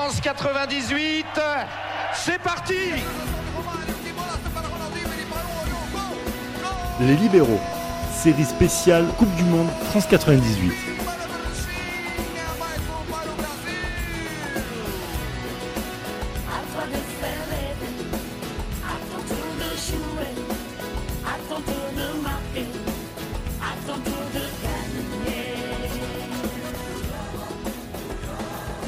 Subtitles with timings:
[0.00, 1.26] France 98,
[2.14, 2.74] c'est parti
[7.00, 7.60] Les libéraux,
[8.14, 10.97] série spéciale Coupe du Monde France 98.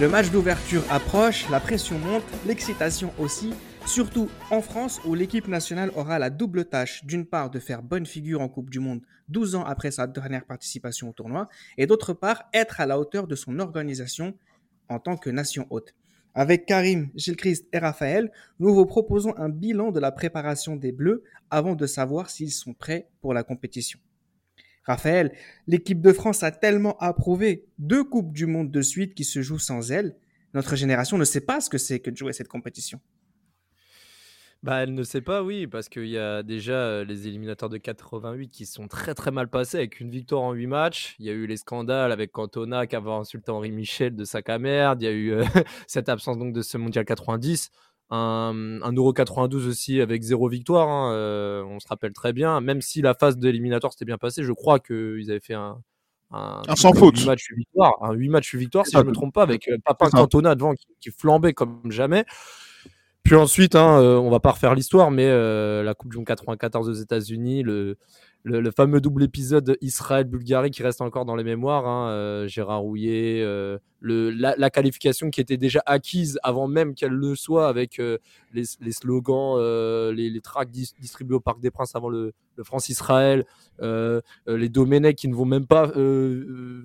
[0.00, 3.52] Le match d'ouverture approche, la pression monte, l'excitation aussi,
[3.84, 8.06] surtout en France où l'équipe nationale aura la double tâche d'une part de faire bonne
[8.06, 12.14] figure en Coupe du Monde 12 ans après sa dernière participation au tournoi et d'autre
[12.14, 14.32] part être à la hauteur de son organisation
[14.88, 15.94] en tant que nation hôte.
[16.34, 20.92] Avec Karim, Gilles Christ et Raphaël, nous vous proposons un bilan de la préparation des
[20.92, 23.98] Bleus avant de savoir s'ils sont prêts pour la compétition.
[24.84, 25.32] Raphaël,
[25.66, 29.58] l'équipe de France a tellement approuvé deux Coupes du Monde de suite qui se jouent
[29.58, 30.16] sans elle.
[30.54, 33.00] Notre génération ne sait pas ce que c'est que de jouer cette compétition.
[34.62, 37.78] Bah, elle ne sait pas, oui, parce qu'il y a déjà euh, les éliminateurs de
[37.78, 41.16] 88 qui sont très très mal passés avec une victoire en 8 matchs.
[41.18, 44.42] Il y a eu les scandales avec Cantona qui avait insulté Henri Michel de sa
[44.42, 44.94] caméra.
[45.00, 45.44] Il y a eu euh,
[45.86, 47.70] cette absence donc de ce mondial 90
[48.10, 50.88] un, un Euro 92 aussi avec zéro victoire.
[50.88, 52.60] Hein, euh, on se rappelle très bien.
[52.60, 55.80] Même si la phase d'éliminatoire s'était bien passée, je crois qu'ils avaient fait un,
[56.32, 57.18] un, un sans faute.
[57.18, 57.94] 8 matchs 8 victoires.
[58.02, 60.54] Un 8 matchs 8 victoires, si je ne me trompe pas, avec euh, Papa Cantona
[60.54, 62.24] devant qui, qui, flambait comme jamais.
[63.22, 66.26] Puis ensuite, hein, euh, on va pas refaire l'histoire, mais euh, la Coupe du Monde
[66.26, 67.98] 94 aux États-Unis, le,
[68.44, 73.42] le, fameux double épisode Israël-Bulgarie qui reste encore dans les mémoires, hein, euh, Gérard Rouillet,
[73.42, 78.18] euh, la, qualification qui était déjà acquise avant même qu'elle le soit avec euh,
[78.54, 79.58] les, slogans,
[80.12, 82.32] les, les tracts dis, distribués au Parc des Princes avant le,
[82.62, 83.46] France-Israël,
[83.80, 85.88] les Domenech qui ne vont même pas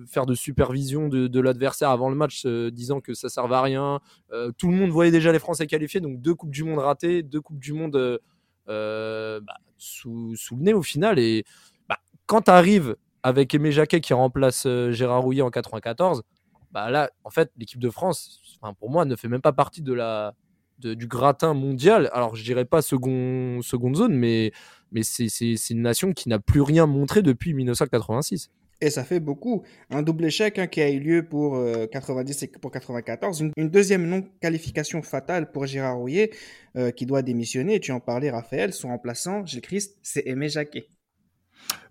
[0.06, 4.00] faire de supervision de, l'adversaire avant le match, disant que ça servait à rien.
[4.56, 7.42] tout le monde voyait déjà les Français qualifiés, donc deux Coupes du Monde ratées, deux
[7.42, 8.20] Coupes du Monde
[8.68, 11.18] euh, bah, sous, le nez au final.
[11.18, 11.44] Et
[11.88, 16.22] bah, quand tu arrives avec Aimé Jacquet qui remplace euh, Gérard Rouillet en 94,
[16.72, 18.40] bah là, en fait, l'équipe de France,
[18.78, 20.34] pour moi, ne fait même pas partie de la,
[20.78, 22.10] du gratin mondial.
[22.12, 24.52] Alors, je dirais pas second, seconde zone, mais,
[24.92, 28.50] mais c'est une nation qui n'a plus rien montré depuis 1986.
[28.80, 29.62] Et ça fait beaucoup.
[29.90, 33.40] Un double échec hein, qui a eu lieu pour euh, 90 et pour 94.
[33.56, 36.30] Une, deuxième non-qualification fatale pour Gérard Rouillet
[36.76, 37.80] euh, qui doit démissionner.
[37.80, 38.72] Tu en parlais, Raphaël.
[38.72, 40.88] Son remplaçant, Gilles Christ, c'est Aimé Jacquet.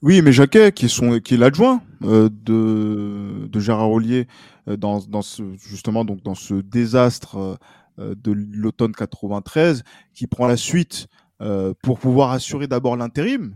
[0.01, 4.27] Oui, Aimé Jacquet, qui est, son, qui est l'adjoint euh, de, Gérard Rouillet
[4.67, 7.57] euh, dans, ce, désastre
[7.99, 11.07] euh, de l'automne 93, qui prend la suite
[11.41, 13.55] euh, pour pouvoir assurer d'abord l'intérim,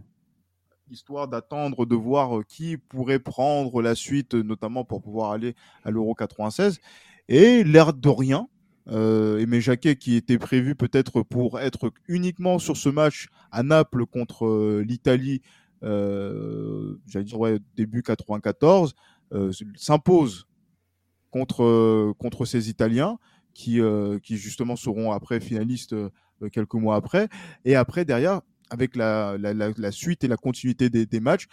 [0.92, 6.16] histoire d'attendre de voir qui pourrait prendre la suite, notamment pour pouvoir aller à l'Euro
[6.16, 6.80] 96.
[7.28, 8.48] Et l'air de rien,
[8.92, 14.06] euh, Aimé Jacquet qui était prévu peut-être pour être uniquement sur ce match à Naples
[14.06, 15.42] contre euh, l'Italie,
[15.84, 18.96] euh, j'allais dire ouais, début 94,
[19.34, 20.48] euh, s'impose
[21.30, 23.20] contre contre ces Italiens
[23.54, 23.80] qui
[24.24, 25.96] qui justement seront après finalistes
[26.52, 27.30] quelques mois après.
[27.66, 31.48] Et après derrière avec la, suite et la continuité des, matchs.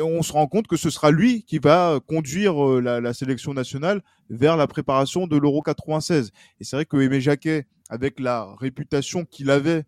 [0.00, 4.02] On se rend compte que ce sera lui qui va conduire euh, la, sélection nationale
[4.28, 6.30] vers la préparation de l'Euro 96.
[6.60, 9.84] Et c'est vrai que Aimé Jacquet, avec la réputation qu'il avait,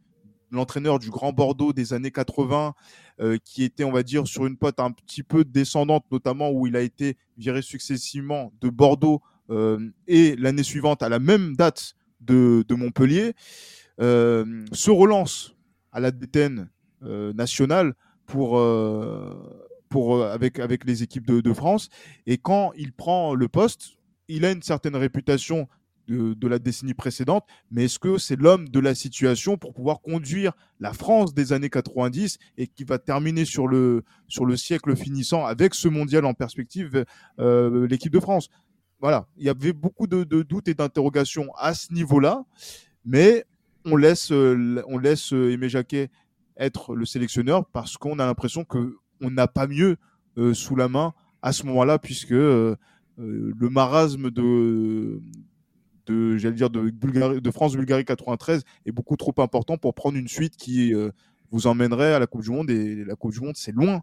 [0.50, 2.74] l'entraîneur du Grand Bordeaux des années 80,
[3.20, 6.66] euh, qui était, on va dire, sur une pote un petit peu descendante, notamment où
[6.66, 11.94] il a été viré successivement de Bordeaux euh, et l'année suivante à la même date
[12.20, 13.34] de, Montpellier,
[13.98, 15.54] se relance
[15.92, 16.68] à la détaine
[17.04, 17.94] euh, nationale
[18.26, 19.34] pour, euh,
[19.88, 21.88] pour, avec, avec les équipes de, France.
[22.26, 23.98] Et quand il prend le poste,
[24.28, 25.68] il a une certaine réputation
[26.08, 30.00] de, de la décennie précédente, mais est-ce que c'est l'homme de la situation pour pouvoir
[30.00, 34.96] conduire la France des années 90 et qui va terminer sur le, sur le siècle
[34.96, 37.04] finissant avec ce mondial en perspective,
[37.38, 38.48] euh, l'équipe de France?
[39.00, 42.44] Voilà, il y avait beaucoup de doutes et d'interrogations à ce niveau-là,
[43.04, 43.44] mais
[43.84, 46.10] on laisse, euh, on laisse Aimé Jacquet
[46.56, 49.96] être le sélectionneur parce qu'on a l'impression que on n'a pas mieux
[50.38, 52.76] euh, sous la main à ce moment-là puisque euh,
[53.18, 55.20] le marasme de
[56.06, 60.28] de j'allais dire de de France Bulgarie 93 est beaucoup trop important pour prendre une
[60.28, 61.10] suite qui euh,
[61.50, 64.02] vous emmènerait à la Coupe du Monde et la Coupe du Monde c'est loin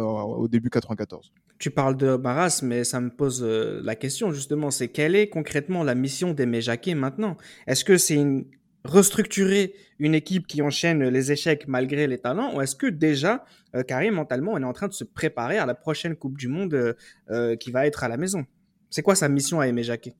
[0.00, 1.32] au début 94.
[1.58, 5.82] Tu parles de marasme, mais ça me pose la question justement, c'est quelle est concrètement
[5.82, 7.38] la mission d'Aimé Jacquet maintenant?
[7.66, 8.44] Est-ce que c'est une
[8.84, 13.44] restructurer une équipe qui enchaîne les échecs malgré les talents ou est-ce que déjà,
[13.74, 16.48] euh, Karim, mentalement, on est en train de se préparer à la prochaine Coupe du
[16.48, 16.96] Monde
[17.30, 18.44] euh, qui va être à la maison?
[18.90, 20.14] C'est quoi sa mission à Aimé Jacquet?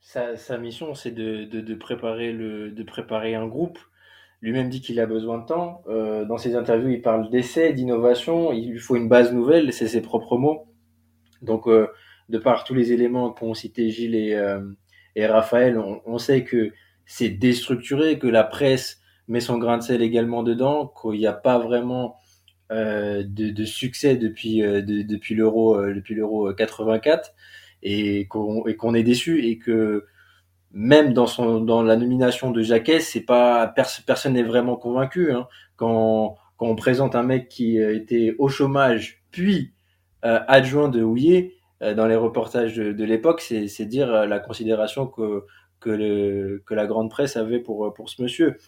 [0.00, 3.78] Sa, mission, c'est de, préparer le, de préparer un groupe.
[4.42, 5.82] Lui-même dit qu'il a besoin de temps.
[5.86, 8.52] Euh, dans ses interviews, il parle d'essai, d'innovation.
[8.52, 10.66] Il lui faut une base nouvelle, c'est ses propres mots.
[11.42, 11.86] Donc, euh,
[12.28, 14.60] de par tous les éléments qu'ont cité Gilles et, euh,
[15.14, 16.72] et Raphaël, on, sait que
[17.10, 21.32] c'est déstructuré, que la presse met son grain de sel également dedans, qu'il n'y a
[21.32, 22.16] pas vraiment
[22.72, 27.32] euh, de, succès depuis, euh, depuis l'euro depuis l'euro 84
[27.82, 30.06] et qu'on qu'on est déçu et que
[30.72, 33.74] même dans son dans la nomination de Jacquet, c'est pas
[34.06, 35.48] personne n'est vraiment convaincu hein.
[35.76, 39.72] quand quand on présente un mec qui était au chômage puis
[40.24, 45.06] euh, adjoint de Houillet euh, dans les reportages de, l'époque, c'est dire euh, la considération
[45.06, 45.46] que
[45.80, 48.58] que, le, que la grande presse avait pour pour ce monsieur.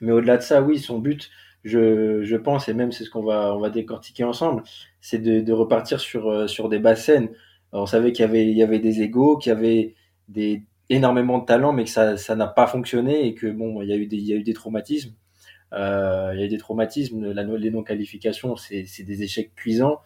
[0.00, 1.30] Mais au-delà de ça, oui, son but,
[1.64, 4.62] je, je pense, et même c'est ce qu'on va on va décortiquer ensemble,
[5.00, 7.10] c'est de, repartir sur sur des basses
[7.72, 9.94] on savait qu'il y avait, il y avait des égaux, qu'il y avait
[10.28, 13.88] des, énormément de talent, mais que ça, ça n'a pas fonctionné et que bon, il
[13.88, 15.14] y a eu des, il y a eu des traumatismes.
[15.72, 17.32] Euh, il y a eu des traumatismes.
[17.32, 20.00] La, les non-qualifications, c'est, des échecs cuisants.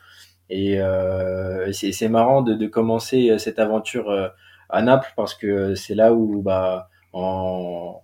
[0.51, 4.29] Et euh, c'est, marrant de, de, commencer cette aventure euh,
[4.75, 8.01] à Naples parce que c'est là où, bah, en,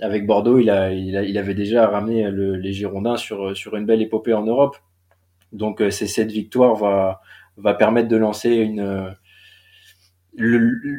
[0.00, 4.02] avec Bordeaux, il, a, il, avait déjà ramené le, les Girondins sur, sur une belle
[4.02, 4.76] épopée en Europe.
[5.52, 7.20] Donc, c'est cette victoire va,
[7.56, 9.14] va permettre de lancer une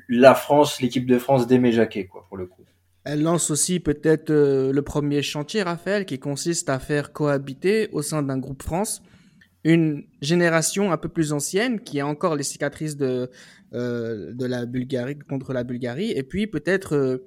[0.09, 2.63] la France, l'équipe de France d'Aimé Jacquet, quoi, pour le coup.
[3.03, 8.03] Elle lance aussi peut-être euh, le premier chantier, Raphaël, qui consiste à faire cohabiter au
[8.03, 9.01] sein d'un groupe France
[9.63, 13.29] une génération un peu plus ancienne qui a encore les cicatrices de,
[13.73, 17.17] euh, de la Bulgarie contre la Bulgarie, et puis peut-être euh,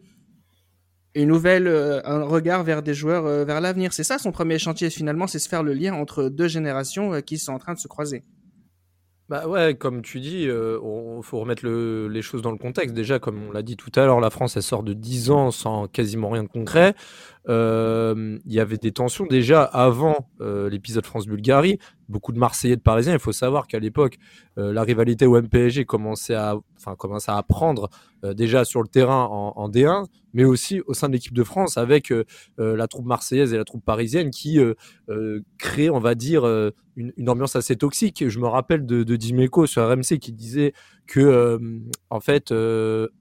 [1.14, 3.92] une nouvelle, un regard vers des joueurs vers l'avenir.
[3.92, 7.38] C'est ça son premier chantier finalement, c'est se faire le lien entre deux générations qui
[7.38, 8.24] sont en train de se croiser.
[9.30, 12.94] Bah ouais, comme tu dis, il euh, faut remettre les choses dans le contexte.
[12.94, 15.50] Déjà, comme on l'a dit tout à l'heure, la France, elle sort de 10 ans
[15.50, 16.94] sans quasiment rien de concret.
[17.48, 21.78] Euh, il y avait des tensions déjà avant euh, l'épisode France-Bulgarie.
[22.08, 23.14] Beaucoup de Marseillais, de Parisiens.
[23.14, 24.18] Il faut savoir qu'à l'époque,
[24.56, 27.88] la rivalité au MPSG commençait à, enfin, commençait à prendre
[28.22, 30.04] déjà sur le terrain en, D1,
[30.34, 32.12] mais aussi au sein de l'équipe de France avec
[32.58, 34.60] la troupe marseillaise et la troupe parisienne qui
[35.56, 38.28] créent, on va dire, une, une, ambiance assez toxique.
[38.28, 40.74] Je me rappelle de, de Dimeco sur RMC qui disait
[41.06, 41.58] que,
[42.10, 42.52] en fait,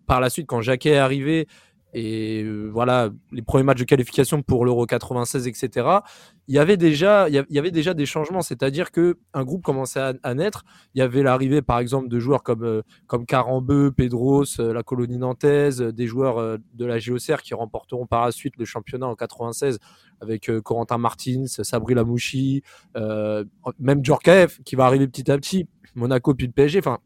[0.08, 1.48] par la suite, quand Jacquet est arrivé,
[1.94, 6.00] et euh, voilà les premiers matchs de qualification pour l'Euro 96 etc
[6.48, 8.42] il y avait déjà il y avait déjà des changements.
[8.42, 10.66] C'est-à-dire que un groupe commençait à, naître.
[10.94, 14.84] Il y avait l'arrivée par exemple de joueurs comme euh, comme Carambeu Pedros euh, la
[14.84, 19.16] colonie nantaise des joueurs de la GOCR qui remporteront par la suite le championnat en
[19.16, 19.80] 96
[20.22, 22.63] avec Corentin Martins Sabri Lamouchi
[22.95, 27.00] même Djorkaeff qui va arriver petit à petit Monaco puis le PSG enfin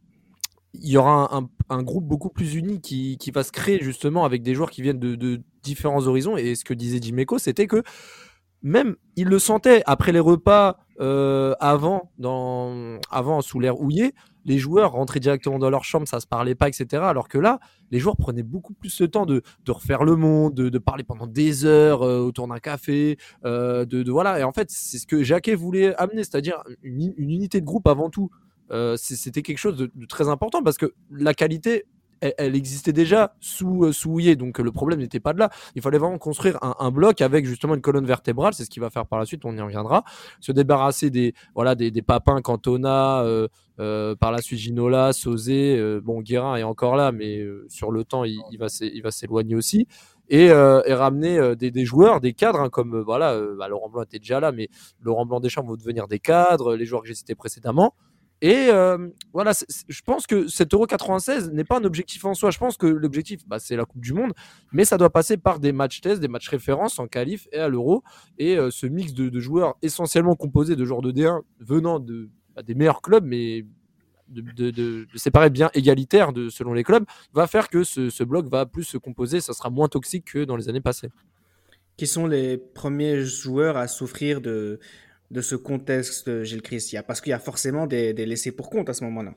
[0.81, 4.43] il y aura un, groupe beaucoup plus uni qui, qui, va se créer justement avec
[4.43, 6.37] des joueurs qui viennent de, différents horizons.
[6.37, 7.83] Et ce que disait Jiméco, c'était que
[8.63, 14.13] même il le sentait après les repas euh, avant, dans, avant sous l'air houillé,
[14.47, 17.03] les joueurs rentraient directement dans leur chambre, ça se parlait pas, etc.
[17.03, 17.59] Alors que là,
[17.91, 21.03] les joueurs prenaient beaucoup plus le temps de, de refaire le monde, de, de parler
[21.03, 24.39] pendant des heures euh, autour d'un café, euh, de, de, voilà.
[24.39, 28.09] Et en fait, c'est ce que Jacquet voulait amener, c'est-à-dire une, unité de groupe avant
[28.09, 28.31] tout.
[28.71, 31.85] Euh, c'était quelque chose de, très important parce que la qualité,
[32.19, 35.49] elle, existait déjà sous euh, sous donc le problème n'était pas de là.
[35.75, 38.89] Il fallait vraiment construire un, bloc avec justement une colonne vertébrale, c'est ce qu'il va
[38.89, 40.03] faire par la suite, on y reviendra.
[40.39, 46.21] Se débarrasser des voilà des, des papins Cantona, euh, par la suite Ginola, Sauzé, bon
[46.21, 49.87] Guérin est encore là, mais sur le temps il, il va s'éloigner aussi.
[50.29, 54.19] Et, et, ramener des, des, joueurs, des cadres, hein, comme voilà, bah, Laurent Blanc était
[54.19, 54.69] déjà là, mais
[55.01, 57.93] Laurent Blanc Deschamps vont devenir des cadres, les joueurs que j'ai cités précédemment.
[58.41, 59.51] Et euh, voilà,
[59.87, 62.51] je pense que cet Euro 96 n'est pas un objectif en soi.
[62.51, 64.33] Je pense que l'objectif, bah, c'est la Coupe du Monde,
[64.71, 67.67] mais ça doit passer par des matchs tests, des matchs références en qualif et à
[67.67, 68.03] l'Euro.
[68.37, 72.61] Et euh, ce mix de, joueurs essentiellement composés de joueurs de D1 venant de, bah,
[72.61, 73.65] des meilleurs clubs, mais
[74.29, 78.67] de, de, séparer bien égalitaire de, selon les clubs, va faire que ce bloc va
[78.67, 79.41] plus se composer.
[79.41, 81.09] Ça sera moins toxique que dans les années passées.
[81.95, 84.79] Qui sont les premiers joueurs à souffrir de,
[85.31, 88.89] de ce contexte, Gilles Christia Parce qu'il y a forcément des, des laissés pour compte
[88.89, 89.35] à ce moment-là.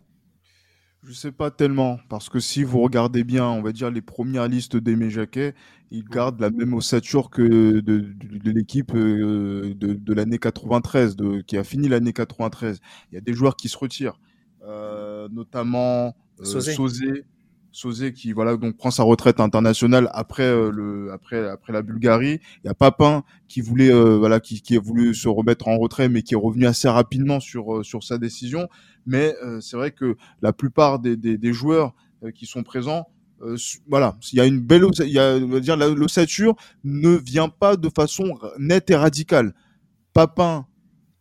[1.03, 4.49] Je sais pas tellement, parce que si vous regardez bien, on va dire les premières
[4.49, 5.55] listes d'Aimé Jacquet,
[5.91, 11.41] il garde la même ossature que de, de, l'équipe euh, de, de l'année 93, de,
[11.41, 12.81] qui a fini l'année 93.
[13.11, 14.21] Il y a des joueurs qui se retirent,
[14.63, 17.25] euh, notamment euh, Sauzé, Sauzé
[18.15, 22.41] qui voilà donc prend sa retraite internationale après euh, le après après la Bulgarie.
[22.65, 25.79] Il y a Papin qui voulait euh, voilà qui, qui a voulu se remettre en
[25.79, 28.69] retrait mais qui est revenu assez rapidement sur euh, sur sa décision.
[29.07, 31.95] Mais c'est vrai que la plupart des, des, des joueurs
[32.35, 33.07] qui sont présents
[33.43, 33.57] euh,
[33.89, 37.49] voilà, il y a une belle, il y a, on va dire, l'ossature ne vient
[37.49, 39.55] pas de façon nette et radicale.
[40.13, 40.67] Papin,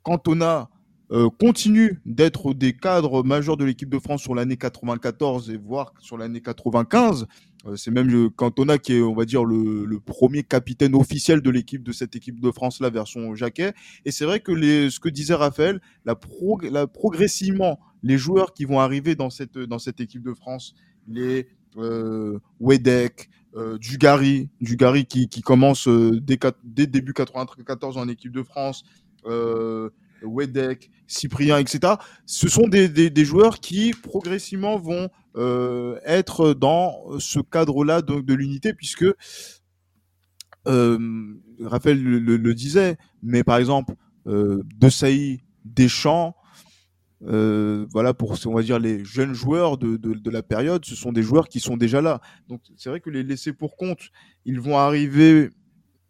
[0.04, 0.70] Cantona
[1.12, 5.94] euh, continue d'être des cadres majeurs de l'équipe de France sur l'année 94 et voire
[6.00, 7.26] sur l'année 95.
[7.66, 11.84] Euh, c'est même Cantona qui est, on va dire, le, premier capitaine officiel de l'équipe
[11.84, 13.74] de cette équipe de France là, version Jacquet.
[14.06, 14.54] Et c'est vrai que
[14.90, 19.58] ce que disait Raphaël, la, pro, la progressivement, les joueurs qui vont arriver dans cette
[19.58, 20.74] dans cette équipe de France,
[21.08, 21.48] les
[21.78, 28.32] euh, Wedek, euh, Dugarry, Dugarry qui, qui commence euh, dès, dès début 94 en équipe
[28.32, 28.84] de France,
[30.24, 31.96] Wedek, Cyprien, etc.
[32.26, 39.06] Ce sont des, joueurs qui progressivement vont euh, être dans ce cadre-là de, l'unité, puisque
[40.68, 43.96] euh, Raphaël le, disait, mais par exemple,
[44.28, 46.36] euh, De Sailly, Deschamps,
[47.22, 51.50] voilà pour on va les jeunes joueurs de, de, la période ce sont des joueurs
[51.50, 54.00] qui sont déjà là donc c'est vrai que les laissés pour compte
[54.46, 55.50] ils vont arriver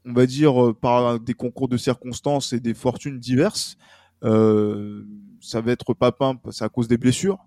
[0.05, 3.75] on va dire par des concours de circonstances et des fortunes diverses
[4.21, 7.39] ça va être Papin c'est à cause des blessures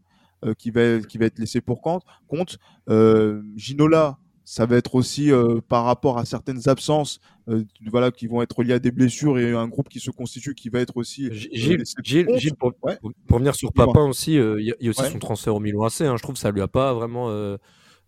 [0.45, 4.95] euh, qui va qui va être laissé pour compte compte euh, Ginola ça va être
[4.95, 8.91] aussi euh, par rapport à certaines absences euh, voilà, qui vont être liées à des
[8.93, 11.27] blessures et un groupe qui se constitue qui va être aussi.
[11.27, 12.99] Euh, Gilles, Gilles, Gilles pour, ouais.
[13.27, 15.11] pour, venir sur Papin aussi, il euh, y, y, a aussi ouais.
[15.11, 16.03] son transfert au Milan AC.
[16.03, 17.29] Hein, je trouve que ça lui a pas vraiment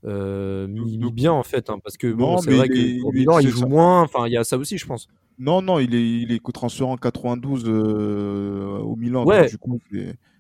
[0.04, 3.66] mis, bien en fait, hein, parce que bon, c'est vrai qu'au Milan il joue ça.
[3.66, 4.02] moins.
[4.02, 5.08] Enfin, il y a ça aussi, je pense.
[5.38, 9.24] Non, non, il est, il est transféré en 92 au Milan.
[9.24, 9.80] Ouais, donc, du coup,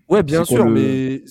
[0.08, 0.72] ouais, bien sûr, le...
[0.72, 1.24] mais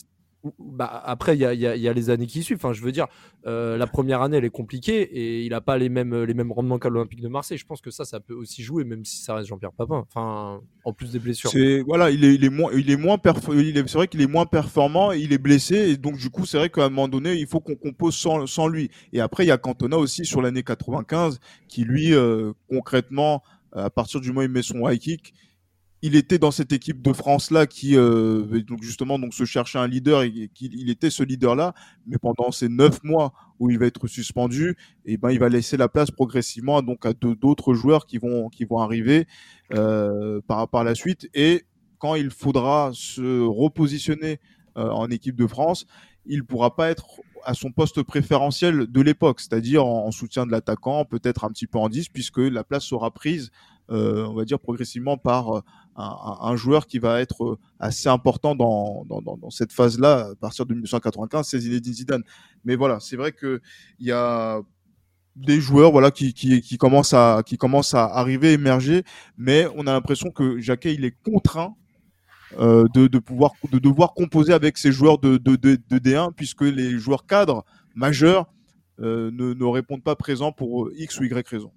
[0.59, 2.57] bah, après, il y a, y, a, y a, les années qui suivent.
[2.57, 3.07] Enfin, je veux dire,
[3.47, 6.51] euh, la première année, elle est compliquée et il n'a pas les mêmes, les mêmes
[6.51, 7.57] rendements qu'à l'Olympique de Marseille.
[7.57, 10.05] Je pense que ça, ça peut aussi jouer, même si ça reste Jean-Pierre Papin.
[10.09, 11.49] Enfin, en plus des blessures.
[11.49, 14.45] C'est voilà, il est, il est moins, il est moins c'est vrai qu'il est moins
[14.45, 17.47] performant, il est blessé et donc du coup, c'est vrai qu'à un moment donné, il
[17.47, 18.89] faut qu'on compose sans, sans lui.
[19.13, 21.39] Et après, il y a Cantona aussi sur l'année 95
[21.69, 23.43] qui lui, euh, concrètement,
[23.75, 25.33] à partir du moment où il met son high kick,
[26.03, 29.79] il était dans cette équipe de France là qui euh, donc justement donc se cherchait
[29.79, 31.73] un leader et qu'il il était ce leader là
[32.05, 34.75] mais pendant ces neuf mois où il va être suspendu
[35.05, 38.65] et ben il va laisser la place progressivement donc à d'autres joueurs qui vont qui
[38.65, 39.27] vont arriver
[39.73, 41.29] euh, par par la suite.
[41.33, 41.63] Et
[41.99, 44.41] quand il faudra se repositionner
[44.77, 45.85] euh, en équipe de France
[46.25, 50.51] il pourra pas être à son poste préférentiel de l'époque, c'est-à-dire en, en, soutien de
[50.51, 53.51] l'attaquant, peut-être un petit peu en 10, puisque la place sera prise,
[53.91, 55.63] euh, on va dire, progressivement par
[55.95, 59.05] un, un, joueur qui va être assez important dans,
[59.49, 62.23] cette phase-là, à partir de 1995, c'est Zinedine Zidane.
[62.63, 63.59] Mais voilà, c'est vrai qu'il
[63.99, 64.61] y a
[65.35, 69.03] des joueurs voilà qui commencent à qui commencent à arriver émerger
[69.35, 71.75] mais on a l'impression que Jacquet il est contraint
[72.59, 76.61] euh, de, pouvoir de devoir composer avec ces joueurs de, de, de, de D1 puisque
[76.61, 78.47] les joueurs cadres majeurs
[78.99, 81.71] euh, ne, ne répondent pas présents pour X ou Y raison.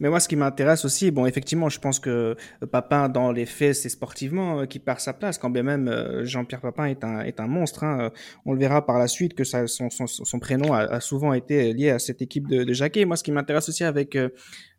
[0.00, 2.36] Mais moi, ce qui m'intéresse aussi, bon, effectivement, je pense que
[2.70, 6.24] Papin, dans les faits, c'est sportivement euh, qui perd sa place, quand bien même euh,
[6.24, 7.84] Jean-Pierre Papin est un, est un monstre.
[7.84, 8.10] Hein.
[8.44, 11.90] On le verra par la suite que son, son, son prénom a, souvent été lié
[11.90, 13.04] à cette équipe de, de Jacquet.
[13.04, 14.16] Moi, ce qui m'intéresse aussi avec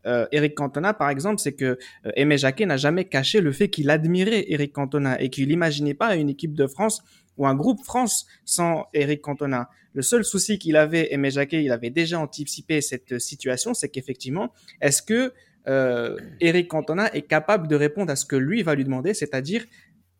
[0.07, 3.69] euh, Eric Cantona, par exemple, c'est que euh, Aimé Jacquet n'a jamais caché le fait
[3.69, 7.03] qu'il admirait Eric Cantona et qu'il n'imaginait pas une équipe de France
[7.37, 9.69] ou un groupe France sans Eric Cantona.
[9.97, 14.53] Le seul souci qu'il avait, Aimé Jacquet, il avait déjà anticipé cette situation, c'est qu'effectivement,
[14.79, 15.33] est-ce que
[15.67, 19.65] euh, Eric Cantona est capable de répondre à ce que lui va lui demander, c'est-à-dire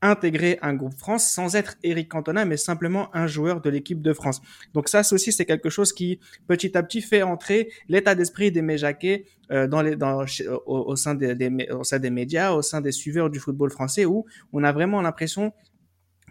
[0.02, 4.14] intégrer un groupe France sans être Eric Cantona, mais simplement un joueur de l'équipe de
[4.14, 4.42] France.
[4.74, 8.80] Donc ça, aussi, c'est quelque chose qui, petit à petit, fait entrer l'état d'esprit d'Aimé
[8.80, 13.38] Jacquet euh, dans les, des, des, au sein des médias, au sein des suiveurs du
[13.40, 15.54] football français, où on a vraiment l'impression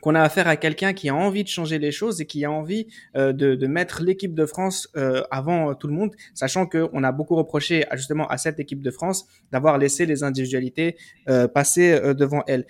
[0.06, 2.50] qu'on a affaire à quelqu'un qui a envie de changer les choses et qui a
[2.52, 2.86] envie
[3.16, 7.10] euh, de, de, mettre l'équipe de France euh, avant tout le monde, sachant qu'on a
[7.10, 10.96] beaucoup reproché justement à cette équipe de France d'avoir laissé les individualités
[11.28, 12.66] euh, passer euh, devant elle.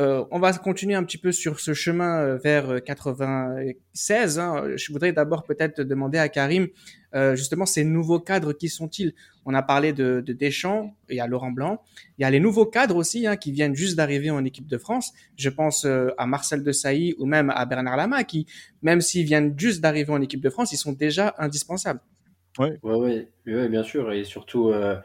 [0.00, 4.38] Euh, on va continuer un petit peu sur ce chemin euh, vers 96.
[4.38, 4.64] Hein.
[4.76, 6.68] Je voudrais d'abord peut-être demander à Karim,
[7.14, 9.14] euh, justement, ces nouveaux cadres, qui sont-ils?
[9.44, 11.82] On a parlé de, de, Deschamps, il y a Laurent Blanc,
[12.18, 14.78] il y a les nouveaux cadres aussi hein, qui viennent juste d'arriver en équipe de
[14.78, 15.12] France.
[15.36, 18.46] Je pense euh, à Marcel Desailly ou même à Bernard Lama, qui,
[18.82, 22.00] même s'ils viennent juste d'arriver en équipe de France, ils sont déjà indispensables.
[22.58, 24.96] Oui, ouais, ouais, ouais, bien sûr, et surtout euh,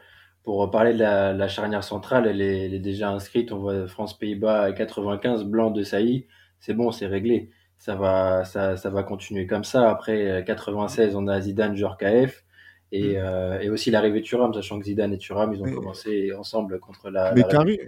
[0.46, 3.50] pour parler de la, la charnière centrale, elle est, elle est, déjà inscrite.
[3.50, 6.28] On voit France-Pays-Bas à 95, blanc de Sailly.
[6.60, 7.50] C'est bon, c'est réglé.
[7.78, 9.90] Ça va, ça, ça va continuer comme ça.
[9.90, 12.44] Après 96, on a Zidane, Djorkaeff.
[12.92, 13.16] Et, mmh.
[13.16, 16.32] euh, et aussi l'arrivée de Thuram, sachant que Zidane et Thuram, ils ont mais, commencé
[16.32, 17.34] ensemble contre la.
[17.34, 17.78] Mais la Karim,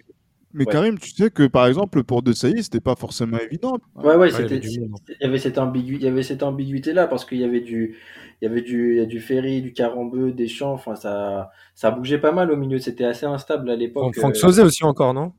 [0.52, 3.78] Mais Karim, tu sais que par exemple pour De Sailly, c'était pas forcément évident.
[3.94, 7.24] Ouais, ouais, c'était, il y avait cette ambiguïté, il y avait cette ambiguïté là parce
[7.24, 7.96] qu'il y avait du,
[8.40, 11.50] il y avait du, il y a du Ferry, du Carambeu, des champs, enfin ça,
[11.74, 14.16] ça bougeait pas mal au milieu, c'était assez instable à l'époque.
[14.16, 15.32] Franck Sauzet aussi encore, non?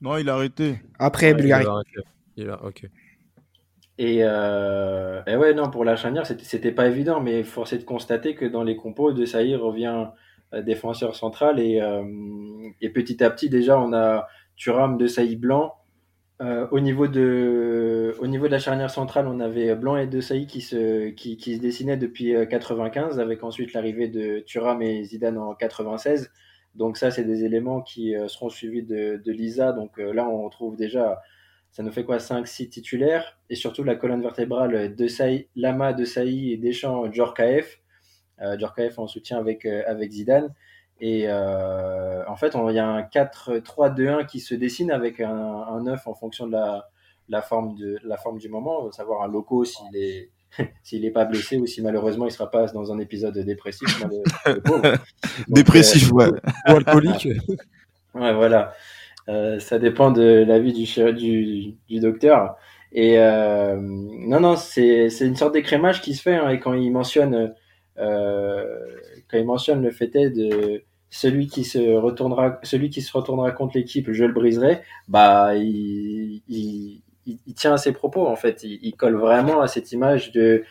[0.00, 0.80] Non, il a arrêté.
[0.98, 1.66] Après Bulgarie.
[2.36, 2.84] Il a, ok.
[3.98, 7.78] Et, euh, et, ouais, non, pour la charnière, c'était, c'était pas évident, mais force est
[7.78, 10.06] de constater que dans les compos, De Sailly revient
[10.64, 12.02] défenseur central et, euh,
[12.80, 15.74] et petit à petit déjà on a Thuram de Sailly Blanc.
[16.40, 20.20] Euh, au, niveau de, au niveau de la charnière centrale, on avait Blanc et De
[20.20, 25.36] Sailly qui se, qui, se dessinaient depuis 95, avec ensuite l'arrivée de Thuram et Zidane
[25.38, 26.30] en 96.
[26.74, 29.72] Donc ça, c'est des éléments qui seront suivis de, Lisa.
[29.72, 31.20] Donc là, on retrouve déjà,
[31.72, 33.38] ça nous fait quoi 5-6 titulaires.
[33.50, 37.80] Et surtout la colonne vertébrale de Saï, Lama, De Sailly et Deschamps, Djorkaeff.
[38.42, 40.54] Euh, Djorkaeff en soutien avec, euh, avec Zidane.
[41.00, 45.82] Et euh, en fait, il y a un 4-3-2-1 qui se dessine avec un, un
[45.82, 46.88] 9 en fonction de la,
[47.28, 50.30] la, forme, de, la forme du moment, savoir un loco s'il est
[50.82, 53.88] s'il n'est pas blessé ou si malheureusement il sera pas dans un épisode dépressif.
[55.48, 56.28] dépressif, ouais.
[56.68, 57.28] Ou alcoolique.
[58.14, 58.72] ouais, voilà.
[59.28, 62.56] Euh, ça dépend de l'avis du, du, du docteur.
[62.92, 66.34] Et euh, non, non, c'est une sorte d'écrémage qui se fait.
[66.34, 67.54] Hein, et quand il mentionne
[67.98, 68.78] euh,
[69.30, 73.50] quand il mentionne le fait est de celui qui se retournera, celui qui se retournera
[73.52, 78.62] contre l'équipe, je le briserai, bah, il, il, il, tient à ses propos, en fait.
[78.62, 80.64] Il, il, colle vraiment à cette image de,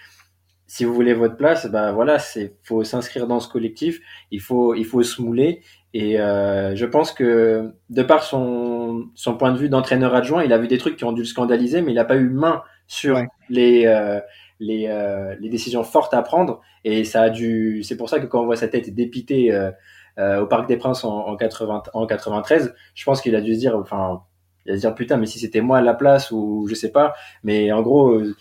[0.70, 4.76] si vous voulez votre place, bah voilà, c'est, faut s'inscrire dans ce collectif, il faut,
[4.76, 5.62] il faut se mouler.
[5.96, 10.54] Et euh, je pense que, de par son, son point de vue d'entraîneur adjoint, il
[10.54, 12.62] a vu des trucs qui ont dû le scandaliser, mais il n'a pas eu main
[12.86, 13.28] sur ouais.
[13.50, 14.20] les, euh,
[14.60, 16.62] les, euh, les, décisions fortes à prendre.
[16.84, 17.82] Et ça a dû.
[17.82, 19.52] C'est pour ça que quand on voit sa tête dépitée
[20.20, 23.56] euh, au Parc des Princes en, en, 80, en 93, je pense qu'il a dû
[23.56, 24.22] se dire, enfin,
[24.68, 27.14] se dire putain, mais si c'était moi à la place ou je sais pas.
[27.44, 28.36] Mais en gros, euh,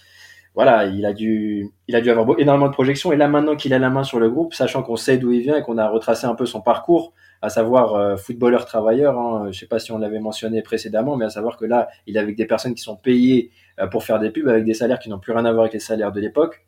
[0.55, 3.13] voilà, il a dû, il a dû avoir énormément de projections.
[3.13, 5.43] Et là, maintenant qu'il a la main sur le groupe, sachant qu'on sait d'où il
[5.43, 9.19] vient et qu'on a retracé un peu son parcours, à savoir euh, footballeur travailleur.
[9.19, 12.17] Hein, je sais pas si on l'avait mentionné précédemment, mais à savoir que là, il
[12.17, 13.53] est avec des personnes qui sont payées
[13.93, 15.79] pour faire des pubs avec des salaires qui n'ont plus rien à voir avec les
[15.79, 16.68] salaires de l'époque.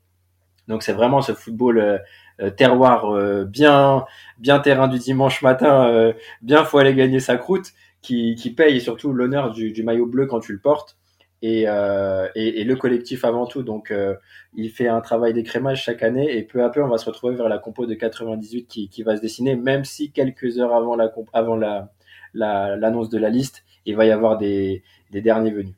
[0.71, 2.01] Donc c'est vraiment ce football
[2.41, 4.07] euh, terroir bien
[4.39, 9.51] bien terrain du dimanche matin, bien faut aller gagner sa croûte, qui, paye surtout l'honneur
[9.51, 10.97] du, maillot bleu quand tu le portes
[11.43, 13.63] et, euh, le collectif avant tout.
[13.63, 14.15] Donc, euh,
[14.55, 17.37] il fait un travail d'écrémage chaque année et peu à peu, on va se retrouver
[17.37, 21.13] vers la compo de 98 qui, va se dessiner, même si quelques heures avant la
[21.33, 21.91] avant la
[22.33, 25.75] l'annonce la, de la liste, il va y avoir des, derniers venus.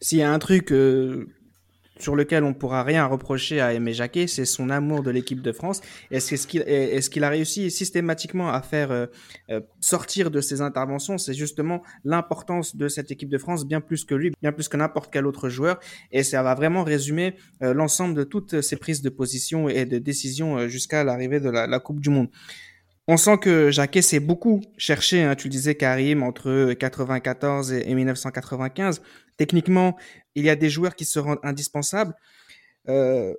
[0.00, 1.26] S'il y a un truc euh,
[1.98, 5.52] sur lequel on pourra rien reprocher à Aimé Jacquet, c'est son amour de l'équipe de
[5.52, 5.80] France.
[6.10, 9.06] Est-ce qu'il a réussi systématiquement à faire euh,
[9.50, 14.04] euh, sortir de ses interventions C'est justement l'importance de cette équipe de France, bien plus
[14.04, 15.80] que lui, bien plus que n'importe quel autre joueur.
[16.12, 19.98] Et ça va vraiment résumer euh, l'ensemble de toutes ses prises de position et de
[19.98, 22.28] décision jusqu'à l'arrivée de la Coupe du Monde.
[23.10, 29.00] On sent que Jacquet s'est beaucoup cherché, hein, tu disais Karim, entre 94 et 1995.
[29.38, 29.96] Techniquement,
[30.34, 32.14] il y a des joueurs qui se rendent indispensables.
[32.90, 33.32] Euh,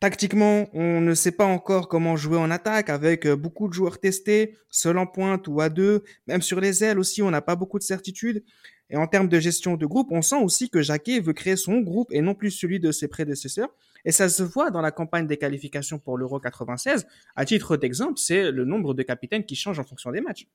[0.00, 4.56] tactiquement, on ne sait pas encore comment jouer en attaque avec beaucoup de joueurs testés,
[4.70, 6.02] seul en pointe ou à deux.
[6.26, 8.42] Même sur les ailes aussi, on n'a pas beaucoup de certitude.
[8.90, 11.80] Et en termes de gestion de groupe, on sent aussi que Jacquet veut créer son
[11.80, 13.68] groupe et non plus celui de ses prédécesseurs.
[14.04, 17.06] Et ça se voit dans la campagne des qualifications pour l'Euro 96.
[17.36, 20.46] À titre d'exemple, c'est le nombre de capitaines qui change en fonction des matchs.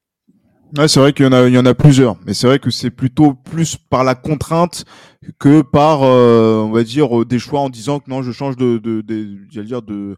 [0.78, 2.60] Ouais, c'est vrai qu'il y en a, il y en a plusieurs, mais c'est vrai
[2.60, 4.84] que c'est plutôt plus par la contrainte
[5.40, 8.80] que par, euh, on va dire, des choix en disant que non, je change de,
[8.80, 9.02] de,
[9.62, 10.18] dire de,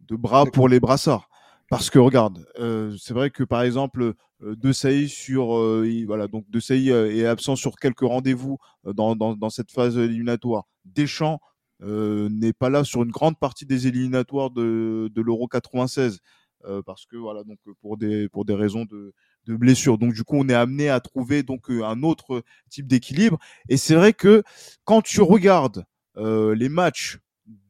[0.00, 1.30] de bras pour les brassards.
[1.76, 6.44] Parce que regarde, euh, c'est vrai que par exemple, De Sailly sur, euh, voilà, donc
[6.50, 10.64] De est absent sur quelques rendez-vous dans, dans, cette phase éliminatoire.
[10.84, 11.40] Deschamps
[11.82, 16.20] euh, n'est pas là sur une grande partie des éliminatoires de, de l'Euro 96
[16.66, 19.12] euh, parce que voilà donc pour des pour des raisons de
[19.46, 19.98] de blessures.
[19.98, 23.38] Donc du coup, on est amené à trouver donc un autre type d'équilibre.
[23.68, 24.42] Et c'est vrai que
[24.84, 25.84] quand tu regardes
[26.16, 27.18] euh, les matchs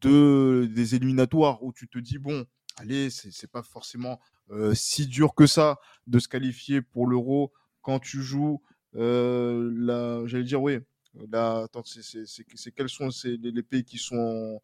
[0.00, 2.44] de des éliminatoires où tu te dis bon,
[2.76, 7.98] allez, c'est pas forcément euh, si dur que ça de se qualifier pour l'Euro quand
[7.98, 8.60] tu joues
[8.96, 10.78] euh, la, j'allais dire oui.
[11.30, 14.60] Là, attends, c'est quels sont les, les, pays qui sont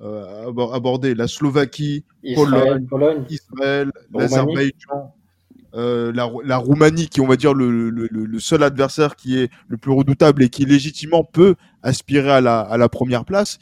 [0.00, 1.14] euh, abordés?
[1.14, 5.14] La Slovaquie, Israël, Pologne, Israël, l'Azerbaïdjan,
[5.74, 9.52] euh, la, la, Roumanie, qui on va dire le, le, le, seul adversaire qui est
[9.68, 13.58] le plus redoutable et qui légitimement peut aspirer à la, à la première place.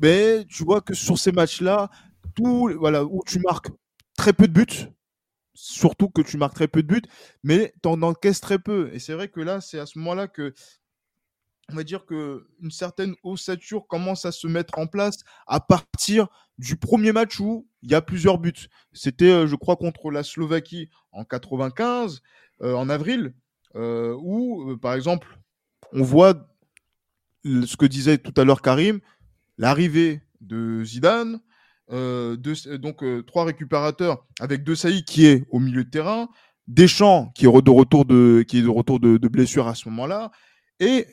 [0.00, 1.90] Mais tu vois que sur ces matchs-là,
[2.34, 3.68] tout, voilà, où tu marques
[4.16, 4.88] très peu de buts,
[5.54, 7.02] surtout que tu marques très peu de buts,
[7.42, 8.90] mais tu en encaisses très peu.
[8.92, 10.54] Et c'est vrai que là, c'est à ce moment-là que
[11.70, 16.28] on va dire que une certaine ossature commence à se mettre en place à partir
[16.58, 18.68] du premier match où il y a plusieurs buts.
[18.92, 22.22] C'était, euh, je crois, contre la Slovaquie en 95,
[22.62, 23.34] euh, en avril,
[23.76, 25.38] euh, où, par exemple,
[25.92, 26.48] on voit
[27.44, 29.00] ce que disait tout à l'heure Karim,
[29.58, 31.40] l'arrivée de Zidane,
[32.78, 36.28] donc trois récupérateurs avec De Sailly qui est au milieu de terrain,
[36.66, 40.30] Deschamps qui est de retour de, qui est de, retour de, blessure à ce moment-là,
[40.80, 41.06] et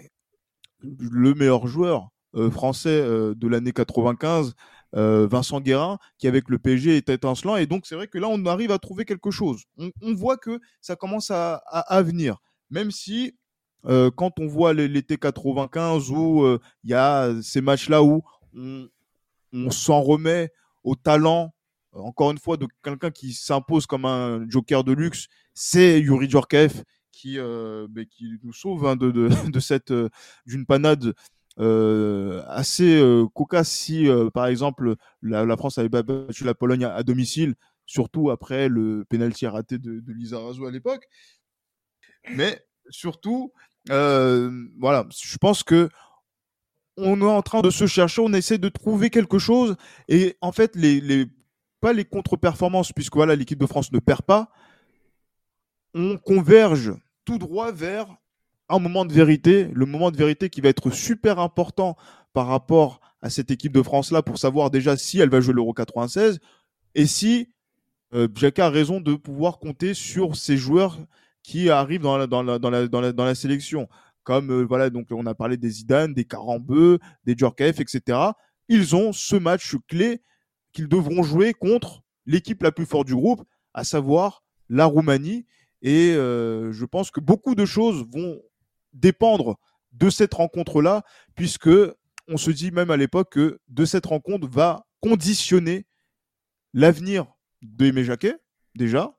[0.82, 4.56] le meilleur joueur euh, français euh, de l'année 95,
[4.96, 7.58] euh, Vincent Guérin, qui avec le PSG est étincelant.
[7.58, 9.63] Et donc c'est vrai que là, on arrive à trouver quelque chose.
[9.78, 12.38] On, voit que ça commence à, à, venir.
[12.70, 13.36] Même si
[13.84, 18.22] quand on voit l'été 95 où il y a ces matchs-là où
[18.54, 20.52] on s'en remet
[20.84, 21.54] au talent,
[21.94, 26.84] encore une fois, de quelqu'un qui s'impose comme un joker de luxe, c'est Yuri Djorkaeff
[27.12, 30.10] qui, euh, qui nous sauve hein, de, de, de, cette euh,
[30.46, 31.13] d'une panade
[31.60, 37.56] euh, assez euh, cocasse si, par exemple, la, France avait battu la Pologne à, domicile,
[37.86, 41.08] surtout après le pénalty raté de, de Lisa Razou à l'époque.
[42.30, 43.52] Mais surtout,
[43.88, 45.89] voilà, je pense que
[46.97, 49.75] on est en train de se chercher, on essaie de trouver quelque chose,
[50.08, 51.25] et en fait, les,
[51.80, 54.51] pas les contre-performances, puisque voilà, l'équipe de France ne perd pas,
[55.93, 56.93] on converge
[57.25, 58.08] tout droit vers
[58.69, 61.97] un moment de vérité, le moment de vérité qui va être super important
[62.34, 65.73] par rapport à cette équipe de France-là pour savoir déjà si elle va jouer l'Euro
[65.73, 66.39] 96
[66.95, 67.49] et si
[68.13, 68.27] euh,
[68.58, 70.97] a raison de pouvoir compter sur ces joueurs
[71.43, 73.89] qui arrivent dans la sélection.
[74.24, 78.18] Comme, euh, voilà, donc on a parlé des Zidane, des Carambeu, des Djorkaeff, etc.
[78.68, 80.22] Ils ont ce match clé
[80.74, 85.46] qu'ils devront jouer contre l'équipe la plus forte du groupe, à savoir la Roumanie.
[85.82, 88.40] Et euh, je pense que beaucoup de choses vont
[88.94, 89.60] dépendre
[89.92, 91.04] de cette rencontre-là,
[91.36, 91.70] puisque
[92.28, 95.86] on se dit même à l'époque que de cette rencontre va conditionner
[96.74, 97.26] l'avenir
[97.62, 98.36] de Aimé Jacquet,
[98.76, 99.18] déjà,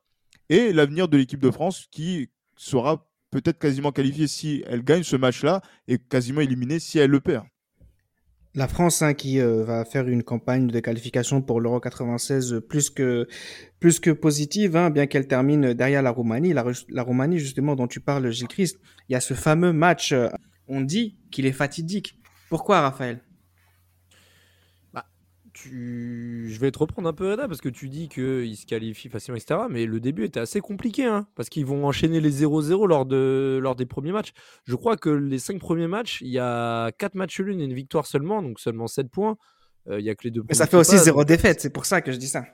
[0.48, 5.16] et l'avenir de l'équipe de France qui sera peut-être quasiment qualifiée si elle gagne ce
[5.16, 7.44] match-là et quasiment éliminée si elle le perd.
[8.54, 12.90] La France hein, qui euh, va faire une campagne de qualification pour l'Euro 96 plus
[12.90, 13.26] que
[13.80, 16.52] plus que positive, hein, bien qu'elle termine derrière la Roumanie.
[16.52, 20.12] La, la, Roumanie justement dont tu parles, Gilles Christ, il y a ce fameux match.
[20.12, 20.28] Euh,
[20.68, 22.18] on dit qu'il est fatidique.
[22.50, 23.22] Pourquoi, Raphaël?
[25.54, 29.36] Je vais te reprendre un peu, Reda, parce que tu dis qu'ils se qualifient facilement,
[29.36, 29.60] etc.
[29.70, 33.58] Mais le début était assez compliqué, hein, parce qu'ils vont enchaîner les 0-0 lors, de...
[33.62, 34.32] lors des premiers matchs.
[34.64, 37.74] Je crois que les 5 premiers matchs, il y a 4 matchs nuls et une
[37.74, 39.36] victoire seulement, donc seulement 7 points.
[39.88, 41.86] Euh, il y a que les deux Mais ça fait aussi 0 défaite, c'est pour
[41.86, 42.44] ça que je dis ça.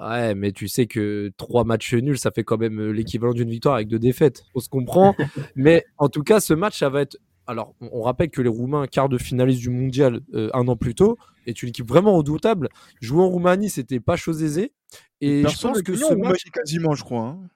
[0.00, 3.48] Ouais, mais tu sais que 3 matchs nuls, ça fait quand même euh, l'équivalent d'une
[3.48, 4.42] victoire avec deux défaites.
[4.54, 5.14] On se comprend.
[5.56, 8.86] mais en tout cas, ce match, ça va être alors, on, rappelle que les Roumains,
[8.86, 12.68] quart de finaliste du mondial euh, un an plus tôt, est une équipe vraiment redoutable.
[13.00, 14.72] Jouer en Roumanie, c'était pas chose aisée.
[15.20, 16.44] Et je pense que ce match...
[16.52, 17.20] quasiment, je crois.
[17.20, 17.48] Hein.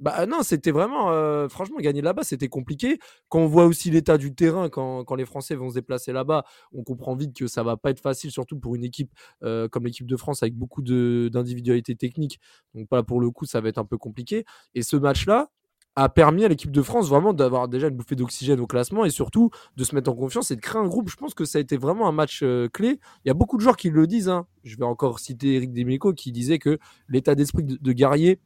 [0.00, 2.98] Bah non, c'était vraiment, euh, franchement, gagner là-bas, c'était compliqué.
[3.28, 6.82] Quand on voit aussi l'état du terrain, quand, les Français vont se déplacer là-bas, on
[6.82, 9.12] comprend vite que ça va pas être facile, surtout pour une équipe
[9.44, 12.40] euh, comme l'équipe de France avec beaucoup d'individualité technique.
[12.74, 14.44] Donc là, pour le coup, ça va être un peu compliqué.
[14.74, 15.50] Et ce match-là,
[15.96, 19.10] a permis à l'équipe de France vraiment d'avoir déjà une bouffée d'oxygène au classement et
[19.10, 21.08] surtout de se mettre en confiance et de créer un groupe.
[21.08, 22.98] Je pense que ça a été vraiment un match euh, clé.
[23.24, 24.28] Il y a beaucoup de joueurs qui le disent.
[24.28, 24.46] Hein.
[24.64, 26.78] Je vais encore citer Eric Demilico qui disait que
[27.08, 28.38] l'état d'esprit de, de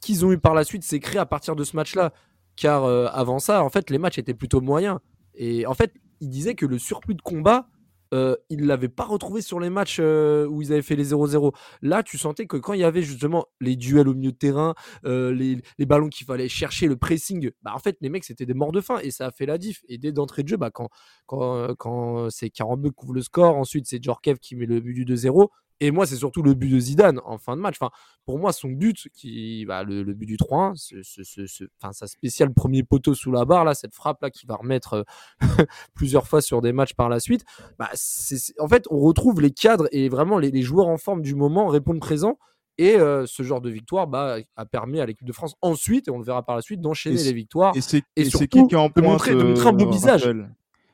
[0.00, 2.12] qu'ils ont eu par la suite s'est créé à partir de ce match-là.
[2.54, 4.98] Car euh, avant ça, en fait, les matchs étaient plutôt moyens.
[5.34, 7.68] Et en fait, il disait que le surplus de combat
[8.14, 11.12] euh, il ne l'avait pas retrouvé sur les matchs euh, où ils avaient fait les
[11.12, 11.54] 0-0.
[11.82, 14.74] Là, tu sentais que quand il y avait justement les duels au milieu de terrain,
[15.04, 18.54] euh, les, ballons qu'il fallait chercher, le pressing, bah, en fait, les mecs, c'était des
[18.54, 19.82] morts de faim et ça a fait la diff.
[19.88, 20.88] Et dès d'entrée de jeu, bah, quand,
[21.26, 24.94] quand, quand c'est 42 qui couvre le score, ensuite c'est Djorkev qui met le but
[24.94, 25.48] du 2-0,
[25.80, 27.76] et moi, c'est surtout le but de Zidane en fin de match.
[27.80, 27.90] Enfin,
[28.24, 32.82] pour moi, son but, qui, bah, le, but du 3-1, ce, enfin, sa spéciale premier
[32.82, 35.04] poteau sous la barre, là, cette frappe-là qui va remettre euh,
[35.94, 37.44] plusieurs fois sur des matchs par la suite,
[37.78, 37.90] bah,
[38.58, 42.00] en fait, on retrouve les cadres et vraiment les, joueurs en forme du moment répondent
[42.00, 42.38] présents.
[42.78, 46.10] Et euh, ce genre de victoire bah, a permis à l'équipe de France ensuite, et
[46.10, 47.74] on le verra par la suite, d'enchaîner les victoires.
[47.76, 48.02] Et c'est
[48.48, 50.28] qui qui est en pointe, de montrer, de montrer un beau euh, visage.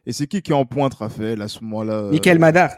[0.07, 2.71] Et c'est qui qui est en pointe, Raphaël, à ce moment-là Michael Madar.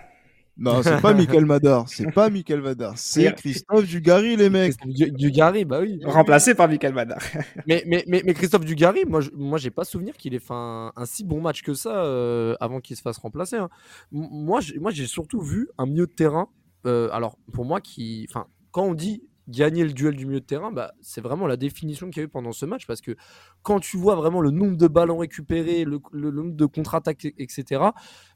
[0.56, 4.76] Non, c'est pas Michael Madar, c'est pas Michael Madar, c'est Christophe Dugarry, les mecs.
[4.86, 5.98] Dugarry, bah oui.
[6.04, 7.18] Remplacé par Michael Madar.
[7.66, 10.92] mais, mais, mais, mais, Christophe Dugarry, moi, moi j'ai pas souvenir qu'il ait fait un,
[11.04, 13.56] si bon match que ça euh, avant qu'il se fasse remplacer.
[13.56, 13.68] Hein.
[14.12, 16.48] Moi, j'ai surtout vu un milieu de terrain.
[16.86, 20.46] Euh, alors, pour moi, qui, enfin, quand on dit gagner le duel du milieu de
[20.46, 22.86] terrain, bah, c'est vraiment la définition qu'il y a eu pendant ce match.
[22.86, 23.16] Parce que
[23.62, 27.82] quand tu vois vraiment le nombre de ballons récupérés, le, le nombre de contre-attaques, etc.,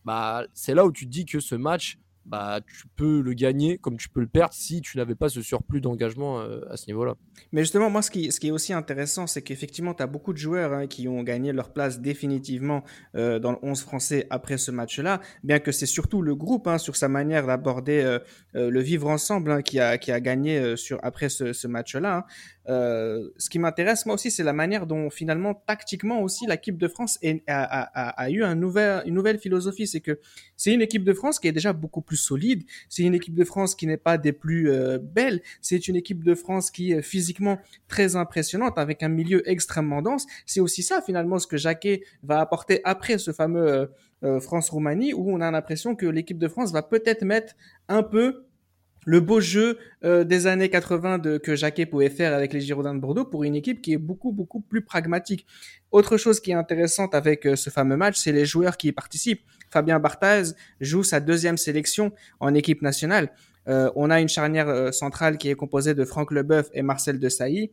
[0.04, 3.78] bah, c'est là où tu te dis que ce match, bah, tu peux le gagner
[3.78, 6.86] comme tu peux le perdre si tu n'avais pas ce surplus d'engagement euh, à ce
[6.86, 7.16] niveau-là.
[7.52, 10.72] Mais justement, moi, ce qui, est aussi intéressant, c'est qu'effectivement, tu as beaucoup de joueurs
[10.72, 12.84] hein, qui ont gagné leur place définitivement
[13.16, 16.78] euh, dans le 11 français après ce match-là, bien que c'est surtout le groupe, hein,
[16.78, 18.18] sur sa manière d'aborder euh,
[18.54, 22.26] le vivre ensemble, hein, qui, a, qui a gagné sur, après ce, ce match-là.
[22.66, 27.18] Ce qui m'intéresse moi aussi, c'est la manière dont finalement tactiquement aussi l'équipe de France
[27.46, 29.86] a, eu un nouvel, une nouvelle philosophie.
[29.86, 30.20] C'est que
[30.56, 32.64] c'est une équipe de France qui est déjà beaucoup plus solide.
[32.88, 35.40] C'est une équipe de France qui n'est pas des plus euh, belles.
[35.60, 40.26] C'est une équipe de France qui est physiquement très impressionnante avec un milieu extrêmement dense.
[40.46, 43.90] C'est aussi ça finalement ce que Jacquet va apporter après ce fameux
[44.24, 47.54] euh, France-Roumanie où on a l'impression que l'équipe de France va peut-être mettre
[47.88, 48.47] un peu
[49.08, 52.94] le beau jeu euh, des années 80 de, que Jacquet pouvait faire avec les Girondins
[52.94, 55.46] de Bordeaux pour une équipe qui est beaucoup, beaucoup plus pragmatique.
[55.92, 58.92] Autre chose qui est intéressante avec euh, ce fameux match, c'est les joueurs qui y
[58.92, 59.40] participent.
[59.70, 63.30] Fabien Barthez joue sa deuxième sélection en équipe nationale.
[63.66, 67.72] Euh, on a une charnière centrale qui est composée de Franck Leboeuf et Marcel Desailly.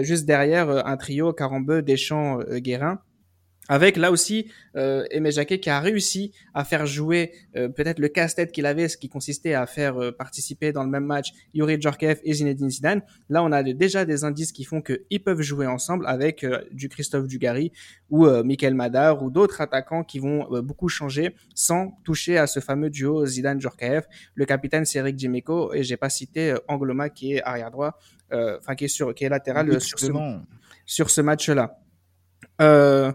[0.00, 3.00] juste derrière, un trio Carambeu, Deschamps, Guérin.
[3.68, 8.08] Avec là aussi euh, Aimé Jacquet qui a réussi à faire jouer euh, peut-être le
[8.08, 11.80] casse-tête qu'il avait, ce qui consistait à faire euh, participer dans le même match Yuri
[11.80, 13.02] Djorkaeff et Zinedine Zidane.
[13.28, 16.88] Là, on a déjà des indices qui font qu'ils peuvent jouer ensemble avec euh, du
[16.88, 17.72] Christophe Dugarry
[18.10, 22.90] ou Michael Madar ou d'autres attaquants qui vont beaucoup changer sans toucher à ce fameux
[22.90, 24.04] duo Zidane-Djorkaeff.
[24.34, 27.98] Le capitaine, c'est Eric Dimeco et j'ai pas cité Angloma qui est arrière droit,
[28.30, 30.12] enfin qui est sur, qui est latéral sur ce,
[30.84, 31.78] sur ce match-là.
[32.60, 33.12] Euh,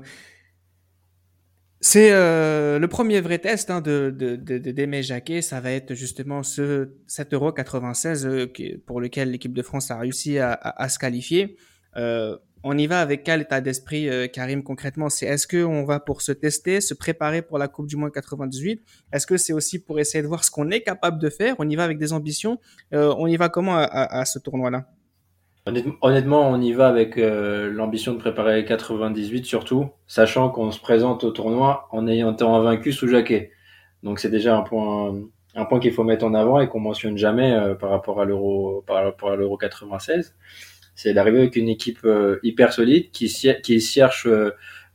[1.80, 5.42] c'est euh, le premier vrai test hein, de, de, de, Jacquet.
[5.42, 8.48] Ça va être justement ce 7,96€ euh,
[8.86, 11.56] pour lequel l'équipe de France a réussi à, à, se qualifier.
[11.96, 15.10] Euh, on y va avec quel état d'esprit, euh, Karim, concrètement?
[15.10, 18.82] C'est est-ce qu'on va pour se tester, se préparer pour la Coupe du Monde 98
[19.14, 21.56] Est-ce que c'est aussi pour essayer de voir ce qu'on est capable de faire?
[21.60, 22.60] On y va avec des ambitions.
[22.92, 24.90] On y va comment à, à ce tournoi-là?
[26.02, 31.26] Honnêtement, on y va avec euh, l'ambition de préparer 98 surtout, sachant qu'on se présente
[31.26, 33.52] au tournoi en ayant été vaincu sous Jacquet.
[34.02, 35.14] Donc c'est déjà un point,
[35.56, 38.26] un point qu'il faut mettre en avant et qu'on mentionne jamais euh, par rapport à
[38.26, 40.36] l'euro, par rapport à l'euro 96.
[40.96, 43.28] C'est d'arriver avec une équipe euh, hyper solide qui,
[43.62, 44.26] qui cherche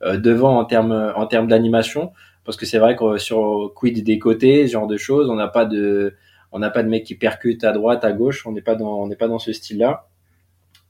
[0.01, 2.13] devant en termes en termes d'animation,
[2.45, 5.49] parce que c'est vrai que sur quid des côtés, ce genre de choses, on n'a
[5.49, 6.15] pas de
[6.51, 9.01] on n'a pas de mec qui percute à droite, à gauche, on n'est pas dans
[9.01, 10.09] on n'est pas dans ce style-là.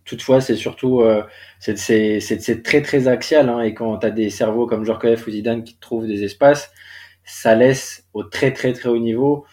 [0.04, 1.22] Toutefois, c'est surtout euh,
[1.60, 5.62] c'est très très axial hein, et quand tu as des cerveaux comme Djorkaeff ou Zidane
[5.62, 6.72] qui trouvent des espaces,
[7.24, 9.46] ça laisse au très très très haut niveau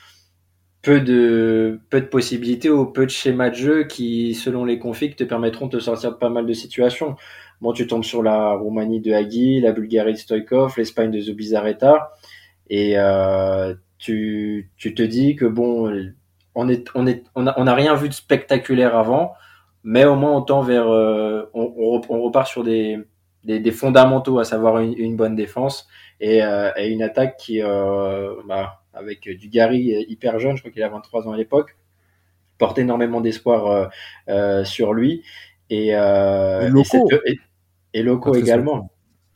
[0.81, 5.15] peu de peu de possibilités ou peu de schémas de jeu qui, selon les configs,
[5.15, 7.15] te permettront de sortir de pas mal de situations.
[7.61, 12.11] Bon, tu tombes sur la Roumanie de Hagi, la Bulgarie de Stoikov, l'Espagne de Zubizarreta,
[12.69, 15.91] et euh, tu, tu te dis que bon,
[16.55, 19.33] on est on est on a, on a rien vu de spectaculaire avant
[19.89, 22.99] mais au moins on tend vers, euh, on, on, repart sur des,
[23.43, 25.87] des, des, fondamentaux, à savoir une, une bonne défense
[26.21, 30.71] et, euh, et, une attaque qui, euh, bah, avec du Gary hyper jeune, je crois
[30.71, 31.75] qu'il a 23 ans à l'époque,
[32.59, 33.89] porte énormément d'espoir
[34.29, 35.23] euh, sur lui
[35.71, 37.39] et, et locaux, et,
[37.95, 38.91] et locaux également.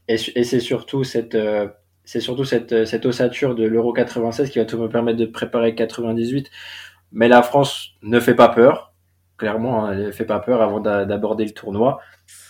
[0.07, 1.35] Et, c'est surtout cette
[2.05, 5.73] c'est surtout cette, cette ossature de l'Euro 96 qui va tout me permettre de préparer
[5.73, 6.51] 98.
[7.11, 8.92] Mais la France ne fait pas peur
[9.37, 11.99] clairement, hein, elle fait pas peur avant d'aborder le tournoi.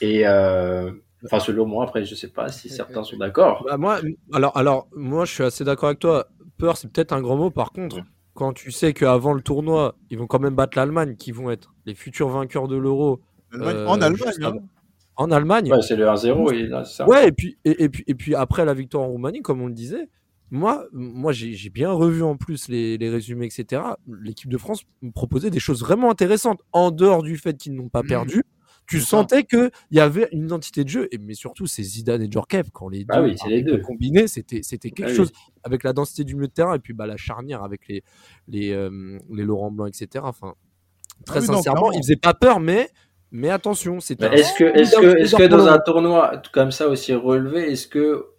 [0.01, 0.91] Et euh,
[1.25, 3.63] enfin, selon moi, après, je sais pas si certains sont d'accord.
[3.67, 3.99] Bah, moi,
[4.33, 6.27] alors, alors, moi, je suis assez d'accord avec toi.
[6.57, 7.49] Peur, c'est peut-être un grand mot.
[7.49, 7.97] Par contre,
[8.33, 11.73] quand tu sais qu'avant le tournoi, ils vont quand même battre l'Allemagne, qui vont être
[11.85, 13.21] les futurs vainqueurs de l'Euro.
[13.53, 14.43] Euh, en Allemagne.
[14.43, 14.53] Hein.
[15.15, 15.71] En Allemagne.
[15.71, 17.05] Ouais, c'est le 1-0.
[17.07, 19.67] Ouais, et puis, et, et, puis, et puis après la victoire en Roumanie, comme on
[19.67, 20.09] le disait,
[20.53, 23.81] moi, moi j'ai bien revu en plus les, les résumés, etc.
[24.07, 26.61] L'équipe de France me proposait des choses vraiment intéressantes.
[26.73, 28.07] En dehors du fait qu'ils n'ont pas mmh.
[28.07, 28.43] perdu,
[28.85, 31.07] tu sentais qu'il y avait une identité de jeu.
[31.11, 33.79] Et, mais surtout, c'est Zidane et Djorkaeff, quand les ah deux, les deux.
[33.79, 35.31] combinés, c'était quelque ah chose.
[35.63, 38.03] Avec la densité du milieu de terrain et puis bah, la charnière avec les,
[38.47, 40.23] les, euh, les Laurent Blanc, etc.
[40.27, 40.53] Enfin,
[41.25, 42.89] très ah sincèrement, ils faisaient pas peur, mais
[43.31, 44.21] mais attention, c'est.
[44.21, 48.32] Est-ce que, est-ce que, est-ce que dans un tournoi comme ça aussi relevé, est-ce que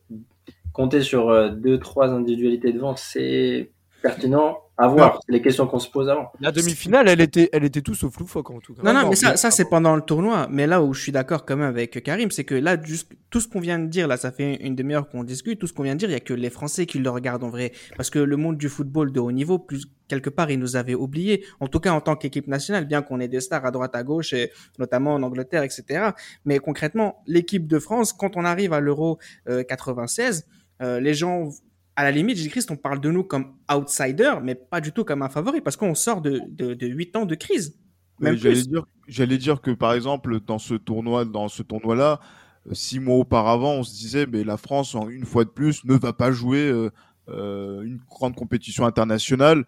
[0.74, 3.70] compter sur euh, deux, trois individualités de vente, c'est
[4.02, 4.58] pertinent.
[4.76, 6.32] À voir, c'est les questions qu'on se pose avant.
[6.40, 8.82] La demi-finale, elle était, elle était tout sauf loufoque en tout cas.
[8.82, 10.48] Non, non, mais ça, ça c'est pendant le tournoi.
[10.50, 13.40] Mais là où je suis d'accord quand même avec Karim, c'est que là, juste, tout
[13.40, 15.84] ce qu'on vient de dire, là, ça fait une demi-heure qu'on discute, tout ce qu'on
[15.84, 17.70] vient de dire, il y a que les Français qui le regardent en vrai.
[17.96, 20.96] Parce que le monde du football de haut niveau, plus quelque part, il nous avait
[20.96, 21.44] oubliés.
[21.60, 24.02] En tout cas, en tant qu'équipe nationale, bien qu'on ait des stars à droite, à
[24.02, 26.10] gauche, et notamment en Angleterre, etc.
[26.44, 30.46] Mais concrètement, l'équipe de France, quand on arrive à l'Euro 96,
[30.82, 31.50] euh, les gens
[31.96, 35.22] à la limite, Jésus-Christ, on parle de nous comme outsider, mais pas du tout comme
[35.22, 37.78] un favori, parce qu'on sort de, de, de 8 ans de crise.
[38.20, 42.20] Même j'allais dire, j'allais dire que par exemple dans ce tournoi, dans ce tournoi-là,
[42.68, 45.94] euh, six mois auparavant, on se disait, mais la France, une fois de plus, ne
[45.94, 46.90] va pas jouer euh,
[47.28, 49.64] euh, une grande compétition internationale.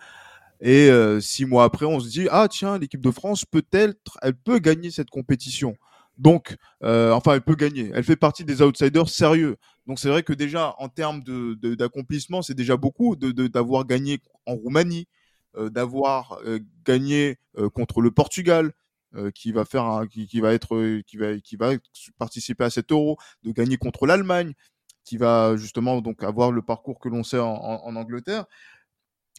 [0.61, 4.35] Et euh, six mois après, on se dit, ah tiens, l'équipe de France peut-être, elle
[4.35, 5.77] peut gagner cette compétition.
[6.19, 7.91] Donc, enfin, elle peut gagner.
[7.93, 9.57] Elle fait partie des outsiders sérieux.
[9.87, 14.21] Donc, c'est vrai que déjà, en termes d'accomplissement, de, c'est déjà beaucoup d'avoir de, gagné
[14.45, 15.07] en Roumanie,
[15.57, 18.73] euh, d'avoir euh, gagné euh, contre le Portugal,
[19.35, 21.73] qui va faire, qui, va être, qui va, qui va
[22.19, 24.53] participer à cet Euro, de gagner contre l'Allemagne,
[25.05, 28.45] qui va justement donc avoir le parcours que l'on sait en, en, Angleterre.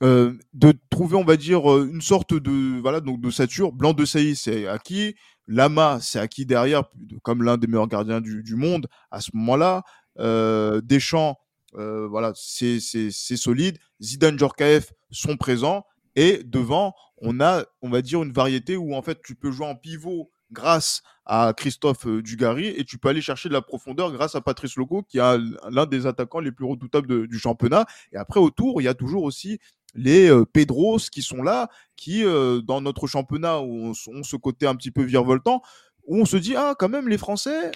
[0.01, 3.71] De trouver, on va dire, une sorte de voilà donc de sature.
[3.71, 5.13] Blanc de Sailly, c'est acquis.
[5.45, 6.85] Lama, c'est acquis derrière,
[7.21, 9.83] comme l'un des meilleurs gardiens du, du monde à ce moment-là.
[10.19, 11.37] Euh, Deschamps,
[11.75, 13.77] euh, voilà, c'est solide.
[14.01, 15.85] Zidane, Djorkaeff sont présents.
[16.15, 19.67] Et devant, on a, on va dire, une variété où en fait tu peux jouer
[19.67, 24.33] en pivot grâce à Christophe Dugarry et tu peux aller chercher de la profondeur grâce
[24.33, 25.37] à Patrice Loco qui est
[25.69, 27.85] l'un des attaquants les plus redoutables du championnat.
[28.13, 29.59] Et après autour, il y a toujours aussi
[29.93, 34.35] les euh, Pedros qui sont là, qui euh, dans notre championnat où on, on, ce
[34.35, 35.61] côté un petit peu virevoltant,
[36.05, 37.71] où on se dit ah quand même les Français,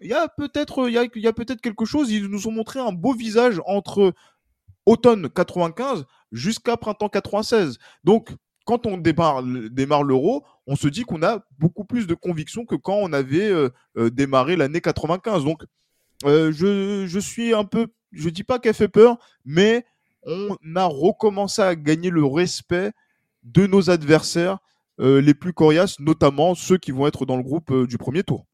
[0.00, 2.10] il y a peut-être il y a, peut-être quelque chose.
[2.10, 4.12] Ils nous ont montré un beau visage entre
[4.86, 7.78] automne 95 jusqu'à printemps 96.
[8.02, 8.30] Donc
[8.64, 12.96] quand on démarre, l'euro, on se dit qu'on a beaucoup plus de conviction que quand
[12.96, 15.44] on avait euh, euh, démarré l'année 95.
[15.44, 15.62] Donc,
[16.24, 19.84] euh, je, je, suis un peu, je dis pas qu'elle fait peur, mais
[20.22, 22.92] on a recommencé à gagner le respect
[23.42, 24.58] de nos adversaires
[24.98, 28.46] les plus coriaces, notamment ceux qui vont être dans le groupe du premier tour.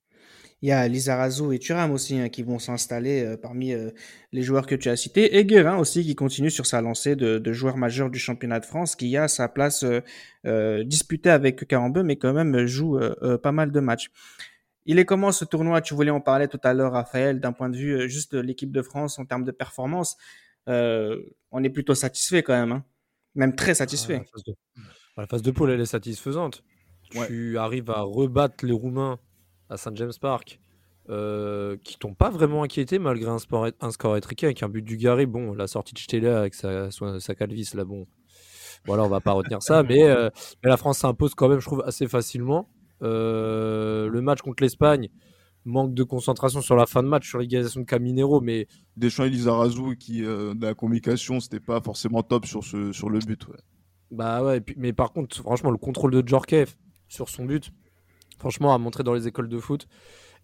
[0.63, 3.91] Il y a Lizarazu et Thuram aussi hein, qui vont s'installer euh, parmi euh,
[4.33, 5.39] les joueurs que tu as cités.
[5.39, 8.67] Et Guérin aussi qui continue sur sa lancée de, de joueur majeur du championnat de
[8.67, 9.87] France, qui a sa place
[10.45, 12.99] euh, disputée avec Carambeu, mais quand même joue
[13.43, 14.11] pas mal de matchs.
[14.85, 15.81] Il est comment ce tournoi?
[15.81, 18.73] Tu voulais en parler tout à l'heure, Raphaël, d'un point de vue juste de l'équipe
[18.73, 20.17] de France en termes de performance.
[20.67, 22.85] on est plutôt satisfait quand même, hein
[23.35, 24.17] même très satisfait.
[24.17, 24.55] Ah, la, phase de...
[25.17, 26.65] la phase de poule, elle est satisfaisante.
[27.15, 27.27] Ouais.
[27.27, 29.19] Tu arrives à rebattre les Roumains
[29.71, 30.61] à St James Park,
[31.09, 34.83] euh, qui t'ont pas vraiment inquiété malgré un, sport, un score étriqué avec un but
[34.83, 35.27] du Gary.
[35.27, 38.07] Bon, la sortie de Stella avec sa, sa, sa calvis, là, bon,
[38.87, 40.31] voilà, on va pas retenir ça, mais, euh,
[40.63, 42.69] mais, la France s'impose quand même, je trouve, assez facilement.
[43.03, 45.09] Euh, le match contre l'Espagne,
[45.65, 49.31] manque de concentration sur la fin de match, sur l'égalisation de Caminero, mais Deschamps et
[49.31, 53.47] Lizarazu qui euh, de la communication, c'était pas forcément top sur ce sur le but.
[53.49, 53.59] Ouais.
[54.11, 56.77] Bah ouais, puis, mais par contre, franchement, le contrôle de Djorkaeff
[57.09, 57.71] sur son but,
[58.41, 59.87] franchement, à montrer dans les écoles de foot.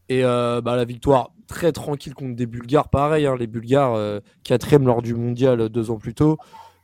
[0.08, 4.20] Et euh, bah, la victoire très tranquille contre des Bulgares, pareil, hein, les Bulgares, euh,
[4.44, 6.38] quatrième lors du mondial deux ans plus tôt.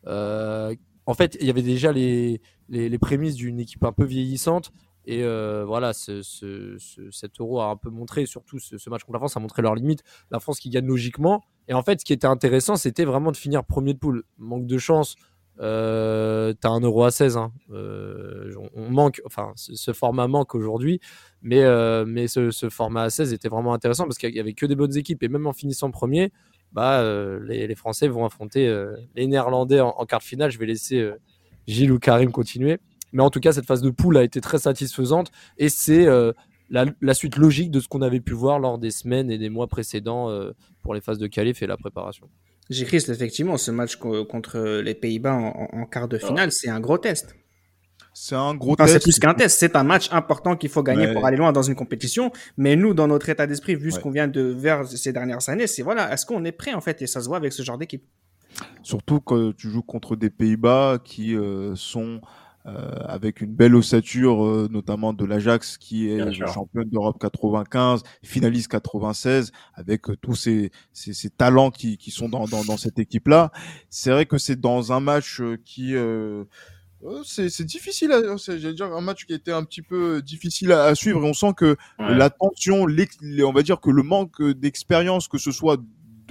[0.08, 0.74] Euh,
[1.06, 4.72] en fait, il y avait déjà les, les, prémices d'une équipe un peu vieillissante.
[5.04, 9.02] Et euh, voilà, ce, ce, ce, cet euro a un peu montré, surtout ce, match
[9.02, 10.02] contre la France a montré leurs limites.
[10.30, 11.42] La France qui gagne logiquement.
[11.68, 14.24] Et en fait, ce qui était intéressant, c'était vraiment de finir premier de poule.
[14.38, 15.16] Manque de chance.
[15.60, 17.36] Euh, T'as un euro à 16.
[17.36, 17.52] Hein.
[17.72, 21.00] Euh, on manque, enfin, ce, format manque aujourd'hui.
[21.42, 24.66] Mais, euh, mais ce, format à 16 était vraiment intéressant parce qu'il y avait que
[24.66, 25.22] des bonnes équipes.
[25.22, 26.32] Et même en finissant premier,
[26.72, 28.72] bah, euh, les, Français vont affronter
[29.14, 30.50] les Néerlandais en, quart de finale.
[30.50, 31.10] Je vais laisser
[31.66, 32.78] Gilles ou Karim continuer.
[33.12, 36.06] Mais en tout cas, cette phase de poule a été très satisfaisante et c'est
[36.70, 39.50] la, la, suite logique de ce qu'on avait pu voir lors des semaines et des
[39.50, 40.30] mois précédents
[40.80, 42.30] pour les phases de qualif et la préparation.
[42.70, 46.54] J'écris effectivement ce match contre les Pays-Bas en, en, quart de finale, oh.
[46.56, 47.34] c'est un gros test.
[48.14, 48.98] C'est un gros enfin, test.
[48.98, 51.62] C'est plus qu'un test, c'est un match important qu'il faut gagner pour aller loin dans
[51.62, 52.30] une compétition.
[52.56, 53.90] Mais nous, dans notre état d'esprit, vu ouais.
[53.90, 56.80] ce qu'on vient de vers ces dernières années, c'est voilà, est-ce qu'on est prêt en
[56.80, 57.02] fait?
[57.02, 58.04] Et ça se voit avec ce genre d'équipe.
[58.82, 62.20] Surtout quand tu joues contre des Pays-Bas qui euh, sont euh,
[62.64, 69.52] avec une belle ossature, euh, notamment de l'Ajax qui est champion d'Europe 95, finaliste 96,
[69.74, 73.50] avec euh, tous ces, ces, ces, talents qui, qui sont dans, dans, dans cette équipe-là.
[73.90, 76.44] C'est vrai que c'est dans un match euh, qui euh,
[77.24, 78.14] c'est difficile,
[78.46, 81.28] j'allais dire un match qui a été un petit peu difficile à, à suivre et
[81.28, 82.14] on sent que ouais.
[82.14, 85.78] la tension, on va dire que le manque d'expérience, que ce soit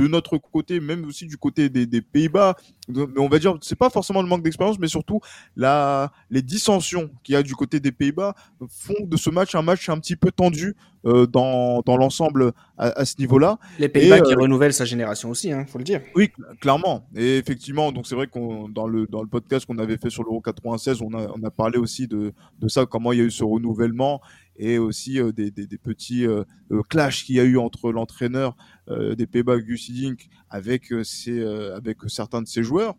[0.02, 2.56] de notre côté, même aussi du côté des, des Pays-Bas.
[2.88, 5.20] Mais on va dire, c'est pas forcément le manque d'expérience, mais surtout
[5.56, 8.34] la, les dissensions qu'il y a du côté des Pays-Bas
[8.70, 10.76] font de ce match un match un petit peu tendu
[11.06, 13.60] euh, dans, dans l'ensemble à, à, ce niveau-là.
[13.78, 16.02] Les Pays-Bas qui renouvellent sa génération aussi, il hein, faut le dire.
[16.16, 17.08] Oui, clairement.
[17.16, 20.24] Et effectivement, donc c'est vrai qu'on dans le dans le podcast qu'on avait fait sur
[20.24, 23.26] l'Euro 96, on a on a parlé aussi de de ça, comment il y a
[23.26, 24.22] eu ce renouvellement
[24.58, 26.44] et aussi euh, des, des, des, petits euh,
[26.90, 28.56] clashs qu'il y a eu entre l'entraîneur
[28.90, 31.44] euh, des Pays-Bas, Hiddink, avec, ses,
[31.76, 32.96] avec certains de ses joueurs.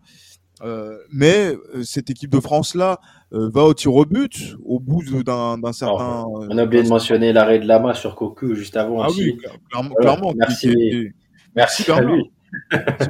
[1.10, 2.98] mais cette équipe de France-là
[3.30, 6.24] va au tir au but au bout d'un certain.
[6.26, 9.24] on a oublié de mentionner l'arrêt de Lama sur Cocu juste avant ah aussi.
[9.24, 9.38] oui,
[9.70, 9.94] clairement.
[9.96, 11.10] clairement merci,
[11.54, 12.30] merci à lui.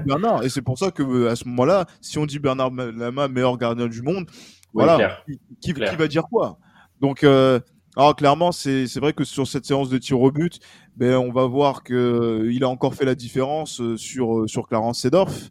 [0.07, 0.45] Bernard.
[0.45, 3.88] Et c'est pour ça que à ce moment-là, si on dit Bernard Lama meilleur gardien
[3.88, 4.26] du monde,
[4.74, 5.24] oui, voilà, clair.
[5.61, 6.59] Qui, va dire quoi?
[7.01, 7.61] Donc euh,
[7.95, 10.61] alors clairement, c'est vrai que sur cette séance de tir au but,
[10.97, 14.66] ben, on va voir qu'il euh, a encore fait la différence euh, sur, euh, sur
[14.66, 15.51] Clarence Sedorf.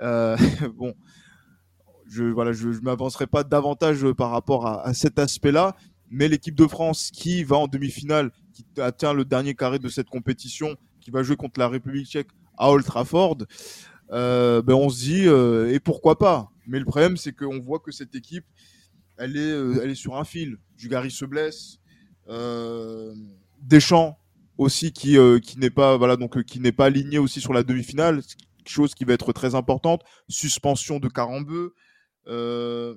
[0.00, 0.38] Euh,
[0.78, 0.94] bon,
[2.08, 5.76] je voilà, je, je m'avancerai pas davantage par rapport à, à cet aspect-là,
[6.10, 10.08] mais l'équipe de France qui va en demi-finale, qui atteint le dernier carré de cette
[10.08, 13.36] compétition, qui va jouer contre la République tchèque à Old Trafford,
[14.12, 16.50] euh, ben on se dit et pourquoi pas?
[16.66, 18.44] Mais le problème, c'est qu'on voit que cette équipe,
[19.20, 20.56] elle est, euh, elle est sur un fil.
[20.76, 21.78] Dugarry se blesse.
[22.28, 23.14] Euh,
[23.62, 24.18] Deschamps
[24.56, 27.52] aussi qui, euh, qui n'est pas voilà donc euh, qui n'est pas aligné aussi sur
[27.52, 28.22] la demi-finale,
[28.66, 30.02] chose qui va être très importante.
[30.28, 31.74] Suspension de Carambeu.
[32.26, 32.94] Euh,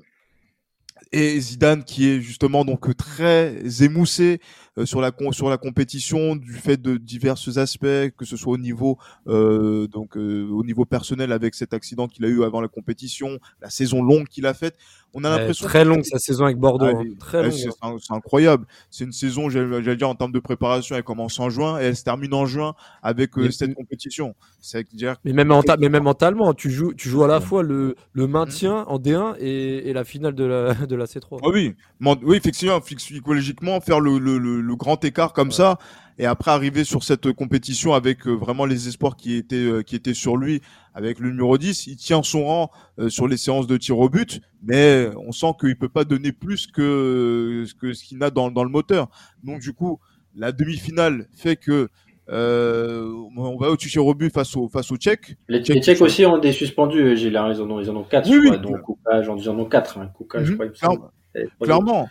[1.12, 4.40] et Zidane qui est justement donc très émoussé
[4.86, 8.98] sur la sur la compétition du fait de divers aspects que ce soit au niveau
[9.28, 13.40] euh, donc euh, au niveau personnel avec cet accident qu'il a eu avant la compétition
[13.62, 14.76] la saison longue qu'il a faite
[15.14, 17.04] on a l'impression très longue sa saison avec Bordeaux ah, hein.
[17.20, 17.70] très c'est
[18.10, 18.66] incroyable.
[18.90, 21.96] C'est une saison j'allais dire en termes de préparation elle commence en juin et elle
[21.96, 24.34] se termine en juin avec euh, cette compétition.
[24.60, 27.96] C'est dire mais même mais même mentalement tu joues tu joues à la fois le
[28.14, 31.76] le maintien en D1 et, et la finale de la de la C3 ah oui
[32.02, 35.54] oui effectivement psychologiquement faire le, le, le le grand écart comme ouais.
[35.54, 35.78] ça
[36.18, 39.96] et après arriver sur cette compétition avec euh, vraiment les espoirs qui étaient euh, qui
[39.96, 40.62] étaient sur lui
[40.94, 44.10] avec le numéro 10 il tient son rang euh, sur les séances de tir au
[44.10, 48.52] but mais on sent qu'il peut pas donner plus que que ce qu'il a dans,
[48.52, 49.08] dans le moteur
[49.44, 50.00] donc du coup
[50.36, 51.90] la demi-finale fait que
[52.30, 55.36] euh, on va au tir au but face au face au Tchèques.
[55.50, 57.18] Les, les Tchèques aussi ont des suspendus.
[57.18, 58.30] J'ai ils en ont ils en ont quatre.
[58.30, 58.60] Oui, oui.
[58.60, 59.98] Donc Kouka, ils en ont quatre.
[59.98, 60.10] Hein.
[60.20, 60.46] Mm -hmm.
[60.46, 60.68] je crois.
[60.70, 61.12] Clairement.
[61.60, 62.10] Clairement.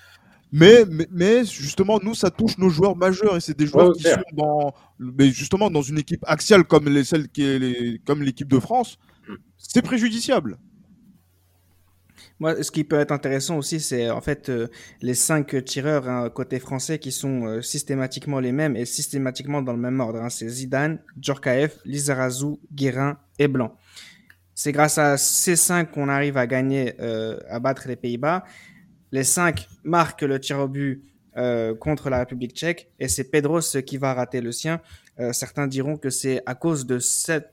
[0.52, 3.96] Mais, mais, mais, justement, nous, ça touche nos joueurs majeurs et c'est des joueurs ouais,
[3.96, 8.00] qui sont dans, mais justement dans une équipe axiale comme les, celle qui est les,
[8.04, 8.98] comme l'équipe de France.
[9.56, 10.58] C'est préjudiciable.
[12.38, 14.66] Moi, ce qui peut être intéressant aussi, c'est en fait euh,
[15.00, 19.72] les cinq tireurs hein, côté français qui sont euh, systématiquement les mêmes et systématiquement dans
[19.72, 20.20] le même ordre.
[20.20, 20.28] Hein.
[20.28, 23.74] C'est Zidane, Djorkaeff, Lizarazu, Guérin et Blanc.
[24.54, 28.44] C'est grâce à ces cinq qu'on arrive à gagner, euh, à battre les Pays-Bas.
[29.12, 31.04] Les cinq marquent le tir au but
[31.36, 34.80] euh, contre la République tchèque et c'est Pedros qui va rater le sien.
[35.20, 37.52] Euh, certains diront que c'est à cause de cette,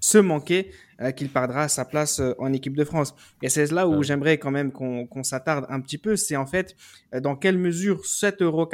[0.00, 3.14] ce manqué euh, qu'il perdra sa place en équipe de France.
[3.42, 6.14] Et c'est là où j'aimerais quand même qu'on qu s'attarde un petit peu.
[6.16, 6.76] C'est en fait
[7.12, 8.68] dans quelle mesure 7,96 Euro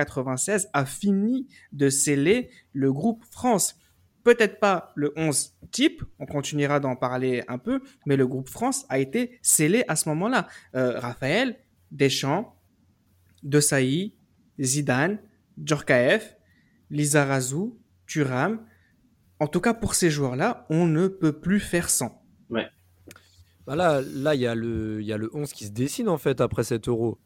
[0.72, 3.76] a fini de sceller le groupe France
[4.24, 8.86] peut-être pas le 11 type, on continuera d'en parler un peu, mais le groupe France
[8.88, 10.48] a été scellé à ce moment-là.
[10.74, 11.56] Euh, Raphaël,
[11.94, 12.54] Deschamps,
[13.42, 14.14] Desailly,
[14.60, 15.18] Zidane,
[15.56, 16.36] Djorkaeff,
[16.90, 17.74] Lizarazu,
[18.06, 18.60] Thuram.
[19.40, 22.22] En tout cas, pour ces joueurs-là, on ne peut plus faire sans.
[22.50, 22.66] Ouais.
[23.66, 26.08] Bah là, là, il y a le, il y a le 11 qui se dessine
[26.08, 27.18] en fait après cet Euro.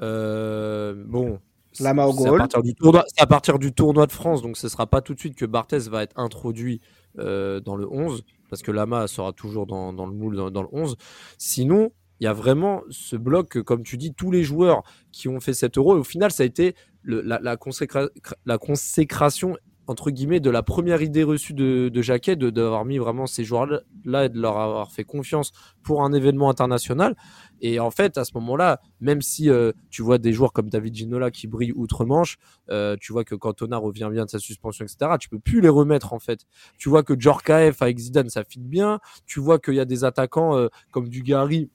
[0.00, 1.40] Euh, bon.
[1.78, 2.42] Lama au goal.
[2.50, 5.46] C'est à partir du tournoi de France, donc ce sera pas tout de suite que
[5.46, 6.80] Barthez va être introduit
[7.18, 10.62] euh, dans le 11, parce que Lama sera toujours dans, dans le moule dans, dans
[10.62, 10.96] le 11.
[11.38, 15.40] Sinon, il y a vraiment ce bloc, comme tu dis, tous les joueurs qui ont
[15.40, 15.96] fait cet euro.
[15.96, 18.08] Et au final, ça a été la, la, consécra
[18.44, 19.56] la, consécration
[19.90, 24.24] entre guillemets de la première idée reçue de, de Jacquet, d'avoir mis vraiment ces joueurs-là
[24.24, 25.50] et de leur avoir fait confiance
[25.82, 27.16] pour un événement international.
[27.60, 30.94] Et en fait, à ce moment-là, même si euh, tu vois des joueurs comme David
[30.94, 32.38] Ginola qui brillent outre-Manche,
[32.70, 35.68] euh, tu vois que Cantona revient bien de sa suspension, etc., tu peux plus les
[35.68, 36.46] remettre en fait.
[36.78, 39.00] Tu vois que Djorkaeff avec Zidane, ça fit bien.
[39.26, 41.68] Tu vois qu'il y a des attaquants euh, comme Dugarry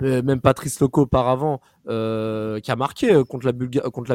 [0.00, 3.52] même Patrice Loco auparavant euh, qui a marqué euh, contre la,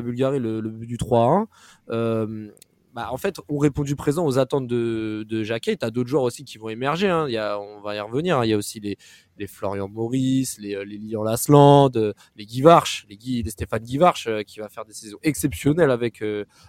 [0.01, 1.45] Bulgarie le, le but du 3-1
[1.89, 2.49] euh,
[2.93, 6.23] bah, en fait ont répondu présent aux attentes de, de Jacquet tu as d'autres joueurs
[6.23, 7.25] aussi qui vont émerger hein.
[7.27, 8.45] il y a, on va y revenir hein.
[8.45, 8.97] il y a aussi les,
[9.37, 11.91] les Florian Maurice les, les Lian Lasland
[12.35, 15.91] les Guy Varche les, Guy, les Stéphane Guy Varche qui va faire des saisons exceptionnelles
[15.91, 16.23] avec,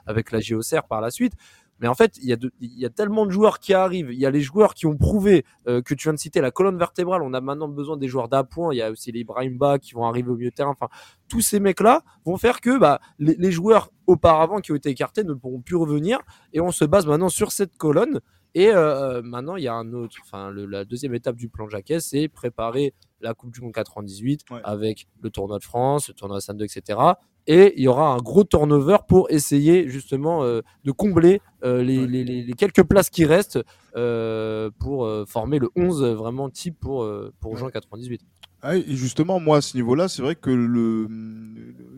[0.05, 1.33] avec la JOCR par la suite
[1.81, 4.13] Mais en fait, il y, a il y a tellement de joueurs qui arrivent.
[4.13, 6.51] Il y a les joueurs qui ont prouvé euh, que tu viens de citer la
[6.51, 7.23] colonne vertébrale.
[7.23, 8.73] On a maintenant besoin des joueurs d'appoint.
[8.73, 10.71] Il y a aussi les Brahimba qui vont arriver au milieu de terrain.
[10.71, 10.89] Enfin,
[11.29, 15.25] tous ces mecs-là vont faire que bah, les, les, joueurs auparavant qui ont été écartés
[15.25, 16.19] ne pourront plus revenir.
[16.53, 18.21] Et on se base maintenant sur cette colonne.
[18.55, 20.17] Et euh, maintenant, il y a un autre.
[20.23, 24.43] Enfin, le, la deuxième étape du plan Jacquet, c'est préparer la Coupe du Monde 98
[24.51, 24.61] ouais.
[24.65, 26.99] avec le tournoi de France, le tournoi de 2, etc.
[27.47, 31.99] Et il y aura un gros turnover pour essayer justement euh, de combler euh, les,
[31.99, 32.07] ouais.
[32.07, 33.59] les, les, quelques places qui restent
[33.97, 37.09] euh, pour former le 11 vraiment type pour,
[37.41, 38.21] pour juin 98.
[38.63, 41.09] Ah, et justement, moi, à ce niveau-là, c'est vrai que le,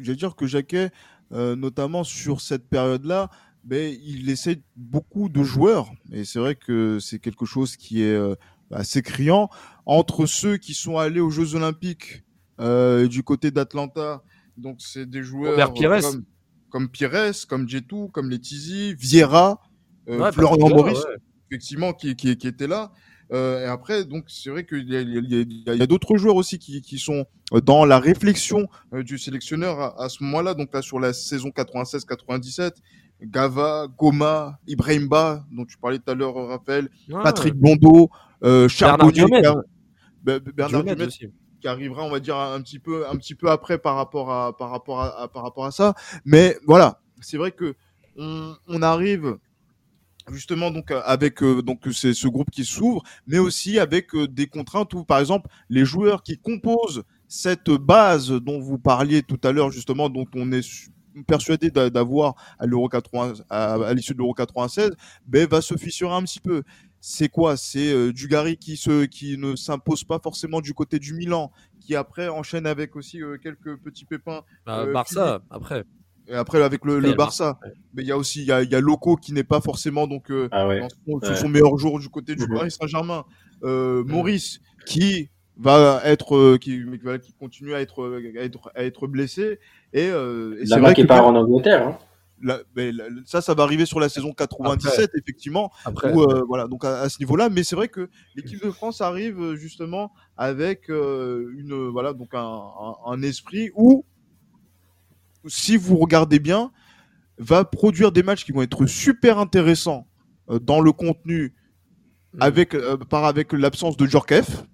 [0.00, 0.90] j'allais dire que Jacquet,
[1.30, 3.30] notamment sur cette période-là,
[3.64, 5.90] mais il essaie beaucoup de joueurs.
[6.12, 8.18] Et c'est vrai que c'est quelque chose qui est
[8.70, 9.50] assez criant
[9.86, 12.22] entre ceux qui sont allés aux Jeux Olympiques
[12.58, 14.22] du côté d'Atlanta.
[14.56, 16.00] Donc c'est des joueurs Pires.
[16.00, 16.24] comme,
[16.70, 19.60] comme Pires, comme Jetou, comme Letizy, Vieira,
[20.08, 21.16] euh, ouais, Florian Maurice, ouais.
[21.50, 22.92] effectivement, qui, qui, qui était là.
[23.32, 26.36] Euh, et après, donc c'est vrai qu'il y a, il y a, a d'autres joueurs
[26.36, 27.24] aussi qui, qui, sont
[27.64, 30.52] dans la réflexion euh, du sélectionneur à, à ce moment-là.
[30.52, 32.72] Donc là, sur la saison 96-97,
[33.22, 36.90] Gava, Goma, Ibrahimba, dont tu parlais tout à l'heure, Raphaël.
[37.22, 38.10] Patrick Blondeau,
[38.44, 39.24] euh, Charbonnier,
[40.22, 41.10] Bernard Diomède
[41.62, 44.56] qui arrivera, on va dire, un petit peu, un petit peu après par rapport à,
[44.56, 45.94] par rapport à, par rapport à ça.
[46.24, 47.74] Mais voilà, c'est vrai que
[48.16, 49.38] on, arrive
[50.30, 54.48] justement donc avec euh, donc c'est ce groupe qui s'ouvre, mais aussi avec euh, des
[54.48, 59.52] contraintes où, par exemple, les joueurs qui composent cette base dont vous parliez tout à
[59.52, 60.90] l'heure justement, dont on est
[61.26, 64.92] persuadé d'avoir à l'Euro 80 à, à l'issue de l'Euro 96,
[65.26, 66.62] ben va se fissurer un petit peu
[67.04, 67.56] c'est quoi?
[67.56, 71.50] C'est euh, Dugarry qui se qui ne s'impose pas forcément du côté du Milan,
[71.80, 74.42] qui après enchaîne avec aussi euh, quelques petits pépins.
[74.64, 75.84] Bah, euh, Barça après.
[76.28, 77.72] Et après avec le, le Barça, ouais.
[77.92, 80.06] mais il y a aussi il y a, y a Loco qui n'est pas forcément
[80.06, 80.78] donc ah ouais.
[80.78, 81.34] dans son, ouais.
[81.34, 82.54] son, meilleur jour du côté du mmh.
[82.54, 83.24] Paris Saint-Germain.
[83.62, 84.02] Mmh.
[84.02, 86.84] Maurice qui va être qui,
[87.22, 89.58] qui continue à être à être, à être blessé
[89.92, 91.88] et, et c'est vrai qu'il part en Angleterre.
[91.88, 91.98] Hein.
[92.42, 95.18] La, mais la, ça, ça va arriver sur la saison 97, Après.
[95.18, 95.72] effectivement.
[95.84, 96.12] Après.
[96.12, 97.48] Où, euh, voilà, donc à, à ce niveau-là.
[97.48, 102.40] Mais c'est vrai que l'équipe de France arrive justement avec euh, une, voilà, donc un,
[102.40, 104.04] un, un, esprit où,
[105.46, 106.72] si vous regardez bien,
[107.38, 110.08] va produire des matchs qui vont être super intéressants
[110.50, 111.54] euh, dans le contenu,
[112.34, 112.42] mmh.
[112.42, 112.76] avec,
[113.08, 114.64] par avec l'absence de Djorkaeff.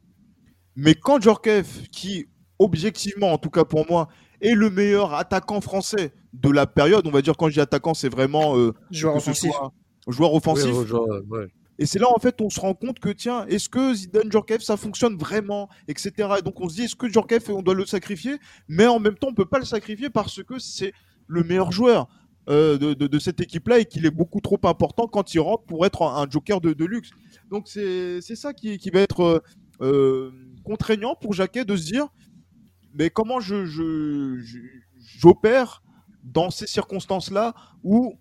[0.74, 2.26] Mais quand Djorkaeff, qui
[2.58, 4.08] objectivement, en tout cas pour moi,
[4.40, 7.06] est le meilleur attaquant français de la période.
[7.06, 9.52] On va dire quand je dis attaquant, c'est vraiment euh, joueur offensif.
[10.06, 10.70] Joueur offensif.
[10.72, 11.48] Oui, joueur, ouais.
[11.80, 14.62] Et c'est là en fait on se rend compte que tiens, est-ce que Zidane Djorkaeff
[14.62, 16.12] ça fonctionne vraiment, etc.
[16.38, 19.14] Et donc on se dit est-ce que Djorkaeff on doit le sacrifier, mais en même
[19.14, 20.92] temps on peut pas le sacrifier parce que c'est
[21.26, 22.08] le meilleur joueur.
[22.48, 25.64] Euh, de, de, de, cette équipe-là et qu'il est beaucoup trop important quand il rentre
[25.64, 27.10] pour être un, un joker de, de, luxe.
[27.50, 29.42] Donc c'est ça qui, qui, va être
[29.82, 30.32] euh,
[30.64, 32.08] contraignant pour Jacquet de se dire
[32.98, 33.64] mais comment je,
[35.18, 35.82] j'opère
[36.24, 38.18] dans ces circonstances-là où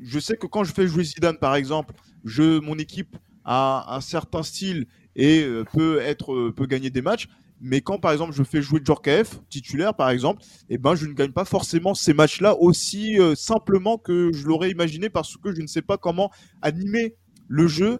[0.00, 1.94] je sais que quand je fais jouer Zidane, par exemple,
[2.24, 7.02] je, mon équipe a un certain style et euh, peut être euh, peut gagner des
[7.02, 7.28] matchs.
[7.60, 11.12] Mais quand par exemple je fais jouer Djorkaeff titulaire par exemple, eh ben je ne
[11.12, 15.62] gagne pas forcément ces matchs-là aussi euh, simplement que je l'aurais imaginé parce que je
[15.62, 17.16] ne sais pas comment animer
[17.48, 17.98] le jeu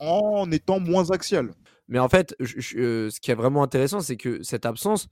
[0.00, 1.52] en étant moins axial.
[1.88, 5.08] Mais en fait, ce qui est vraiment intéressant, c'est que cette absence,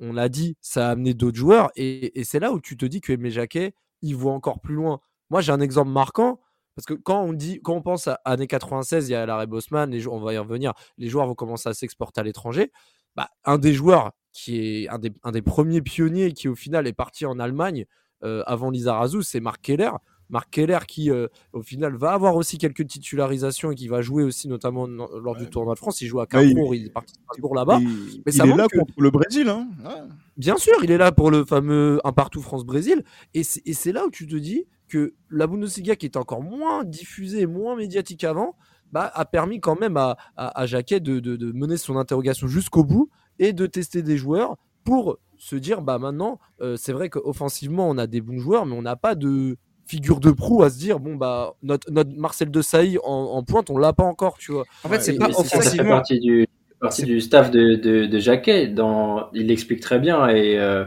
[0.00, 1.70] on l'a dit, ça a amené d'autres joueurs.
[1.76, 5.00] Et, c'est là où tu te dis que Aimé Jacquet, il voit encore plus loin.
[5.30, 6.40] Moi, j'ai un exemple marquant.
[6.74, 9.90] Parce que quand on dit, quand pense à années 96, il y a l'arrêt Bosman,
[9.90, 12.70] les on va y revenir, les joueurs vont commencer à s'exporter à l'étranger.
[13.14, 16.86] Bah, un des joueurs qui est un des, un des, premiers pionniers qui au final
[16.86, 17.86] est parti en Allemagne
[18.24, 19.90] euh, avant Lizarazu, c'est Marc Keller.
[20.30, 24.22] Marc Keller qui euh, au final va avoir aussi quelques titularisations et qui va jouer
[24.24, 25.44] aussi notamment lors ouais.
[25.44, 26.00] du tournoi de France.
[26.00, 27.78] Il joue à Cabourg, il, il est parti à Strasbourg là-bas.
[27.80, 28.78] Mais il est là que...
[28.78, 29.48] contre le Brésil.
[29.48, 30.02] Hein ouais.
[30.36, 33.04] Bien sûr, il est là pour le fameux un partout France-Brésil.
[33.34, 37.46] Et c'est là où tu te dis que la Bundesliga qui est encore moins diffusée,
[37.46, 38.54] moins médiatique qu'avant,
[38.92, 42.46] bah, a permis quand même à, à, à Jacquet de, de, de, mener son interrogation
[42.46, 47.10] jusqu'au bout et de tester des joueurs pour se dire bah maintenant euh, c'est vrai
[47.10, 50.70] qu'offensivement on a des bons joueurs mais on n'a pas de figure de proue à
[50.70, 54.04] se dire bon bah notre, notre Marcel de Sailly en, en, pointe on l'a pas
[54.04, 56.46] encore tu vois en fait c'est pas offensivement ça fait partie du,
[56.80, 60.84] partie du staff de, de, de Jacquet dans il l'explique très bien et il euh,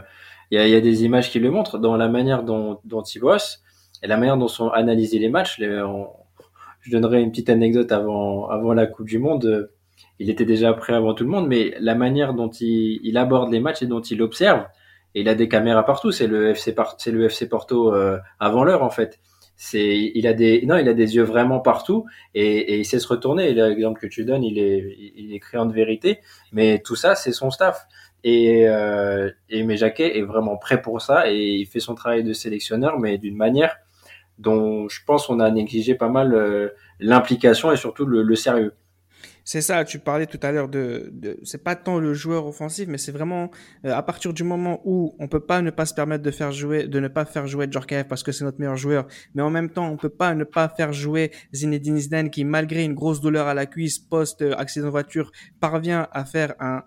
[0.52, 3.20] y, a, y, a, des images qui le montrent dans la manière dont, dont il
[3.20, 3.64] bosse
[4.02, 5.60] et la manière dont sont analysés les matchs.
[5.60, 6.08] Les, on,
[6.82, 9.70] je donnerai une petite anecdote avant, avant la Coupe du Monde.
[10.20, 13.52] Il était déjà prêt avant tout le monde, mais la manière dont il, il aborde
[13.52, 14.66] les matchs et dont il observe,
[15.16, 18.84] il a des caméras partout, c'est le FC, c'est le FC Porto euh, avant l'heure
[18.84, 19.20] en fait.
[19.56, 22.06] c'est, il a des, non, il a des yeux vraiment partout
[22.36, 23.54] et, et il sait se retourner.
[23.54, 26.20] L'exemple que tu donnes, il est, il est créant de vérité.
[26.54, 27.88] Mais tout ça, c'est son staff.
[28.24, 32.34] Et, euh, et Méjaquet est vraiment prêt pour ça et il fait son travail de
[32.34, 33.78] sélectionneur, mais d'une manière
[34.38, 38.74] dont je pense on a négligé pas mal euh, l'implication et surtout le sérieux.
[39.44, 42.88] C'est ça, tu parlais tout à l'heure de, de c'est pas tant le joueur offensif,
[42.88, 43.50] mais c'est vraiment
[43.86, 46.52] euh, à partir du moment où on peut pas ne pas se permettre de faire
[46.52, 49.50] jouer, de ne pas faire jouer Djorkaeff parce que c'est notre meilleur joueur, mais en
[49.50, 53.22] même temps on peut pas ne pas faire jouer Zinedine Zidane qui malgré une grosse
[53.22, 56.84] douleur à la cuisse post accident de voiture parvient à faire un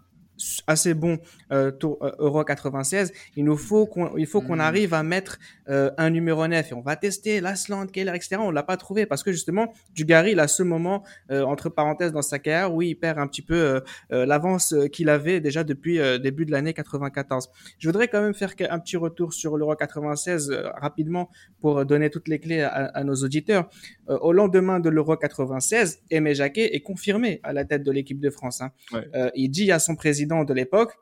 [0.66, 1.18] assez bon
[1.52, 4.60] euh, tour, euh, Euro 96, il nous faut qu'on il faut qu'on mm.
[4.60, 8.36] arrive à mettre euh, un numéro 9 et on va tester Lasland, Keller, etc.
[8.38, 12.12] On l'a pas trouvé parce que justement Dugarry, il a ce moment euh, entre parenthèses
[12.12, 13.80] dans sa carrière où il perd un petit peu
[14.10, 17.48] l'avance qu'il avait déjà depuis début de l'année 94.
[17.78, 21.30] Je voudrais quand même faire un petit retour sur l'Euro 96 rapidement
[21.60, 23.68] pour donner toutes les clés à, nos auditeurs.
[24.08, 28.30] au lendemain de l'Euro 96, Aimé Jacquet est confirmé à la tête de l'équipe de
[28.30, 28.60] France.
[28.60, 28.72] Hein.
[29.34, 30.94] il dit à son président de l'époque,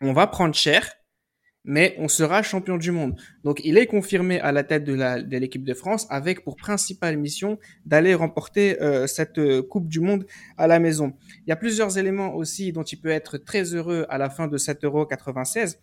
[0.00, 0.92] on va prendre cher,
[1.64, 3.20] mais on sera champion du monde.
[3.44, 7.58] Donc il est confirmé à la tête de l'équipe de, France avec pour principale mission
[7.84, 10.24] d'aller remporter euh, cette euh, Coupe du Monde
[10.56, 11.14] à la maison.
[11.46, 14.48] Il y a plusieurs éléments aussi dont il peut être très heureux à la fin
[14.48, 15.78] de cet Euro 96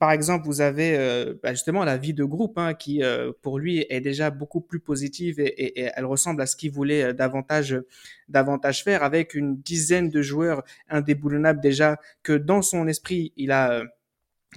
[0.00, 3.58] par exemple, vous avez euh, bah, justement la vie de groupe hein, qui, euh, pour
[3.58, 7.78] lui, est déjà beaucoup plus positive et, elle ressemble à ce qu'il voulait euh, davantage,
[8.26, 13.82] davantage faire avec une dizaine de joueurs indéboulonnables déjà que dans son esprit, il a,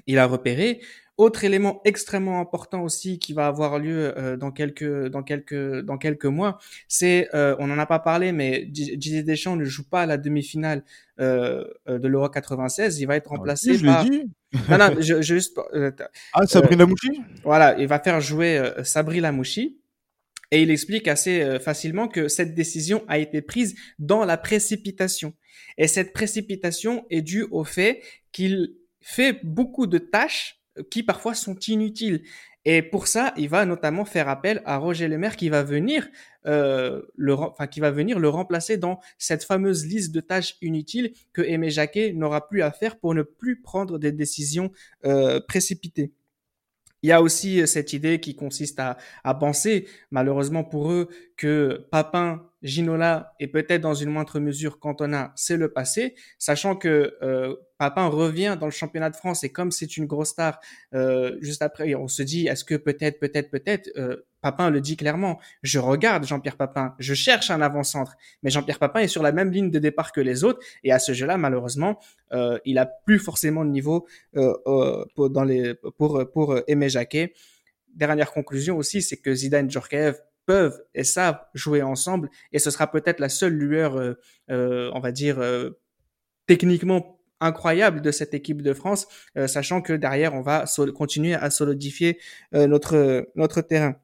[0.08, 0.80] il a repéré.
[1.18, 6.00] Autre élément extrêmement important aussi qui va avoir lieu euh, dans quelques dans quelques dans
[6.00, 6.58] quelques mois,
[6.88, 10.18] c'est euh, on n'en a pas parlé, mais Didier Deschamps ne joue pas à la
[10.18, 10.84] demi-finale
[11.20, 13.00] euh, de l'Euro 96.
[13.00, 14.04] Il va être ah, remplacé je par.
[14.04, 14.24] Dit.
[14.70, 15.60] non, non, je, juste.
[16.34, 17.22] ah, Sabri Lamouchi.
[17.44, 19.78] Voilà, il va faire jouer Sabri Lamouchi.
[20.50, 25.34] Et il explique assez facilement que cette décision a été prise dans la précipitation.
[25.78, 28.02] Et cette précipitation est due au fait
[28.32, 32.24] qu'il fait beaucoup de tâches qui parfois sont inutiles.
[32.66, 36.08] Et pour ça, il va notamment faire appel à Roger Lemaire qui va venir,
[36.46, 41.14] euh, le, enfin, qui va venir le remplacer dans cette fameuse liste de tâches inutiles
[41.34, 44.72] que Aimé Jacquet n'aura plus à faire pour ne plus prendre des décisions
[45.06, 46.14] euh, précipitées.
[47.02, 51.10] Il y a aussi euh, cette idée qui consiste à, à penser, malheureusement pour eux,
[51.36, 57.16] que Papin, Ginola et peut-être dans une moindre mesure Cantona, c'est le passé, sachant que
[57.22, 60.60] euh, Papin revient dans le championnat de France et comme c'est une grosse star,
[60.94, 64.98] euh, juste après, on se dit, est-ce que peut-être, peut-être, peut-être, euh, Papin le dit
[64.98, 69.32] clairement, je regarde Jean-Pierre Papin, je cherche un avant-centre, mais Jean-Pierre Papin est sur la
[69.32, 71.98] même ligne de départ que les autres et à ce jeu-là, malheureusement,
[72.34, 74.06] euh, il a plus forcément de niveau
[74.36, 77.34] euh, euh, pour, dans les, pour, pour Aimé Jacquet.
[77.96, 82.92] Dernière conclusion aussi, c'est que Zidane Djorkaeff peuvent et savent jouer ensemble et ce sera
[82.92, 84.18] peut-être la seule lueur,
[84.50, 85.42] on va dire,
[86.48, 89.08] techniquement incroyable de cette équipe de France,
[89.48, 90.66] sachant que derrière, on va
[90.96, 92.20] continuer à solidifier
[92.54, 93.96] notre, notre terrain.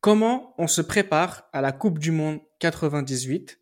[0.00, 3.58] Comment on se prépare à la Coupe du Monde 98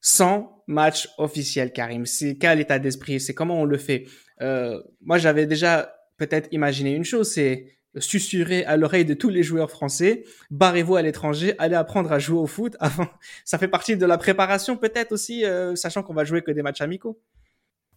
[0.00, 2.06] sans match officiel, Karim?
[2.06, 3.20] C'est quel état d'esprit?
[3.20, 4.04] C'est comment on le fait?
[4.40, 9.42] Euh, Moi, j'avais déjà peut-être imaginé une chose, c'est susurrer à l'oreille de tous les
[9.42, 12.76] joueurs français, barrez-vous à l'étranger, allez apprendre à jouer au foot.
[12.80, 13.08] Avant,
[13.44, 16.62] ça fait partie de la préparation peut-être aussi, euh, sachant qu'on va jouer que des
[16.62, 17.20] matchs amicaux.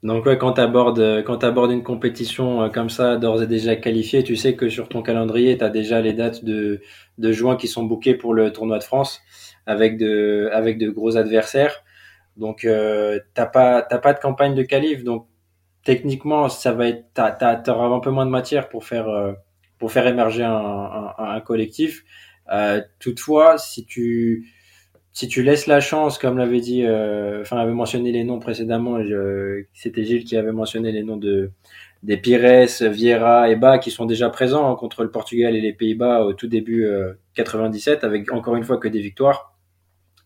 [0.04, 3.76] Donc ouais, quand tu abordes, quand abordes une compétition euh, comme ça, d'ores et déjà
[3.76, 6.82] qualifiée, tu sais que sur ton calendrier, tu as déjà les dates de,
[7.18, 9.22] de juin qui sont bookées pour le tournoi de France
[9.66, 11.84] avec de, avec de gros adversaires.
[12.38, 15.28] Donc euh, t'as pas t'as pas de campagne de qualif, donc
[15.84, 17.06] techniquement ça va être
[17.64, 19.34] t'auras un peu moins de matière pour faire euh,
[19.78, 22.04] pour faire émerger un, un, un collectif.
[22.52, 24.54] Euh, toutefois, si tu
[25.12, 29.00] si tu laisses la chance, comme l'avait dit, euh, enfin avait mentionné les noms précédemment,
[29.74, 31.52] c'était Gilles qui avait mentionné les noms de
[32.04, 35.74] des Pires, Vieira et Bas qui sont déjà présents hein, contre le Portugal et les
[35.74, 39.56] Pays-Bas au tout début euh, 97 avec encore une fois que des victoires.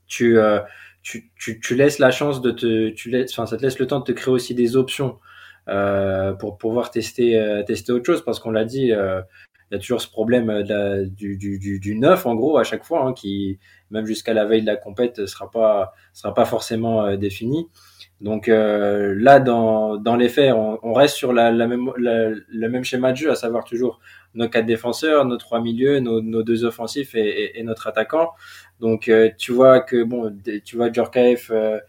[0.08, 0.60] Tu, euh,
[1.02, 3.88] tu, tu, tu, laisses la chance de te, tu laisses, enfin ça te laisse le
[3.88, 5.31] temps de te créer aussi des options euh,
[5.68, 8.24] pour pouvoir tester euh, tester autre chose.
[8.24, 8.92] Parce qu'on l'a dit,
[9.72, 12.58] il y a toujours ce problème de la, du, du, du, du, neuf en gros
[12.58, 13.58] à chaque fois hein, qui
[13.90, 17.68] même jusqu'à la veille de la compète sera pas sera pas forcément euh, défini.
[18.20, 22.30] Donc euh, là dans, dans les faits on, on reste sur la, la même la,
[22.30, 24.02] le même schéma de jeu à savoir toujours
[24.34, 28.32] nos quatre défenseurs nos trois milieux nos, nos deux offensifs et, et, notre attaquant.
[28.82, 31.80] Donc euh, tu vois que bon tu vois Djorkaeff euh,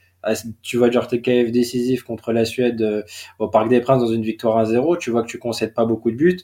[0.62, 3.05] tu vois Djorkaeff décisif contre la Suède
[3.39, 6.11] au Parc des Princes dans une victoire 1-0 tu vois que tu concèdes pas beaucoup
[6.11, 6.41] de buts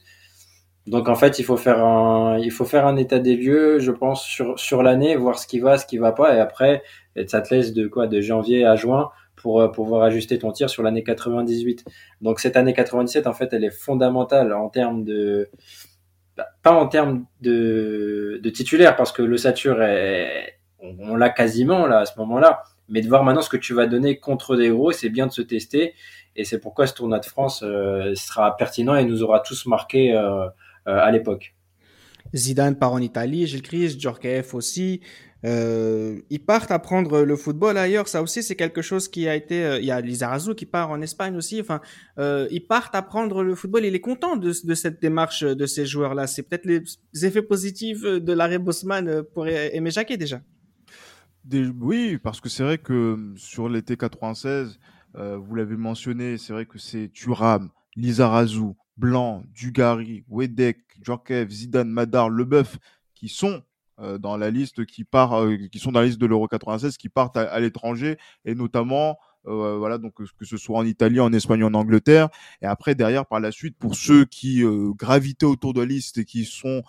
[0.87, 3.93] Donc en fait, il faut faire un, il faut faire un état des lieux, je
[3.93, 6.83] pense, sur, sur l'année, voir ce qui va, ce qui va pas, et après,
[7.27, 10.71] ça te laisse de quoi, de janvier à juin pour euh, pouvoir ajuster ton tir
[10.71, 11.85] sur l'année 98.
[12.21, 15.49] Donc cette année 97, en fait, elle est fondamentale en termes de,
[16.37, 21.87] bah, pas en termes de, de titulaire, parce que le Satur est, on, l'a quasiment
[21.87, 24.71] là à ce moment-là, mais de voir maintenant ce que tu vas donner contre des
[24.71, 25.95] gros, c'est bien de se tester,
[26.37, 30.15] et c'est pourquoi ce tournoi de France euh, sera pertinent et nous aura tous marqué.
[30.15, 30.47] Euh,
[30.89, 31.55] euh, à l'époque.
[32.35, 35.01] Zidane part en Italie, Gilles Christ, Djorkaeff aussi.
[35.45, 38.09] Euh, ils partent apprendre le football ailleurs.
[38.09, 39.65] Ça aussi, c'est quelque chose qui a été.
[39.65, 41.61] Euh, il y a Lizarazu qui part en Espagne aussi.
[41.61, 41.81] Enfin,
[42.19, 43.85] euh, ils partent apprendre le football.
[43.85, 46.27] Il est content de, de cette démarche de ces joueurs-là.
[46.27, 46.83] C'est peut-être les
[47.27, 50.41] effets positifs de l'arrêt Bosman pour Aimé Jacquet déjà.
[51.53, 54.79] Oui, parce que c'est vrai que sur l'été 96,
[55.15, 62.29] vous l'avez mentionné, c'est vrai que c'est Thuram, Lizarazu, Blanc, Dugarry, Wedek, Djorkaeff, Zidane, Madar,
[62.29, 62.79] Leboeuf,
[63.15, 63.63] qui sont
[64.01, 66.97] euh, dans la liste qui part, euh, qui sont dans la liste de l'Euro 96,
[66.97, 69.19] qui partent à, l'étranger, et notamment,
[69.49, 72.29] euh, voilà, donc que ce soit en Italie, en Espagne, en Angleterre,
[72.63, 74.63] et après derrière par la suite pour ceux qui
[74.97, 76.83] gravitaient autour de la liste et qui sont,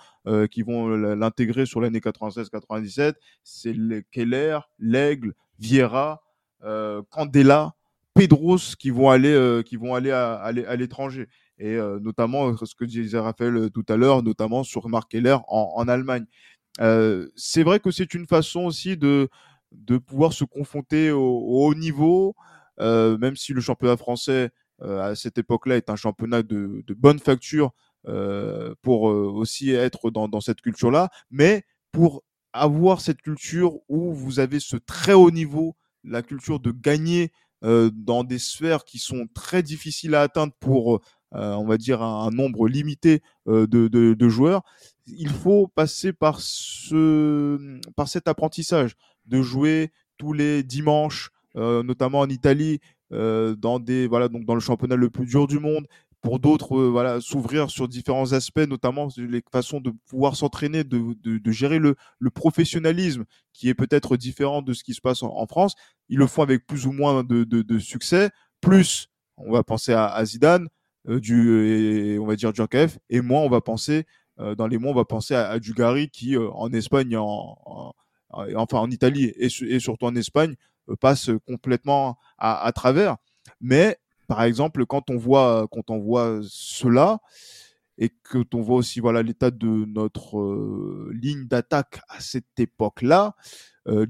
[0.51, 3.75] qui vont l'intégrer sur l'année 96-97, c'est
[4.11, 6.21] Keller, L'Aigle, Vieira,
[7.09, 7.73] Candela,
[8.13, 13.69] Pedros qui vont aller, qui vont aller à l'étranger et notamment ce que disait Raphaël
[13.73, 16.25] tout à l'heure, notamment sur Mark Keller en, Allemagne.
[17.35, 19.29] c'est vrai que c'est une façon aussi de,
[19.71, 22.35] de pouvoir se confronter au, haut niveau,
[22.79, 24.51] même si le championnat français
[24.81, 27.71] à cette époque-là est un championnat de, de bonne facture
[28.81, 32.23] pour aussi être dans, cette culture-là, mais pour
[32.53, 38.23] avoir cette culture où vous avez ce très haut niveau, la culture de gagner dans
[38.23, 41.01] des sphères qui sont très difficiles à atteindre pour
[41.35, 44.63] euh, on va dire, un, nombre limité euh, de, joueurs,
[45.05, 52.19] il faut passer par, ce, par cet apprentissage de jouer tous les dimanches, euh, notamment
[52.19, 52.79] en Italie,
[53.11, 55.85] dans, des, voilà, donc dans le championnat le plus dur du monde,
[56.21, 61.79] pour d'autres, voilà, s'ouvrir sur différents aspects, notamment les façons de pouvoir s'entraîner, de, gérer
[61.79, 61.95] le,
[62.33, 65.75] professionnalisme, qui est peut-être différent de ce qui se passe en, France.
[66.09, 68.29] Ils le font avec plus ou moins de, succès.
[68.61, 70.67] Plus, on va penser à Zidane,
[71.07, 74.05] euh, du, on va dire Djorkaeff, et moi, on va penser,
[74.39, 77.93] euh, dans les mois, on va penser à, à Dugarry qui, euh, en Espagne, en,
[78.31, 80.55] enfin en Italie et, surtout en Espagne,
[80.99, 83.17] passe complètement à, travers.
[83.61, 87.19] Mais par exemple, quand on voit, quand on voit cela,
[88.01, 93.35] et que on voit aussi voilà l'état de notre ligne d'attaque à cette époque-là,
[93.87, 94.05] euh,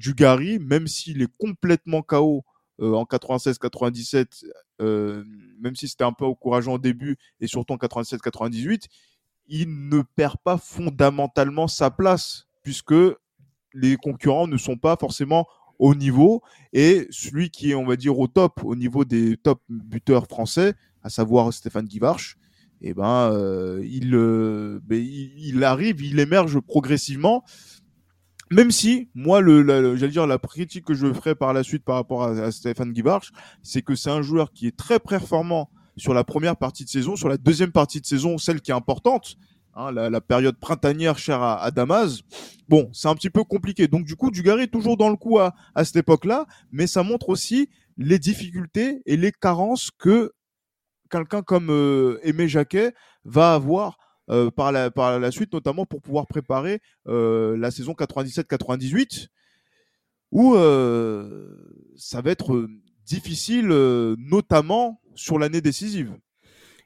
[0.59, 2.43] même s'il est complètement KO
[2.81, 4.45] euh, en 96-97,
[4.81, 5.23] euh,
[5.59, 8.87] même si c'était un peu encourageant au début et surtout en 97-98,
[9.47, 12.93] il ne perd pas fondamentalement sa place puisque
[13.73, 15.47] les concurrents ne sont pas forcément
[15.77, 16.41] au niveau
[16.73, 20.73] et celui qui est, on va dire, au top, au niveau des top buteurs français,
[21.03, 22.37] à savoir Stéphane Guivarch,
[22.81, 24.11] eh ben, euh, il,
[24.83, 27.43] ben, il, arrive, il émerge progressivement.
[28.51, 31.95] Même si, moi, le, j'allais dire, la critique que je ferai par la suite par
[31.95, 36.23] rapport à, Stéphane Guivarch, c'est que c'est un joueur qui est très performant sur la
[36.23, 39.35] première partie de saison, sur la deuxième partie de saison, celle qui est importante,
[39.75, 42.21] hein, la, période printanière chère à, Damas.
[42.67, 43.87] Bon, c'est un petit peu compliqué.
[43.87, 45.53] Donc, du coup, Dugarry est toujours dans le coup à,
[45.83, 50.33] cette époque-là, mais ça montre aussi les difficultés et les carences que
[51.09, 52.93] quelqu'un comme euh, Aimé Jacquet
[53.25, 53.97] va avoir
[54.29, 59.27] euh, par, la, suite, notamment pour pouvoir préparer euh, la saison 97-98,
[60.31, 60.53] où
[61.97, 62.67] ça va être
[63.05, 63.67] difficile,
[64.19, 66.15] notamment sur l'année décisive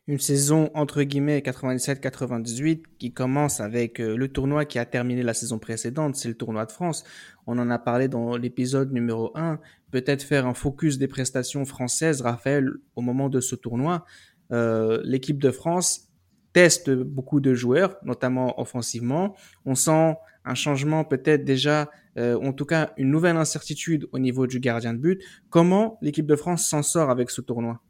[0.07, 5.59] une saison entre guillemets 97-98 qui commence avec le tournoi qui a terminé la saison
[5.59, 7.03] précédente, c'est le tournoi de France.
[7.47, 9.59] On en a parlé dans l'épisode numéro 1.
[9.91, 14.05] Peut-être faire un focus des prestations françaises, Raphaël, au moment de ce tournoi.
[14.51, 16.09] L'équipe de France
[16.53, 19.35] teste beaucoup de joueurs, notamment offensivement.
[19.65, 24.47] On sent un changement peut-être déjà, euh, en tout cas une nouvelle incertitude au niveau
[24.47, 25.21] du gardien de but.
[25.49, 27.81] Comment l'équipe de France s'en sort avec ce tournoi?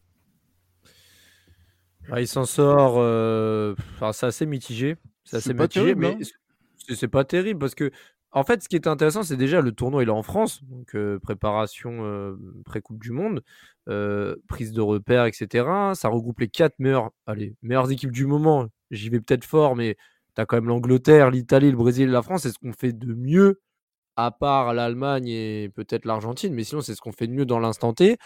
[2.10, 3.76] Bah, Il s'en sort, euh,
[4.12, 4.97] c'est assez mitigé.
[5.24, 6.93] C'est assez mitigé, mais hein.
[6.95, 7.91] c'est pas terrible parce que
[8.32, 10.95] en fait, ce qui est intéressant, c'est déjà le tournoi, il est en France, donc
[10.95, 12.36] euh, préparation euh,
[12.66, 13.43] pré-Coupe du Monde,
[14.47, 15.68] prise de repères, etc.
[15.93, 18.68] Ça regroupe les quatre meilleures, allez, meilleures équipes du moment.
[18.89, 19.97] J'y vais peut-être fort, mais
[20.36, 22.41] tu as quand même l'Angleterre, l'Italie, le Brésil et la France.
[22.41, 23.62] C'est ce qu'on fait de mieux,
[24.16, 27.60] à part l'Allemagne et peut-être l'Argentine, mais sinon, c'est ce qu'on fait de mieux dans
[27.60, 28.18] l'instant T.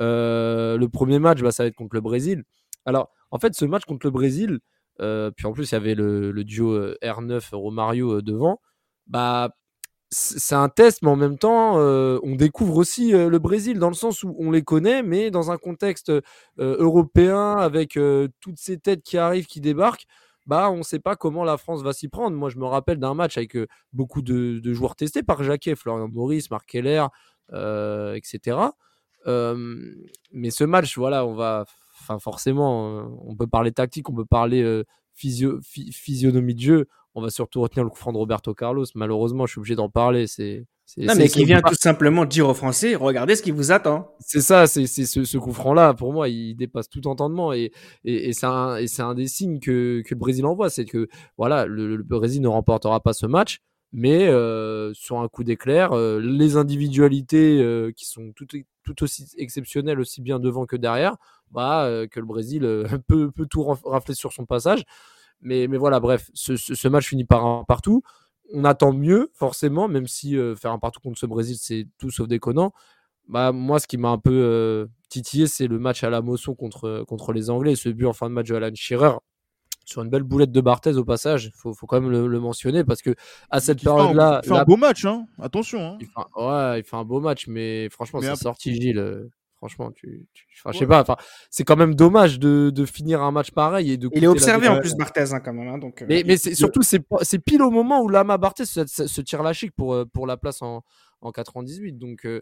[0.00, 2.44] le premier match, bah, ça va être contre le Brésil.
[2.88, 4.60] Alors, en fait, ce match contre le Brésil,
[4.98, 8.60] puis en plus, il y avait le, duo R9 Romario devant.
[9.06, 9.50] Bah,
[10.10, 14.22] c'est un test, mais en même temps, on découvre aussi le Brésil dans le sens
[14.22, 16.10] où on les connaît, mais dans un contexte
[16.58, 17.98] européen avec
[18.40, 20.06] toutes ces têtes qui arrivent, qui débarquent.
[20.46, 22.34] Bah, on ne sait pas comment la France va s'y prendre.
[22.34, 23.54] Moi, je me rappelle d'un match avec
[23.92, 27.04] beaucoup de, joueurs testés par Jacquet, Florian Maurice, Marc Keller,
[27.52, 28.56] etc.
[29.26, 31.66] mais ce match, voilà, on va,
[32.08, 34.82] enfin forcément, on peut parler tactique, on peut parler
[35.14, 36.88] physionomie de jeu
[37.18, 38.84] on va surtout retenir le coup franc de Roberto Carlos.
[38.94, 40.26] Malheureusement, je suis obligé d'en parler.
[40.26, 44.14] C'est non, mais qui vient tout simplement dire aux Français, regardez ce qui vous attend.
[44.20, 47.52] C'est ça, c'est ce, coup franc-là, pour moi, il dépasse tout entendement.
[47.52, 47.72] Et,
[48.04, 50.70] et, c'est un, un, des signes que, que, le Brésil envoie.
[50.70, 53.58] C'est que voilà, le, Brésil ne remportera pas ce match,
[53.92, 59.98] mais euh, sur un coup d'éclair, euh, les individualités euh, qui sont tout, aussi exceptionnelles,
[60.00, 61.16] aussi bien devant que derrière,
[61.50, 62.60] bah, que le Brésil
[63.08, 64.84] peut, tout rafler sur son passage.
[65.40, 68.02] Mais, voilà, bref, ce, match finit par un partout.
[68.52, 72.28] On attend mieux, forcément, même si faire un partout contre ce Brésil, c'est tout sauf
[72.28, 72.72] déconnant.
[73.28, 77.32] Bah, moi, ce qui m'a un peu titillé, c'est le match à la contre, contre
[77.32, 77.76] les Anglais.
[77.76, 79.18] Ce but en fin de match de Alan Shearer,
[79.88, 82.84] sur une belle boulette de Barthez au passage, il faut, faut, quand même le, mentionner
[82.84, 83.14] parce que
[83.50, 84.40] à cette période-là.
[84.44, 85.80] Il fait un beau match, hein attention.
[85.80, 85.98] Hein.
[86.00, 88.98] Il fait ouais, il fait un beau match, mais franchement, c'est sorti Gilles.
[88.98, 91.00] Euh, Franchement, tu, je sais pas.
[91.00, 91.16] Enfin,
[91.50, 94.08] c'est quand même dommage de, de, finir un match pareil et de.
[94.14, 95.66] Il est observé en plus Barthez hein, quand même.
[95.66, 96.00] Hein, donc.
[96.00, 99.42] Euh, mais, mais c'est surtout c'est c'est pile au moment où Lama Barthez se, tire
[99.42, 100.84] la chic pour euh, pour la place en
[101.22, 101.98] en 98.
[101.98, 102.40] Donc euh,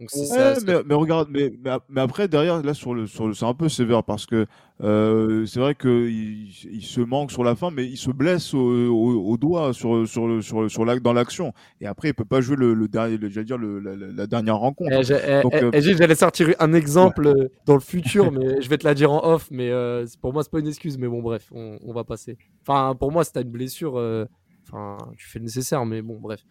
[0.00, 1.52] mais, regarde, mais,
[1.88, 4.46] mais, après, derrière, là, sur le, sur c'est un peu sévère parce que
[4.80, 8.60] euh, c'est vrai qu'il il se manque sur la fin, mais il se blesse au,
[8.60, 11.52] au, doigt sur, sur, sur, sur dans l'action.
[11.80, 14.90] Et après, il peut pas jouer le, le dernier, j'allais dire, le, la, dernière rencontre.
[14.92, 18.86] Eh, eh, eh, j'allais sortir un exemple euh, dans le futur, mais je vais te
[18.86, 19.48] la dire en off.
[19.50, 20.96] Mais euh, pour moi, c'est pas une excuse.
[20.96, 22.38] Mais bon, bref, on, on va passer.
[22.62, 23.94] Enfin, pour moi, c'était une blessure.
[24.68, 26.44] Enfin, tu fais le nécessaire, mais bon, bref.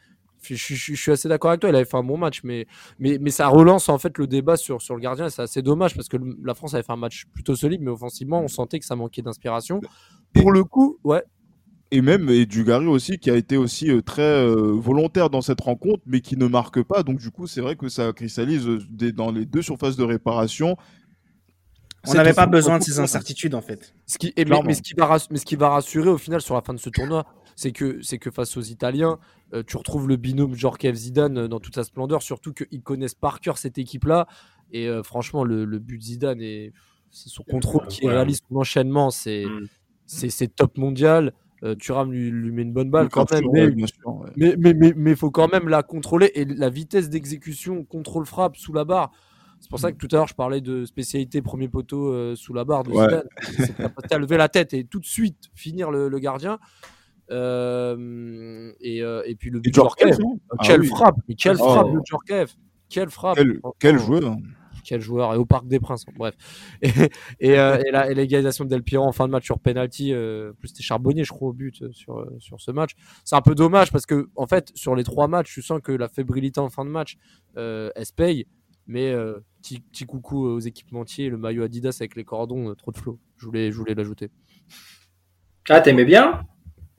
[0.56, 2.68] Je, suis assez d'accord avec toi, il avait fait un bon match, mais,
[3.00, 5.30] mais, mais ça relance en fait le débat sur, sur le gardien.
[5.30, 8.42] C'est assez dommage parce que la France avait fait un match plutôt solide, mais offensivement,
[8.42, 9.82] on sentait que ça manquait d'inspiration.
[10.34, 11.24] Pour le coup, ouais.
[11.90, 15.62] Et même et Dugarry aussi, qui a été aussi euh, très euh, volontaire dans cette
[15.62, 17.04] rencontre, mais qui ne marque pas.
[17.04, 20.76] Donc du coup, c'est vrai que ça cristallise euh, dans les deux surfaces de réparation.
[22.06, 23.94] On n'avait pas besoin de ces incertitudes en fait.
[24.06, 26.62] Ce qui, mais, ce qui va, mais ce qui va rassurer au final sur la
[26.62, 27.26] fin de ce tournoi,
[27.58, 29.18] c'est que, c'est que face aux Italiens,
[29.54, 33.16] euh, tu retrouves le binôme Jorkev Zidane euh, dans toute sa splendeur, surtout qu'ils connaissent
[33.16, 34.28] par cœur cette équipe-là.
[34.72, 36.72] Et euh, franchement, le, but de Zidane, et
[37.10, 39.68] c'est son contrôle qui réalise son enchaînement, c'est, mm.
[40.06, 41.34] c'est, top mondial.
[41.80, 43.46] Thuram lui, lui, met une bonne balle quand même,
[44.36, 48.56] mais, mais, mais, mais, faut quand même la contrôler et la vitesse d'exécution, contrôle frappe
[48.56, 49.12] sous la barre.
[49.60, 52.64] C'est pour ça que tout à l'heure je parlais de spécialité premier poteau sous la
[52.64, 53.28] barre de Zidane.
[53.42, 56.60] C'est à lever la tête et tout de suite finir le, le gardien.
[57.30, 60.18] Euh, et, euh, et, puis le but de Djorkaeff.
[60.50, 61.70] Ah quelle frappe, mais quelle oh.
[61.70, 62.56] frappe de Djorkaeff.
[62.90, 63.38] Quelle frappe.
[63.80, 64.38] Quel, joueur.
[64.86, 65.34] Quel joueur.
[65.34, 66.06] Et au Parc des Princes.
[66.16, 66.36] Bref.
[66.82, 66.90] Et,
[67.40, 70.14] et, euh, et, l'égalisation de Del Piero en fin de match sur penalty.
[70.58, 72.92] plus c'était Charbonnier, je crois, au but sur, sur ce match.
[73.26, 75.92] C'est un peu dommage parce que, en fait, sur les trois matchs, tu sens que
[75.92, 77.18] la fébrilité en fin de match,
[77.56, 78.46] elle se paye.
[78.90, 79.14] Mais
[79.62, 83.20] petit, petit, coucou aux équipementiers, le maillot Adidas avec les cordons, trop de flow.
[83.36, 84.30] Je voulais, je voulais l'ajouter.
[85.68, 86.46] Ah, t'aimais bien?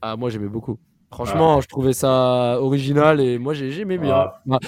[0.03, 0.79] Ah, moi j'aimais beaucoup.
[1.11, 1.61] Franchement, ah.
[1.63, 4.15] je trouvais ça original et moi j'ai aimé bien.
[4.15, 4.59] Ah, bah,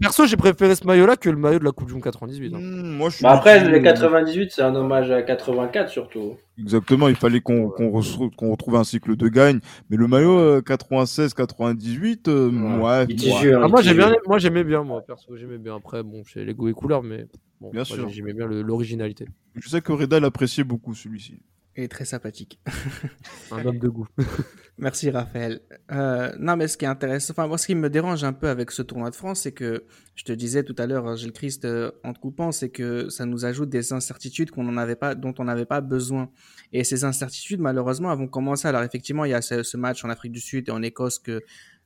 [0.00, 2.54] perso, j'ai préféré ce maillot-là que le maillot de la Coupe du Monde 98.
[2.54, 2.58] Hein.
[2.60, 6.36] Mmh, moi, bah, après, le 98, c'est un hommage à 84 surtout.
[6.58, 9.60] Exactement, il fallait qu'on retrouve un cycle de gagne.
[9.88, 12.50] Mais le maillot 96-98, euh,
[12.80, 13.06] ouais.
[13.46, 15.76] Euh, ah, moi j'aimais bien, moi perso, j'aimais bien.
[15.76, 17.26] Après, bon, j'ai les goûts et couleurs, mais
[17.60, 18.08] bon, bien sûr.
[18.08, 19.26] J'aimais bien l'originalité.
[19.54, 21.40] Je sais que Redal appréciait beaucoup celui-ci
[21.76, 22.60] et très sympathique.
[23.50, 24.06] un homme de goût.
[24.78, 25.60] Merci Raphaël.
[25.90, 28.48] Euh, non, mais ce qui est intéressant, enfin moi ce qui me dérange un peu
[28.48, 31.64] avec ce tournoi de France, c'est que je te disais tout à l'heure, Gilles Christ,
[31.64, 35.14] euh, en te coupant, c'est que ça nous ajoute des incertitudes qu'on n'en avait pas,
[35.14, 36.30] dont on n'avait pas besoin.
[36.72, 38.68] Et ces incertitudes, malheureusement, elles vont commencer.
[38.68, 41.42] Alors effectivement, il y a ce match en Afrique du Sud et en Écosse que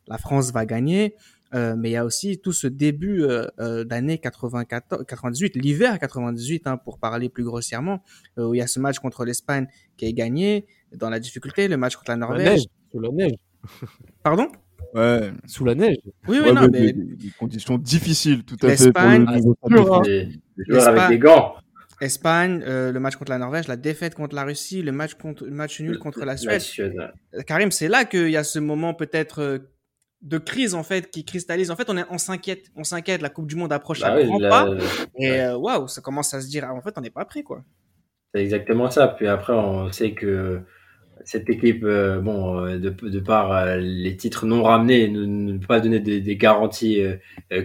[0.06, 1.14] la France va gagner.
[1.54, 6.66] Euh, mais il y a aussi tout ce début euh, euh d'année 98, l'hiver 98,
[6.66, 8.02] hein, pour parler plus grossièrement,
[8.38, 11.68] euh, où il y a ce match contre l'Espagne qui est gagné dans la difficulté,
[11.68, 12.62] le match contre la Norvège.
[12.92, 13.34] sous la neige.
[14.22, 14.48] Pardon?
[14.94, 15.32] Ouais.
[15.46, 15.98] Sous la neige.
[16.28, 16.92] Oui, oui, non, mais...
[16.92, 18.84] Des, conditions difficiles, tout à fait.
[18.84, 21.54] L'Espagne, avec des gants.
[22.00, 25.44] Espagne, euh, le match contre la Norvège, la défaite contre la Russie, le match, contre,
[25.44, 26.62] le match nul contre la Suède.
[27.46, 29.60] Karim, c'est là qu'il y a ce moment peut-être
[30.22, 31.70] de crise en fait qui cristallise.
[31.70, 33.22] En fait, on est on s'inquiète, on s'inquiète.
[33.22, 34.68] La Coupe du Monde approche à bah pas.
[35.18, 36.64] Et euh, waouh, ça commence à se dire.
[36.66, 37.62] Ah, en fait, on n'est pas prêt quoi.
[38.34, 39.08] C'est exactement ça.
[39.08, 40.60] Puis après, on sait que
[41.24, 45.58] cette équipe, euh, bon, euh, de, de par euh, les titres non ramenés, ne, ne
[45.58, 47.02] pas donner des, des garanties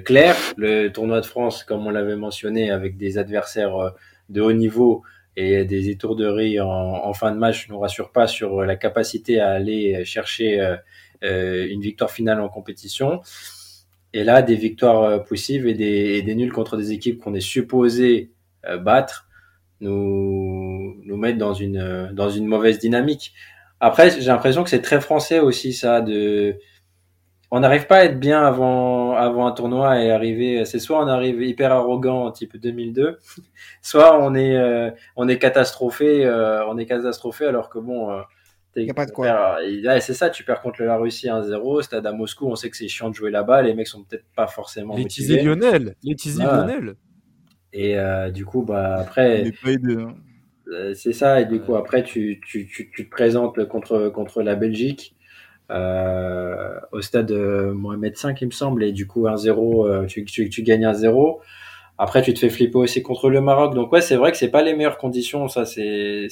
[0.03, 0.36] claires.
[0.58, 3.93] Le tournoi de France, comme on l'avait mentionné, avec des adversaires
[4.30, 5.03] de haut niveau
[5.38, 9.51] et des étourderies en, en fin de match, nous rassure pas sur la capacité à
[9.51, 10.78] aller chercher
[11.22, 13.22] une victoire finale en compétition.
[14.13, 17.41] Et là, des victoires poussives et des, et des nuls contre des équipes qu'on est
[17.41, 18.32] supposé
[18.82, 19.28] battre
[19.82, 23.34] nous, nous mettre dans une, dans une mauvaise dynamique.
[23.80, 26.57] Après, j'ai l'impression que c'est très français aussi, ça, de,
[27.51, 31.07] on n'arrive pas à être bien avant, avant un tournoi et arriver, c'est soit on
[31.07, 33.20] arrive hyper arrogant, type 2002,
[33.82, 38.22] soit on est, euh, on est catastrophé, euh, on est catastrophé alors que bon, euh,
[38.84, 39.57] y a pas de quoi.
[39.99, 42.88] c'est ça, tu perds contre la Russie 1-0, stade à Moscou, on sait que c'est
[42.88, 45.41] chiant de jouer là-bas, les mecs sont peut-être pas forcément les motivés.
[45.41, 46.95] Lionel, les Lionel.
[47.73, 49.51] Et euh, du coup, bah, après.
[49.65, 50.15] Hein.
[50.69, 54.41] Euh, c'est ça, et du coup, après, tu, tu, tu, tu te présentes contre, contre
[54.41, 55.15] la Belgique
[55.71, 60.49] euh, au stade Mohamed V, il me semble, et du coup, 1-0, euh, tu, tu,
[60.49, 61.39] tu gagnes 1-0.
[61.97, 63.73] Après, tu te fais flipper aussi contre le Maroc.
[63.73, 66.28] Donc, ouais, c'est vrai que c'est pas les meilleures conditions, ça, c'est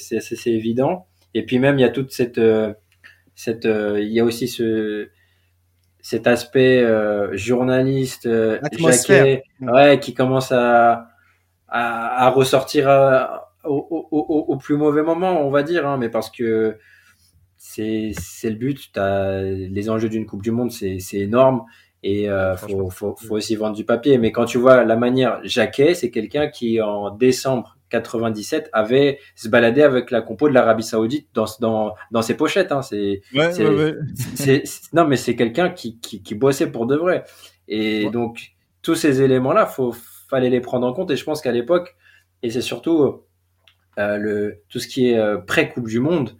[0.46, 1.06] évident.
[1.34, 2.40] Et puis, même, il y a toute cette.
[3.34, 5.08] cette il y a aussi ce
[6.04, 11.08] cet aspect euh, journaliste, euh, Jacquet, ouais, qui commence à,
[11.66, 14.18] à, à ressortir à, au, au,
[14.48, 16.76] au, plus mauvais moment, on va dire, hein, mais parce que
[17.56, 18.78] c'est c'est le but.
[18.98, 21.64] As les enjeux d'une Coupe du Monde, c'est c'est énorme
[22.02, 24.18] et euh, faut, faut, faut aussi vendre du papier.
[24.18, 29.48] Mais quand tu vois la manière, Jacquet, c'est quelqu'un qui en décembre 97 avait se
[29.48, 32.72] baladé avec la compo de l'Arabie Saoudite dans dans dans ses pochettes.
[32.72, 32.82] Hein.
[32.82, 33.94] C'est ouais, ouais,
[34.46, 34.62] ouais.
[34.92, 37.24] non mais c'est quelqu'un qui, qui qui bossait pour de vrai.
[37.68, 39.94] Et donc tous ces éléments là, faut
[40.28, 41.10] fallait les prendre en compte.
[41.10, 41.96] Et je pense qu'à l'époque,
[42.42, 43.24] et c'est surtout
[43.98, 46.36] euh, le, tout ce qui est euh, pré-Coupe du Monde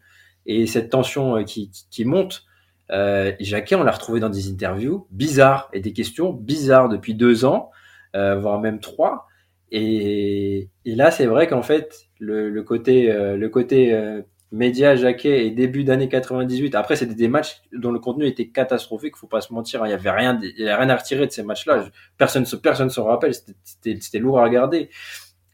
[0.46, 2.44] et cette tension euh, qui, qui, monte,
[2.90, 7.44] euh, Jacquet, on l'a retrouvé dans des interviews bizarres et des questions bizarres depuis deux
[7.44, 7.70] ans,
[8.12, 9.26] voire même trois.
[9.70, 14.22] Et, et là, c'est vrai qu'en fait, le, le, côté, le côté
[14.54, 16.74] média Jacquet et début d'année 98.
[16.74, 19.16] Après, c'était des matchs dont le contenu était catastrophique.
[19.16, 19.82] Faut pas se mentir.
[19.82, 19.88] Hein.
[19.88, 21.86] Il y avait rien, il y avait rien à retirer de ces matchs-là.
[22.16, 23.32] Personne, personne se rappelle.
[23.34, 24.90] C'était lourd à regarder.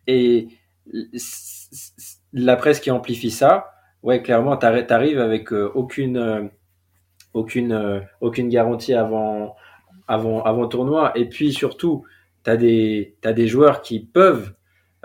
[0.07, 0.49] Et
[2.33, 6.45] la presse qui amplifie ça, ouais, clairement, t'arrives avec euh, aucune, euh,
[7.33, 9.57] aucune, euh, aucune garantie avant,
[10.09, 11.13] avant, avant tournoi.
[11.17, 12.05] Et puis surtout,
[12.43, 14.53] t'as des, t'as des joueurs qui peuvent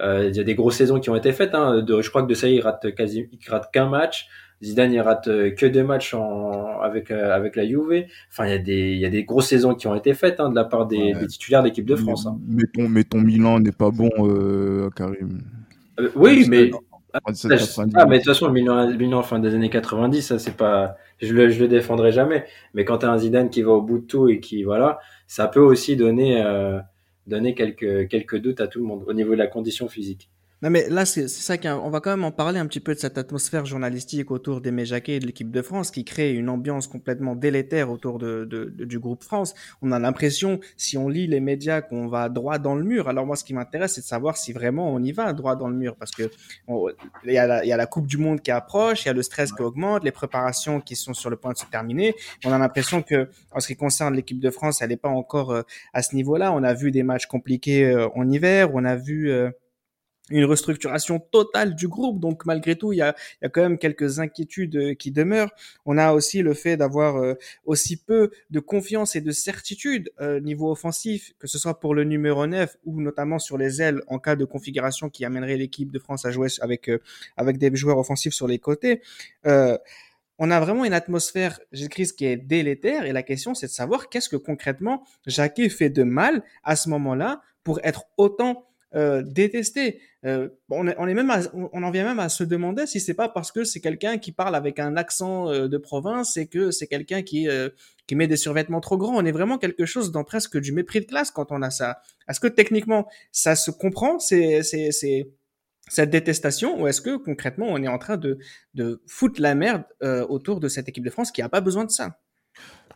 [0.01, 1.55] euh, il y a des grosses saisons qui ont été faites.
[1.55, 1.81] Hein.
[1.81, 4.27] De, je crois que de ça, il rate quasi, il rate qu'un match.
[4.63, 8.05] Zidane, il rate euh, que deux matchs en, avec euh, avec la Juve.
[8.31, 10.39] Enfin, il y a des il y a des grosses saisons qui ont été faites
[10.39, 12.25] hein, de la part des, des titulaires d'équipe de France.
[12.25, 12.38] Hein.
[12.47, 15.41] Mais ton mais ton Milan n'est pas bon, euh, Karim.
[16.15, 16.71] Oui, mais
[17.13, 20.97] ah, mais de toute façon, le Milan, Milan fin des années 90, ça c'est pas,
[21.21, 22.43] je le, je le défendrai jamais.
[22.73, 24.99] Mais quand tu as un Zidane qui va au bout de tout et qui voilà,
[25.25, 26.79] ça peut aussi donner euh,
[27.28, 30.30] donner quelques, quelques doutes à tout le monde au niveau de la condition physique.
[30.61, 32.99] Non, mais là, c'est ça qu'on va quand même en parler un petit peu de
[32.99, 36.87] cette atmosphère journalistique autour des Méjaquets et de l'équipe de France qui crée une ambiance
[36.87, 39.53] complètement délétère autour de, de, du groupe France.
[39.81, 43.09] On a l'impression, si on lit les médias, qu'on va droit dans le mur.
[43.09, 45.67] Alors moi, ce qui m'intéresse, c'est de savoir si vraiment on y va droit dans
[45.67, 46.31] le mur parce que
[46.69, 46.95] il
[47.25, 49.61] y, y a la Coupe du Monde qui approche, il y a le stress qui
[49.61, 52.15] augmente, les préparations qui sont sur le point de se terminer.
[52.45, 55.51] On a l'impression que, en ce qui concerne l'équipe de France, elle n'est pas encore
[55.51, 55.61] euh,
[55.93, 56.53] à ce niveau-là.
[56.53, 59.49] On a vu des matchs compliqués euh, en hiver, on a vu euh,
[60.30, 62.19] une restructuration totale du groupe.
[62.19, 65.51] Donc malgré tout, il y a, y a quand même quelques inquiétudes euh, qui demeurent.
[65.86, 70.39] On a aussi le fait d'avoir euh, aussi peu de confiance et de certitude euh,
[70.39, 74.19] niveau offensif, que ce soit pour le numéro 9 ou notamment sur les ailes en
[74.19, 76.89] cas de configuration qui amènerait l'équipe de France à jouer avec
[77.38, 79.01] avec des joueurs offensifs sur les côtés.
[79.43, 84.09] on a vraiment une atmosphère, j'écris, qui est délétère et la question c'est de savoir
[84.09, 89.99] qu'est-ce que concrètement Jacquet fait de mal à ce moment-là pour être autant euh, détesté.
[90.25, 93.51] Euh, on, est, même on en vient même à se demander si c'est pas parce
[93.51, 97.21] que c'est quelqu'un qui parle avec un accent euh, de province et que c'est quelqu'un
[97.21, 97.47] qui
[98.07, 99.17] qui met des survêtements trop grands.
[99.17, 101.99] On est vraiment quelque chose dans presque du mépris de classe quand on a ça.
[102.29, 105.29] Est-ce que techniquement ça se comprend c'est c'est c'est
[105.89, 108.39] cette détestation ou est-ce que concrètement on est en train de
[108.75, 109.83] de foutre la merde
[110.29, 112.17] autour de cette équipe de France qui a pas besoin de ça?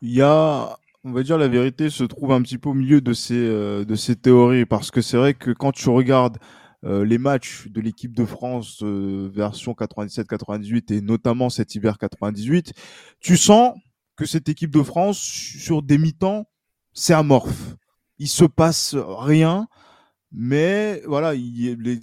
[0.02, 3.02] Il y a on va dire la vérité se trouve un petit peu au milieu
[3.02, 6.38] de ces, euh, de ces théories parce que c'est vrai que quand tu regardes
[6.86, 12.74] euh, les matchs de l'équipe de France euh, version 97-98 et notamment cet hiver 98,
[13.20, 13.76] tu sens
[14.16, 16.45] que cette équipe de France sur des mi-temps,
[16.93, 17.76] c'est amorphe.
[18.18, 19.68] Il se passe rien.
[20.32, 21.34] Mais voilà,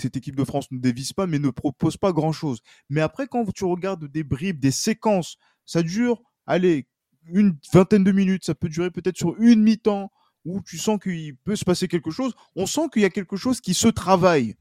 [0.01, 2.61] cette équipe de France ne dévisse pas, mais ne propose pas grand-chose.
[2.90, 6.88] Mais après, quand tu regardes des bribes, des séquences, ça dure, allez,
[7.33, 10.11] une vingtaine de minutes, ça peut durer peut-être sur une mi-temps,
[10.45, 12.35] où tu sens qu'il peut se passer quelque chose.
[12.55, 14.57] On sent qu'il y a quelque chose qui se travaille.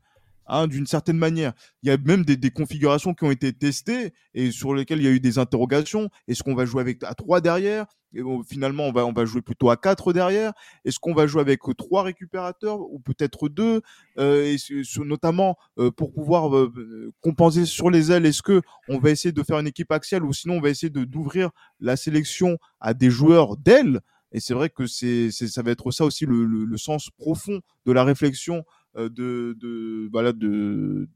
[0.48, 1.54] Hein, d'une certaine manière.
[1.82, 5.08] Il y a même des, configurations qui ont été testées et sur lesquelles il y
[5.08, 6.10] a eu des interrogations.
[6.28, 7.88] Est-ce qu'on va jouer avec à 3 derrière?
[8.14, 10.54] Et Finalement, on va, on va jouer plutôt à 4 derrière.
[10.86, 13.82] Est-ce qu'on va jouer avec trois récupérateurs ou peut-être deux?
[14.20, 14.58] Euh, et
[15.04, 18.28] Notamment euh, pour pouvoir euh, compenser sur les ailes.
[18.28, 20.92] Est-ce que on va essayer de faire une équipe axiale ou sinon on va essayer
[20.92, 24.00] d'ouvrir la sélection à des joueurs d'ailes?
[24.32, 27.92] Et c'est vrai que c'est, ça va être ça aussi le, le, sens profond de
[27.94, 28.64] la réflexion euh,
[28.96, 31.08] de, de, voilà, de,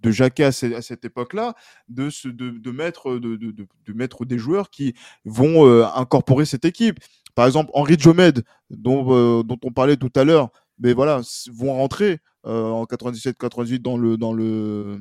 [0.00, 1.54] de Jacquet à, cette époque-là,
[1.88, 4.94] de, de, de, mettre, de, de, de, mettre des joueurs qui
[5.24, 6.98] vont euh, incorporer cette équipe.
[7.34, 11.20] Par exemple, Henri Jomed, dont, euh, dont on parlait tout à l'heure, mais voilà,
[11.52, 14.98] vont rentrer en 97-98 dans le, dans le,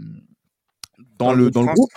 [1.17, 1.91] dans, le, dans le groupe.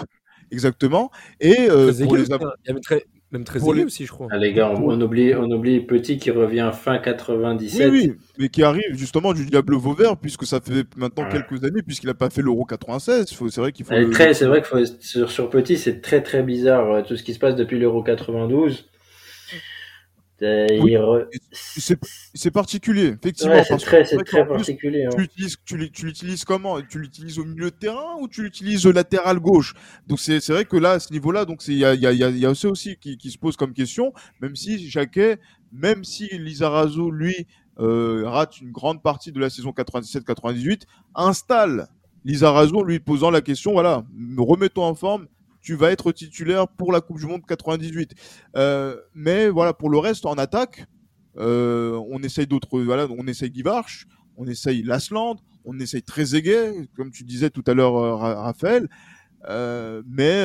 [0.53, 1.11] Exactement.
[1.40, 1.66] Et
[2.05, 2.26] pour les...
[2.26, 4.28] Il y très, même très élevé aussi, je crois.
[4.30, 7.91] Ah, les gars, on, oublie, on oublie Petit qui revient fin 97.
[7.91, 11.83] Oui, oui, mais qui arrive justement du Diable Vauvert, puisque ça fait maintenant quelques années,
[11.83, 13.26] puisqu'il n'a pas fait l'Euro 96.
[13.26, 13.95] C'est vrai qu'il faut.
[14.12, 17.39] C'est vrai que sur, sur, Petit, c'est très très bizarre euh, tout ce qui se
[17.39, 18.89] passe depuis l'Euro 92.
[22.34, 23.62] C'est particulier, effectivement.
[23.64, 25.07] c'est très, très particulier.
[25.07, 25.11] Hein.
[25.64, 26.80] Tu l'utilises comment?
[26.82, 29.74] Tu l'utilises au milieu de terrain ou tu l'utilises latéral gauche?
[30.07, 32.47] Donc c'est vrai que là, à ce niveau-là, donc il y a, y, a, y
[32.47, 35.38] a ça aussi qui, qui, se pose comme question, même si Jacquet,
[35.72, 37.47] même si Lizarazo, lui,
[37.78, 40.82] euh, rate une grande partie de la saison 97-98,
[41.14, 41.88] installe
[42.24, 44.05] Lizarazo, lui posant la question, voilà,
[44.36, 45.26] remettons en forme,
[45.63, 48.15] tu vas être titulaire pour la Coupe du Monde 98.
[48.57, 50.87] Euh, mais voilà, pour le reste, en attaque,
[51.39, 52.81] euh, on essaye d'autres.
[52.81, 54.07] Voilà, on essaye Guivarch,
[54.37, 58.89] on essaye Lasland, on essaye Trezeguet, comme tu disais tout à l'heure, euh, Raphaël.
[60.07, 60.45] mais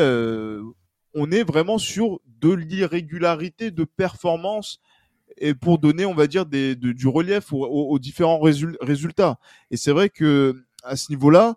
[1.13, 4.79] on est vraiment sur de l'irrégularité de performance
[5.39, 9.39] et pour donner, on va dire, du relief aux, différents résultats.
[9.71, 11.55] Et c'est vrai que à ce niveau-là,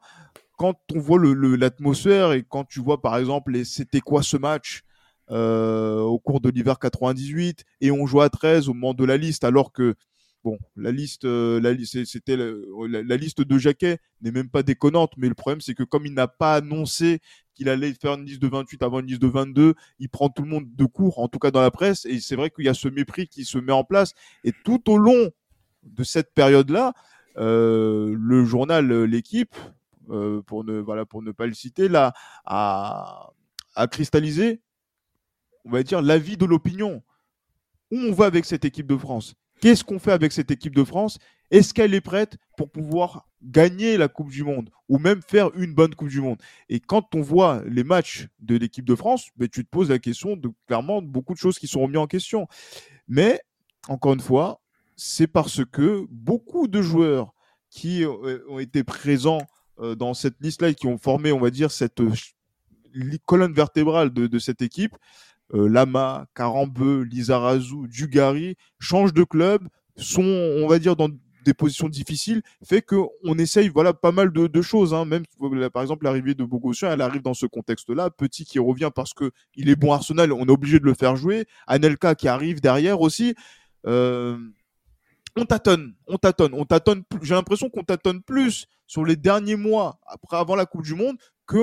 [0.61, 4.83] quand on voit l'atmosphère et quand tu vois par exemple c'était quoi ce match
[5.31, 9.17] euh, au cours de l'hiver 98 et on joue à 13 au moment de la
[9.17, 9.95] liste alors que
[10.45, 12.37] bon la liste euh, c'était
[13.17, 16.29] liste de Jacquet n'est même pas déconnante mais le problème c'est que comme il n'a
[16.29, 17.21] pas annoncé
[17.55, 20.43] qu'il allait faire une liste de 28 avant une liste de 22 il prend tout
[20.43, 22.69] le monde de court en tout cas dans la presse et c'est vrai qu'il y
[22.69, 24.13] a ce mépris qui se met en place.
[24.45, 25.31] Et tout au long
[25.85, 26.93] de cette période là
[27.39, 29.57] euh, le journal l'équipe
[30.11, 32.13] euh, pour, ne, voilà, pour ne pas le citer, là,
[32.45, 33.31] à,
[33.75, 34.61] à cristalliser,
[35.65, 37.03] on va dire, l'avis de l'opinion.
[37.93, 39.35] Où on va avec cette équipe de France?
[39.61, 41.19] Qu'est-ce qu'on fait avec cette équipe de France?
[41.51, 45.75] Est-ce qu'elle est prête pour pouvoir gagner la Coupe du Monde ou même faire une
[45.75, 46.41] bonne Coupe du Monde?
[46.69, 49.99] Et quand on voit les matchs de l'équipe de France, ben, tu te poses la
[49.99, 52.47] question de clairement beaucoup de choses qui sont remises en question.
[53.09, 53.41] Mais
[53.89, 54.61] encore une fois,
[54.97, 57.35] c'est parce que beaucoup de joueurs
[57.71, 59.43] qui euh, ont été présents
[59.97, 62.13] dans cette liste-là et qui ont formé, on va dire, cette euh,
[63.27, 64.97] colonne vertébrale de, cette équipe,
[65.55, 71.09] euh, Lama, Karambeu, Lizarazu, Dugari, changent de club, sont, on va dire, dans
[71.45, 74.93] des positions difficiles, fait qu'on essaye voilà pas mal de, choses.
[74.93, 75.07] Hein.
[75.07, 75.25] Même
[75.73, 78.11] par exemple l'arrivée de Bogossian, elle arrive dans ce contexte-là.
[78.11, 81.17] Petit qui revient parce que il est bon Arsenal, on est obligé de le faire
[81.17, 81.47] jouer.
[81.67, 83.35] Anelka qui arrive derrière aussi.
[83.87, 84.37] Euh,
[85.37, 87.03] on tâtonne, on tâtonne, on tâtonne.
[87.23, 90.01] J'ai l'impression qu'on tâtonne plus sur les derniers mois
[90.31, 91.17] avant la Coupe du Monde
[91.47, 91.57] que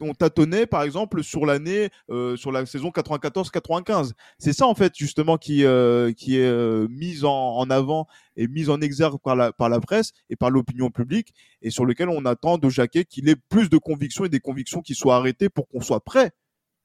[0.00, 4.12] l'on tâtonnait par exemple sur l'année, euh, sur la saison 94-95.
[4.38, 8.80] C'est ça en fait justement qui euh, est euh, mise en, avant et mise en
[8.80, 11.32] exergue par la par la presse et par l'opinion publique
[11.62, 14.80] et sur lequel on attend de Jacquet qu'il ait plus de convictions et des convictions
[14.80, 16.32] qui soient arrêtées pour qu'on soit prêt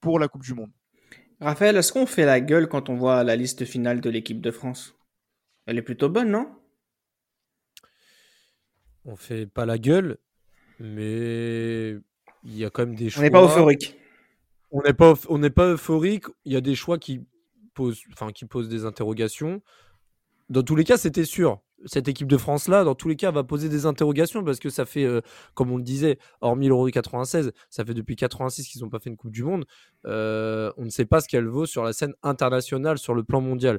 [0.00, 0.70] pour la Coupe du Monde.
[1.40, 4.50] Raphaël, est-ce qu'on fait la gueule quand on voit la liste finale de l'équipe de
[4.50, 4.94] France?
[5.70, 6.48] Elle est plutôt bonne, non?
[9.04, 10.18] On fait pas la gueule,
[10.80, 11.92] mais
[12.42, 13.20] il y a quand même des choix.
[13.20, 13.96] On n'est pas euphorique.
[14.72, 16.24] On n'est pas, on n'est pas euphorique.
[16.44, 17.24] Il y a des choix qui
[17.72, 19.62] posent, enfin, qui posent des interrogations.
[20.48, 21.60] Dans tous les cas, c'était sûr.
[21.86, 24.84] Cette équipe de France-là, dans tous les cas, va poser des interrogations parce que ça
[24.84, 25.20] fait, euh,
[25.54, 29.08] comme on le disait, hormis l'Euro 96, ça fait depuis 86 qu'ils n'ont pas fait
[29.08, 29.66] une Coupe du Monde.
[30.04, 33.40] Euh, on ne sait pas ce qu'elle vaut sur la scène internationale, sur le plan
[33.40, 33.78] mondial.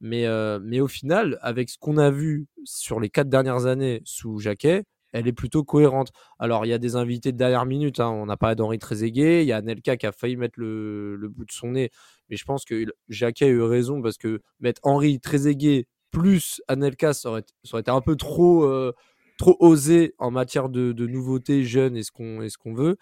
[0.00, 4.00] Mais, euh, mais au final, avec ce qu'on a vu sur les quatre dernières années
[4.04, 6.10] sous Jacquet, elle est plutôt cohérente.
[6.38, 8.00] Alors, il y a des invités de dernière minute.
[8.00, 8.08] Hein.
[8.08, 9.42] On a parlé d'Henri Trezeguet.
[9.42, 11.90] Il y a Nelka qui a failli mettre le, le, bout de son nez.
[12.28, 17.12] Mais je pense que Jacquet a eu raison parce que mettre Henri Trezeguet plus Anelka,
[17.12, 17.44] ça aurait,
[17.78, 18.92] été un peu trop, euh,
[19.38, 22.96] trop osé en matière de, nouveautés jeunes et ce qu'on qu'on veut.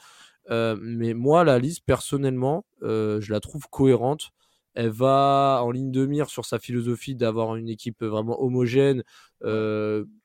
[0.81, 4.33] mais moi, la liste, personnellement, je la trouve cohérente.
[4.75, 9.03] Elle va en ligne de mire sur sa philosophie d'avoir une équipe vraiment homogène,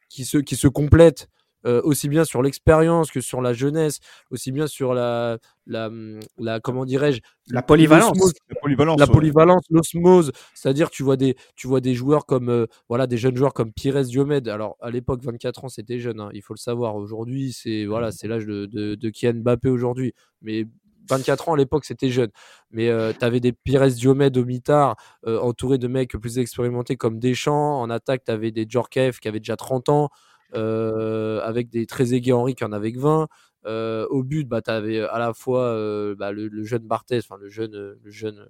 [0.10, 1.28] qui, se, qui se complète
[1.66, 4.00] euh, aussi bien sur l'expérience que sur la jeunesse,
[4.32, 5.90] aussi bien sur la, la,
[6.38, 8.18] la comment dirais-je, la polyvalence,
[8.50, 10.32] la polyvalence, la polyvalence, l'osmose.
[10.54, 13.72] C'est-à-dire, tu vois des, tu vois des joueurs comme, euh, voilà, des jeunes joueurs comme
[13.72, 14.50] Pires Diomède.
[14.50, 16.20] Alors, à l'époque, 24 ans, c'était jeune.
[16.20, 16.96] Hein, il faut le savoir.
[16.98, 20.14] Aujourd'hui, c'est voilà, c'est l'âge de, de, de Kylian Mbappé aujourd'hui.
[20.42, 20.68] Mais
[21.10, 22.30] 24 ans à l'époque, c'était jeune.
[22.72, 27.20] Mais euh, tu avais des Pires Diomède au mitard, entourés de mecs plus expérimentés comme
[27.20, 27.82] Deschamps.
[27.82, 30.10] En attaque, tu avais des Djorkaeff qui avaient déjà 30 ans.
[30.56, 33.28] Euh, avec des très aigués Henri qui en avait 20.
[33.66, 37.50] Euh, au but, bah, tu avais à la fois euh, bah, le, jeune Barthez, le
[37.50, 37.72] jeune,
[38.04, 38.46] le jeune,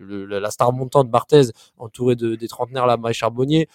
[0.00, 3.68] la star montante Barthez, entouré de, des trentenaires là, Maï Charbonnier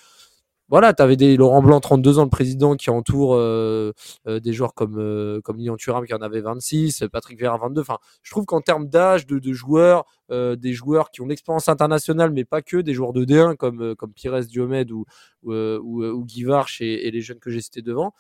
[0.72, 3.92] voilà, tu avais des Laurent Blanc, 32 ans, le président, qui entoure euh,
[4.26, 7.82] euh, des joueurs comme, euh, comme Thuram, qui en avait 26, Patrick Vieira, 22.
[7.82, 12.46] Enfin, je trouve qu'en termes d'âge, de, joueurs, des joueurs qui ont l'expérience internationale, mais
[12.46, 15.06] pas que, des joueurs de D1 comme, comme Pires Diomède ou,
[15.44, 18.14] ou, ou, Guy Varche et, et, les jeunes que j'ai cités devant,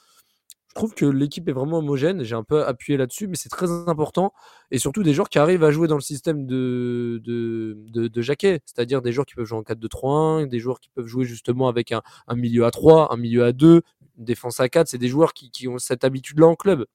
[0.71, 2.23] je trouve que l'équipe est vraiment homogène.
[2.23, 4.31] J'ai un peu appuyé là-dessus, mais c'est très important.
[4.71, 9.01] Et surtout des joueurs qui arrivent à jouer dans le système de, de, de, c'est-à-dire
[9.01, 12.01] des joueurs qui peuvent jouer en 4-2-3-1, des joueurs qui peuvent jouer justement avec un,
[12.37, 13.81] milieu à 3, un milieu à 2,
[14.17, 14.87] une défense à 4.
[14.87, 16.85] C'est des joueurs qui, ont cette habitude-là en club,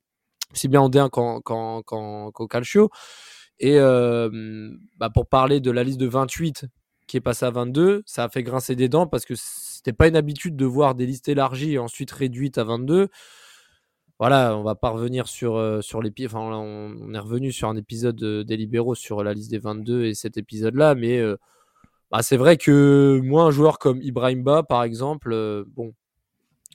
[0.54, 2.88] c'est bien en D1 qu'en Calcio.
[3.58, 6.64] Et euh, bah pour parler de la liste de 28
[7.06, 10.08] qui est passée à 22, ça a fait grincer des dents parce que c'était pas
[10.08, 13.10] une habitude de voir des listes élargies et ensuite réduites à 22
[14.18, 17.76] voilà, on va pas revenir sur, euh, sur les enfin, on, est revenu sur un
[17.76, 21.36] épisode des libéraux sur la liste des 22 et cet épisode-là, mais euh,
[22.10, 25.92] bah, c'est vrai que moi, un joueur comme Ibrahimba, par exemple, euh, bon,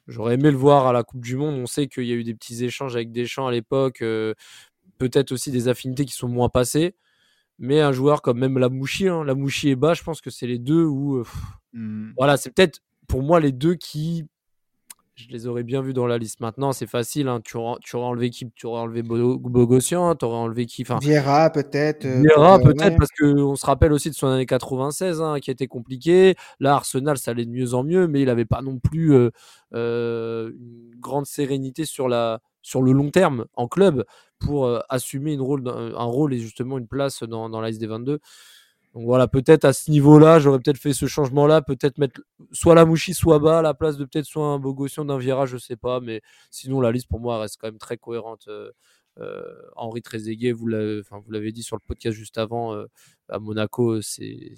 [0.07, 1.55] j'aurais aimé le voir à la Coupe du Monde.
[1.55, 3.99] On sait qu'il y a eu des petits échanges avec Deschamps à l'époque,
[4.99, 6.95] peut-être aussi des affinités qui sont moins passées,
[7.57, 10.59] mais un joueur comme même Lamouchi, hein, Lamouchi et Bas, je pense que c'est les
[10.59, 11.23] deux où,
[11.73, 12.11] mmh.
[12.17, 14.27] voilà, c'est peut-être pour moi les deux qui
[15.21, 16.39] je les aurais bien vus dans la liste.
[16.39, 17.27] Maintenant, c'est facile.
[17.27, 17.41] Hein.
[17.43, 20.99] Tu, aurais, tu, aurais, enlevé qui Tu aurais enlevé Bogossian, tu aurais enlevé qui enfin,
[20.99, 22.05] Vieira, peut-être.
[22.05, 25.67] Euh, Vieira, peut-être, parce qu'on se rappelle aussi de son année 96, hein, qui était
[25.67, 26.35] compliqué.
[26.59, 29.29] Là, Arsenal, ça allait de mieux en mieux, mais il n'avait pas non plus euh,
[29.73, 34.05] euh, une grande sérénité sur, la, sur le long terme en club
[34.39, 37.87] pour assumer une rôle, un rôle et justement une place dans, dans la liste des
[37.87, 38.19] 22.
[38.93, 42.85] Donc voilà, peut-être à ce niveau-là, j'aurais peut-être fait ce changement-là, peut-être mettre soit la
[42.85, 45.77] Mouchi, soit bas à la place de peut-être soit un Bogossian d'un virage, je sais
[45.77, 48.45] pas, mais sinon la liste pour moi reste quand même très cohérente.
[48.49, 48.71] Euh,
[49.19, 49.43] euh,
[49.75, 52.85] Henri Trezeguet, vous l'avez dit sur le podcast juste avant, euh,
[53.29, 54.55] à Monaco, c'est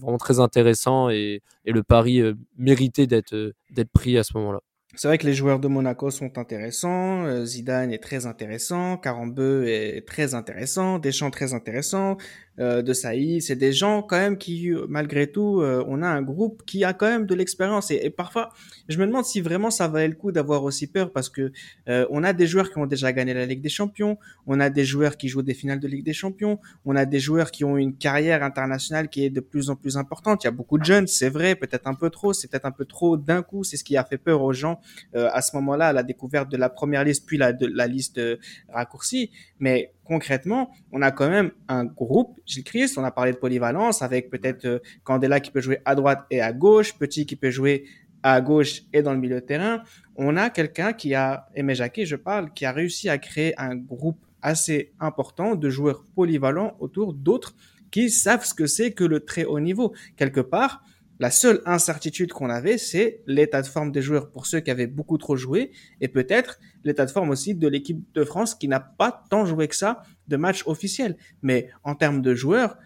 [0.00, 2.22] vraiment très intéressant et, le pari
[2.56, 3.52] méritait d'être
[3.92, 4.60] pris à ce moment-là.
[4.96, 10.06] C'est vrai que les joueurs de Monaco sont intéressants, Zidane est très intéressant, Carambeu est
[10.06, 12.16] très intéressant, Deschamps très intéressant,
[12.58, 16.22] euh, de Saïd, c'est des gens quand même qui, malgré tout, euh, on a un
[16.22, 17.90] groupe qui a quand même de l'expérience.
[17.90, 18.50] Et, parfois,
[18.88, 21.52] je me demande si vraiment ça valait le coup d'avoir aussi peur parce que
[21.86, 24.84] on a des joueurs qui ont déjà gagné la Ligue des Champions, on a des
[24.84, 27.76] joueurs qui jouent des finales de Ligue des Champions, on a des joueurs qui ont
[27.76, 30.44] une carrière internationale qui est de plus en plus importante.
[30.44, 32.72] Il y a beaucoup de jeunes, c'est vrai, peut-être un peu trop, c'est peut-être un
[32.72, 34.80] peu trop d'un coup, c'est ce qui a fait peur aux gens
[35.14, 37.86] euh, à ce moment-là à la découverte de la première liste puis la, de, la
[37.86, 38.36] liste euh,
[38.68, 39.30] raccourcie.
[39.58, 44.02] Mais concrètement, on a quand même un groupe, Gilles Christ, on a parlé de polyvalence
[44.02, 47.50] avec peut-être euh, Candela qui peut jouer à droite et à gauche, Petit qui peut
[47.50, 47.84] jouer
[48.22, 49.82] à gauche et dans le milieu de terrain.
[50.16, 53.76] On a quelqu'un qui a, Aimé Jacquet, je parle, qui a réussi à créer un
[53.76, 57.54] groupe assez important de joueurs polyvalents autour d'autres
[57.90, 59.94] qui savent ce que c'est que le très haut niveau.
[60.16, 60.82] Quelque part,
[61.18, 64.88] la seule incertitude qu'on avait, c'est l'état de forme des joueurs pour ceux qui avaient
[64.88, 65.70] beaucoup trop joué
[66.00, 69.68] et peut-être l'état de forme aussi de l'équipe de France qui n'a pas tant joué
[69.68, 71.16] que ça de matchs officiels.
[71.42, 72.76] Mais en termes de joueurs,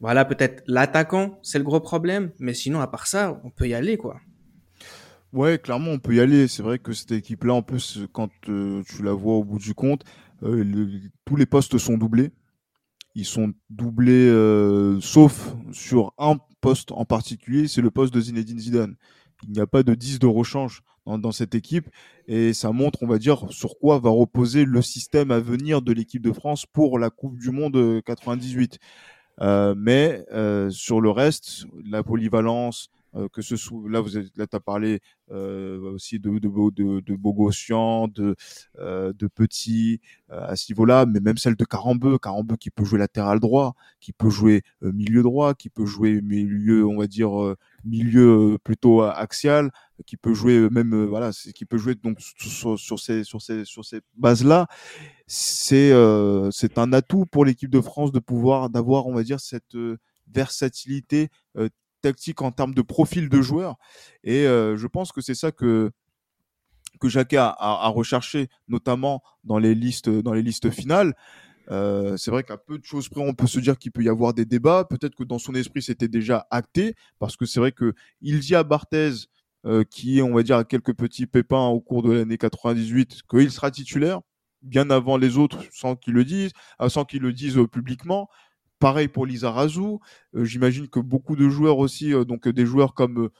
[0.00, 2.30] voilà, peut-être l'attaquant, c'est le gros problème.
[2.38, 4.20] Mais sinon, à part ça, on peut y aller, quoi.
[5.32, 6.48] Ouais, clairement, on peut y aller.
[6.48, 9.74] C'est vrai que cette équipe-là, en plus, quand euh, tu la vois au bout du
[9.74, 10.04] compte,
[10.42, 10.64] euh,
[11.24, 12.30] tous les postes sont doublés.
[13.14, 18.58] Ils sont doublés, euh, sauf sur un poste en particulier, c'est le poste de Zinedine
[18.58, 18.96] Zidane.
[19.44, 21.88] Il n'y a pas de 10 de rechange dans, cette équipe
[22.26, 25.92] et ça montre, on va dire, sur quoi va reposer le système à venir de
[25.92, 28.78] l'équipe de France pour la Coupe du Monde 98.
[29.40, 34.36] Euh, mais euh, sur le reste, la polyvalence, euh, que ce soit là vous êtes,
[34.36, 38.36] là as parlé euh, aussi de de de, de Bogossian, de
[38.78, 42.98] euh, de Petit à ce niveau-là, mais même celle de Carambeu, Carambeu qui peut jouer
[42.98, 47.30] latéral droit, qui peut jouer milieu droit, qui peut jouer milieu, on va dire
[47.84, 49.70] milieu plutôt axial.
[50.06, 53.84] qui peut jouer même voilà, qui peut jouer donc sur, sur ces sur ces sur
[53.84, 54.66] ces bases là.
[55.26, 55.92] C'est
[56.52, 59.76] c'est un atout pour l'équipe de France de pouvoir d'avoir on va dire cette
[60.32, 61.28] versatilité
[62.00, 63.76] tactique en termes de profil de joueur.
[64.24, 65.90] Et je pense que c'est ça que
[67.00, 71.14] que Jacquet a, a, recherché, notamment dans les listes dans les listes finales.
[71.70, 74.08] Euh, c'est vrai qu'à peu de choses près, on peut se dire qu'il peut y
[74.08, 74.84] avoir des débats.
[74.84, 78.54] Peut-être que dans son esprit, c'était déjà acté, parce que c'est vrai que il dit
[78.54, 79.12] à Barthez,
[79.66, 83.50] euh, qui, on va dire, a quelques petits pépins au cours de l'année 98, qu'il
[83.50, 84.20] sera titulaire
[84.62, 86.50] bien avant les autres, sans qu'ils le disent,
[86.80, 88.28] euh, sans qu'ils le disent publiquement.
[88.78, 90.00] Pareil pour Lisa Razou.
[90.34, 93.30] J'imagine que beaucoup de joueurs aussi, donc des joueurs comme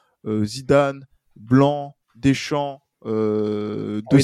[0.44, 1.06] Zidane,
[1.36, 4.18] Blanc, Deschamps, euh, de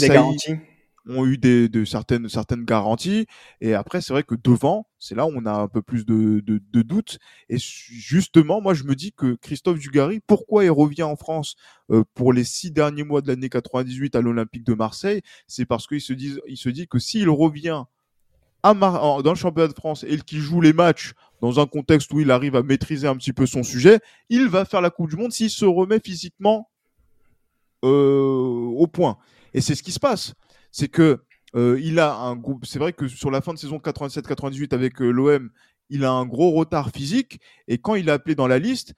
[1.06, 3.26] ont eu des, de certaines, certaines garanties.
[3.60, 6.40] Et après, c'est vrai que devant, c'est là où on a un peu plus de,
[6.40, 7.18] de, de doutes.
[7.50, 11.56] Et justement, moi, je me dis que Christophe Dugarry, pourquoi il revient en France
[11.90, 15.20] euh, pour les six derniers mois de l'année 98 à l'Olympique de Marseille?
[15.46, 17.84] C'est parce qu'il se dit, il se dit que s'il revient
[18.72, 21.12] dans le championnat de France et qu'il joue les matchs
[21.42, 24.00] dans un contexte où il arrive à maîtriser un petit peu son sujet,
[24.30, 26.70] il va faire la Coupe du Monde s'il se remet physiquement
[27.84, 29.18] euh, au point.
[29.52, 30.34] Et c'est ce qui se passe
[30.74, 31.22] c'est que
[31.54, 32.66] euh, il a un groupe.
[32.66, 35.50] C'est vrai que sur la fin de saison 87-98 avec euh, l'OM,
[35.88, 37.40] il a un gros retard physique.
[37.68, 38.92] Et quand il est appelé dans la liste,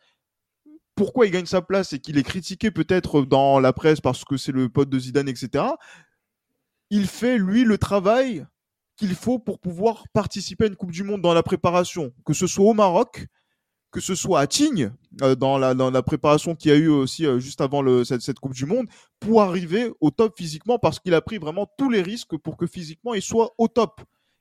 [0.95, 4.39] pourquoi il gagne sa place et qu'il est critiqué peut-être dans la presse parce que
[4.39, 5.65] c'est le pote de Zidane, etc.
[6.89, 8.47] Il fait lui le travail
[8.97, 12.47] qu'il faut pour pouvoir participer à une Coupe du Monde dans la préparation, que ce
[12.47, 13.27] soit au Maroc,
[13.93, 14.93] que ce soit à Tignes,
[15.23, 18.21] euh, dans, la, dans la préparation qu'il y a eu aussi euh, juste avant cette,
[18.23, 18.87] cette, Coupe du Monde,
[19.21, 22.67] pour arriver au top physiquement, parce qu'il a pris vraiment tous les risques pour que
[22.67, 24.01] physiquement il soit au top.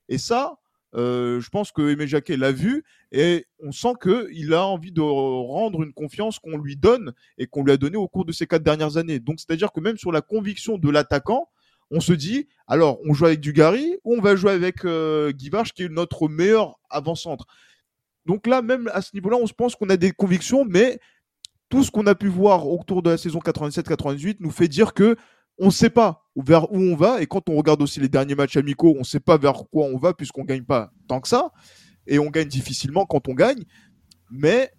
[0.10, 0.58] Et ça,
[0.96, 5.02] euh, je pense que Aimé Jacquet l'a vu et on sent qu'il a envie de
[5.02, 8.48] rendre une confiance qu'on lui donne et qu'on lui a donné au cours de ces
[8.48, 9.20] quatre dernières années.
[9.20, 11.50] Donc, c'est-à-dire que même sur la conviction de l'attaquant,
[11.92, 15.52] on se dit, alors, on joue avec Dugarry ou on va jouer avec euh, Guy
[15.76, 17.46] qui est notre meilleur avant-centre.
[18.26, 21.00] Donc là, même à ce niveau-là, on se pense qu'on a des convictions, mais
[21.70, 25.16] tout ce qu'on a pu voir autour de la saison 87-98 nous fait dire que
[25.58, 27.22] on ne sait pas vers où on va.
[27.22, 29.86] Et quand on regarde aussi les derniers matchs amicaux, on ne sait pas vers quoi
[29.86, 31.52] on va puisqu'on ne gagne pas tant que ça.
[32.08, 33.64] Et on gagne difficilement quand on gagne.
[34.30, 34.72] Mais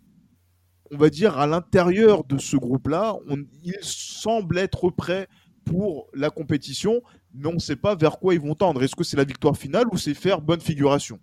[0.90, 3.16] on va dire à l'intérieur de ce groupe-là,
[3.62, 5.28] il semble être prêt
[5.66, 7.02] pour la compétition,
[7.34, 8.82] mais on ne sait pas vers quoi ils vont tendre.
[8.82, 11.18] Est-ce que c'est la victoire finale ou c'est faire bonne figuration?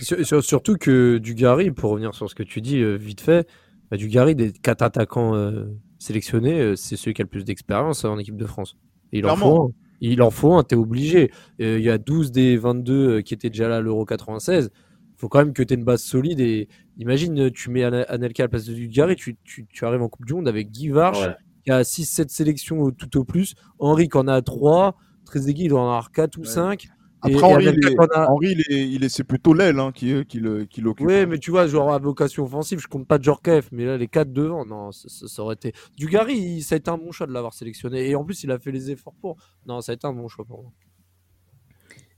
[0.00, 3.48] Surtout que Dugarry, pour revenir sur ce que tu dis euh, vite fait,
[3.90, 5.66] bah, Dugarry, des quatre attaquants euh,
[5.98, 8.76] sélectionnés, euh, c'est celui qui a le plus d'expérience en équipe de France.
[9.12, 9.68] il en faut un.
[10.00, 11.30] Il en faut un, t'es obligé.
[11.60, 14.70] Il y a 12 des 22 qui étaient déjà là à l'Euro 96.
[14.74, 14.80] Il
[15.16, 16.40] faut quand même que tu aies une base solide.
[16.40, 16.68] Et
[16.98, 20.26] imagine, tu mets Anelka à la place de Dugarry, tu, tu, tu, arrives en Coupe
[20.26, 21.26] du Monde avec Guy Varche,
[21.64, 23.54] qui a 6-7 sélections tout au plus.
[23.78, 24.96] Henri qui en a 3.
[25.24, 26.88] Trezeguet, il en a 4 ou 5.
[27.24, 31.06] Après, Henri, il est, c'est plutôt l'aile hein, qui, qui, qui l'occupe.
[31.06, 34.08] Oui, mais tu vois, genre à vocation offensive, je compte pas Djorkaeff, mais là, les
[34.08, 35.72] quatre devant, non, ça, aurait été.
[35.96, 38.10] Dugarry, ça a été un bon choix de l'avoir sélectionné.
[38.10, 39.36] Et en plus, il a fait les efforts pour.
[39.66, 40.72] Non, ça a été un bon choix pour moi.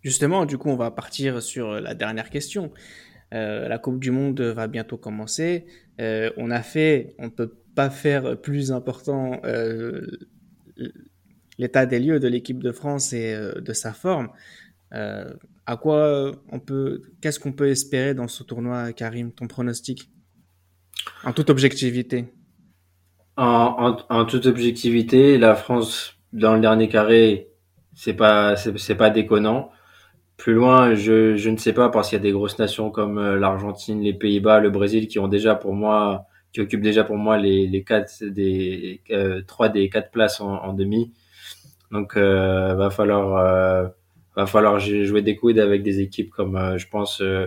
[0.02, 2.72] Justement, du coup, on va partir sur la dernière question.
[3.32, 5.66] Euh, la Coupe du Monde va bientôt commencer.
[6.00, 10.04] Euh, on a fait, on peut pas faire plus important euh,
[11.58, 14.30] l'état des lieux de l'équipe de France et de sa forme.
[14.94, 15.32] Euh,
[15.66, 20.10] à quoi on peut, qu'est-ce qu'on peut espérer dans ce tournoi, Karim, ton pronostic?
[21.24, 22.32] En toute objectivité.
[23.36, 27.48] En, toute objectivité, la France dans le dernier carré,
[27.94, 29.70] c'est pas, c'est pas déconnant.
[30.36, 33.18] Plus loin, je, je ne sais pas parce qu'il y a des grosses nations comme
[33.18, 36.26] euh, l'Argentine, les Pays-Bas, le Brésil qui ont déjà pour moi,
[36.56, 40.54] qui occupent déjà pour moi les, les quatre des euh, trois des quatre places en,
[40.54, 41.12] en demi.
[41.90, 43.88] Donc, euh, va falloir euh,
[44.34, 47.46] va falloir jouer des coudes avec des équipes comme, euh, je pense, euh,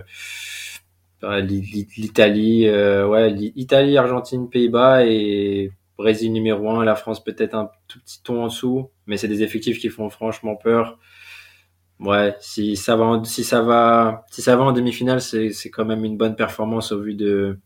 [1.24, 7.98] euh, l'Italie, ouais, Italie, Argentine, Pays-Bas et Brésil numéro 1, la France peut-être un tout
[7.98, 11.00] petit ton en dessous, mais c'est des effectifs qui font franchement peur.
[11.98, 15.68] Ouais, si ça va, en, si ça va, si ça va en demi-finale, c'est, c'est
[15.70, 17.58] quand même une bonne performance au vu de,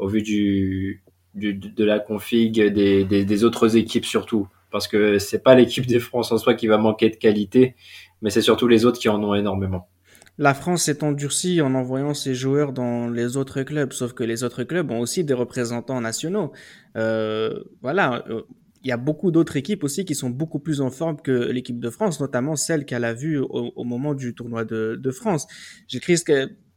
[0.00, 1.02] au vu du,
[1.34, 6.38] de la config des, autres équipes surtout, parce que c'est pas l'équipe de France en
[6.38, 7.76] soi qui va manquer de qualité,
[8.22, 9.88] mais c'est surtout les autres qui en ont énormément.
[10.38, 14.42] La France s'est endurcie en envoyant ses joueurs dans les autres clubs, sauf que les
[14.42, 16.52] autres clubs ont aussi des représentants nationaux.
[16.96, 18.42] Euh, voilà, il euh,
[18.84, 21.90] y a beaucoup d'autres équipes aussi qui sont beaucoup plus en forme que l'équipe de
[21.90, 25.46] France, notamment celle qu'elle a vue au, moment du tournoi de, de France.
[25.88, 26.16] J'écris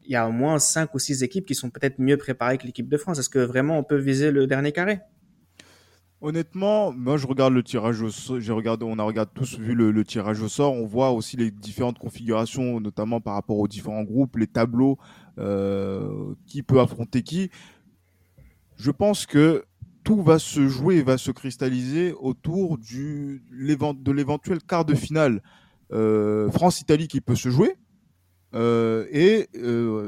[0.03, 2.65] qu'il y a au moins cinq ou six équipes qui sont peut-être mieux préparées que
[2.65, 3.19] l'équipe de France.
[3.19, 4.99] Est-ce que vraiment on peut viser le dernier carré?
[6.21, 8.38] Honnêtement, moi je regarde le tirage au sort.
[8.81, 10.71] On a regardé tous vu le, tirage au sort.
[10.71, 14.97] On voit aussi les différentes configurations, notamment par rapport aux différents groupes, les tableaux,
[15.38, 17.49] euh, qui peut affronter qui.
[18.77, 19.65] Je pense que
[20.05, 25.41] tout va se jouer et va se cristalliser autour du, de l'éventuel quart de finale
[25.91, 27.75] euh, France-Italie qui peut se jouer.
[28.55, 29.47] Euh, et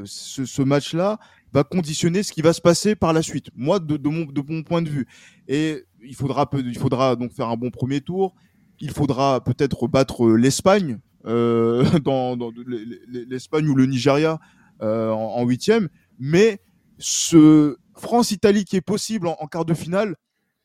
[0.05, 1.19] ce, ce match-là
[1.55, 3.47] va conditionner ce qui va se passer par la suite.
[3.55, 5.07] Moi, de, mon, point de vue.
[5.47, 8.35] Et il faudra, il faudra donc faire un bon premier tour.
[8.81, 12.37] Il faudra peut-être battre l'Espagne, euh, dans
[13.29, 14.39] l'Espagne ou le Nigeria
[14.81, 15.87] euh, en huitième.
[16.19, 16.59] Mais
[16.99, 20.15] ce France-Italie qui est possible en, quart de finale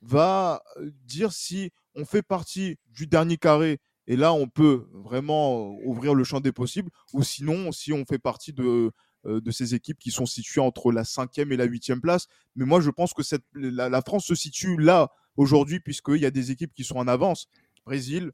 [0.02, 0.60] va
[1.06, 6.24] dire si on fait partie du dernier carré et là on peut vraiment ouvrir le
[6.24, 8.92] champ des possibles ou sinon si on fait partie de
[9.26, 12.26] euh, de ces équipes qui sont situées entre la cinquième et la huitième place.
[12.56, 16.30] Mais moi, je pense que cette, la, France se situe là aujourd'hui, puisqu'il y a
[16.30, 17.46] des équipes qui sont en avance.
[17.84, 18.32] Brésil,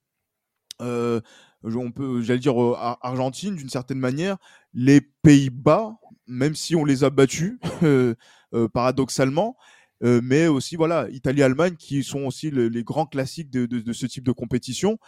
[0.80, 1.20] euh,
[1.64, 4.36] on peut, j'allais dire euh, Argentine d'une certaine manière,
[4.74, 5.96] les Pays-Bas,
[6.28, 7.58] même si on les a battus
[8.72, 9.56] paradoxalement,
[10.00, 14.98] mais aussi voilà Italie-Allemagne qui sont aussi les grands classiques de, ce type de compétition.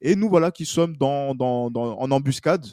[0.00, 2.66] Et nous voilà qui sommes dans, en embuscade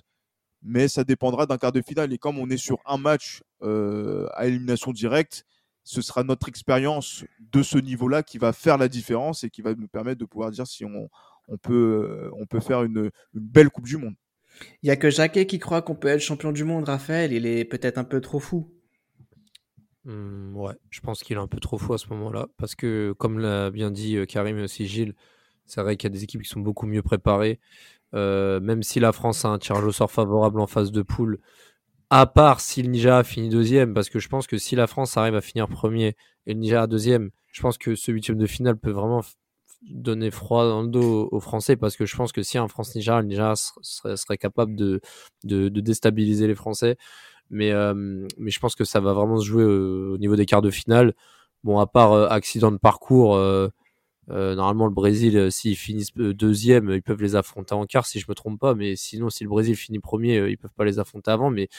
[0.65, 2.11] mais ça dépendra d'un quart de finale.
[2.11, 5.45] Et comme on est sur un match euh, à élimination directe,
[5.83, 9.75] ce sera notre expérience de ce niveau-là qui va faire la différence et qui va
[9.75, 11.09] nous permettre de pouvoir dire si on,
[11.47, 14.15] on, peut, euh, on peut faire une, belle Coupe du Monde.
[14.81, 17.31] Il n'y a que Jacquet qui croit qu'on peut être champion du monde, Raphaël.
[17.31, 18.73] Il est peut-être un peu trop fou.
[20.05, 22.47] Mmh, ouais, je pense qu'il est un peu trop fou à ce moment-là.
[22.57, 25.13] Parce que, comme l'a bien dit euh, Karim et aussi Gilles,
[25.65, 27.59] c'est vrai qu'il y a des équipes qui sont beaucoup mieux préparées.
[28.13, 31.39] Euh, même si la France a un tirage au sort favorable en phase de poule,
[32.09, 35.17] à part si le Nigeria finit deuxième, parce que je pense que si la France
[35.17, 36.15] arrive à finir premier
[36.45, 39.21] et le Nigeria deuxième, je pense que ce huitième de finale peut vraiment
[39.89, 43.21] donner froid dans le dos aux Français, parce que je pense que si un France-Nigeria,
[43.21, 45.01] le Nigeria serait, capable de,
[45.43, 46.97] déstabiliser les Français.
[47.51, 47.93] Mais, euh,
[48.37, 51.13] mais je pense que ça va vraiment se jouer au, niveau des quarts de finale.
[51.63, 53.35] Bon, à part euh, accident de parcours,
[54.31, 58.05] euh, normalement, le Brésil, euh, s'ils finissent euh, deuxième, ils peuvent les affronter en quart,
[58.05, 58.73] si je me trompe pas.
[58.73, 61.51] Mais sinon, si le Brésil finit premier, ils peuvent pas les affronter avant.
[61.51, 61.69] Mais,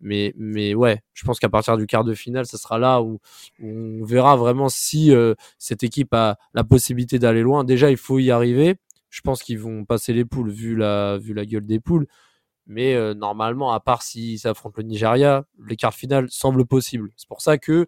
[0.00, 3.20] mais, mais ouais, je pense qu'à partir du quart de finale, ce sera là où,
[3.62, 5.12] on verra vraiment si
[5.58, 7.64] cette équipe a la possibilité d'aller loin.
[7.64, 8.76] Déjà, il faut y arriver.
[9.10, 12.06] Je pense qu'ils vont passer les poules vu la, vu la gueule des poules.
[12.66, 17.10] Mais normalement, à part s'ils s'affrontent le Nigeria, les quarts de finale semblent possibles.
[17.16, 17.86] C'est pour ça que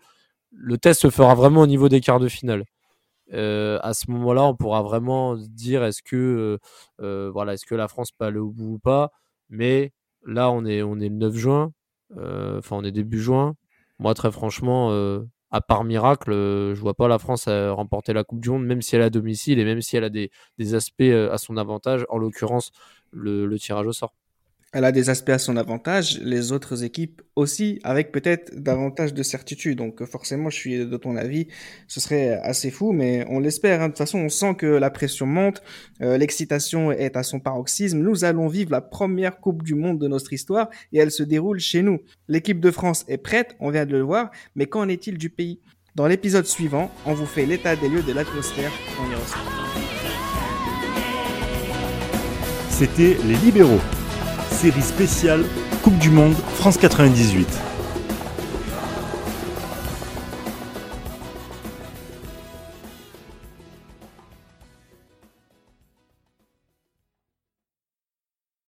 [0.51, 2.65] le test se fera vraiment au niveau des quarts de finale.
[3.35, 6.59] Euh, à ce moment-là, on pourra vraiment dire est-ce que, euh,
[7.03, 9.11] euh, voilà, est-ce que la France peut aller au bout ou pas?
[9.51, 9.93] Mais
[10.27, 11.73] là, on est, on est le 9 juin,
[12.17, 13.55] enfin, on est début juin.
[13.99, 14.91] Moi, très franchement,
[15.51, 18.97] à part miracle, je vois pas la France remporter la Coupe du Monde, même si
[18.97, 22.19] elle a domicile et même si elle a des, des aspects à son avantage, en
[22.19, 22.73] l'occurrence
[23.13, 24.15] le tirage au sort
[24.75, 29.23] elle a des aspects à son avantage, les autres équipes aussi, avec peut-être davantage de
[29.23, 29.79] certitude.
[29.79, 31.47] Donc forcément, je suis de ton avis,
[31.87, 33.81] ce serait assez fou, mais on l'espère.
[33.81, 33.85] Hein.
[33.87, 35.63] De toute façon, on sent que la pression monte,
[36.03, 37.99] euh, l'excitation est à son paroxysme.
[37.99, 41.61] Nous allons vivre la première Coupe du Monde de notre histoire et elle se déroule
[41.61, 42.01] chez nous.
[42.27, 45.61] L'équipe de France est prête, on vient de le voir, mais qu'en est-il du pays?
[45.95, 49.05] Dans l'épisode suivant, on vous fait l'état des lieux de l'atmosphère en
[52.71, 53.79] C'était Les Libéraux
[54.55, 55.45] série spéciale
[55.83, 57.74] Coupe du Monde France 98.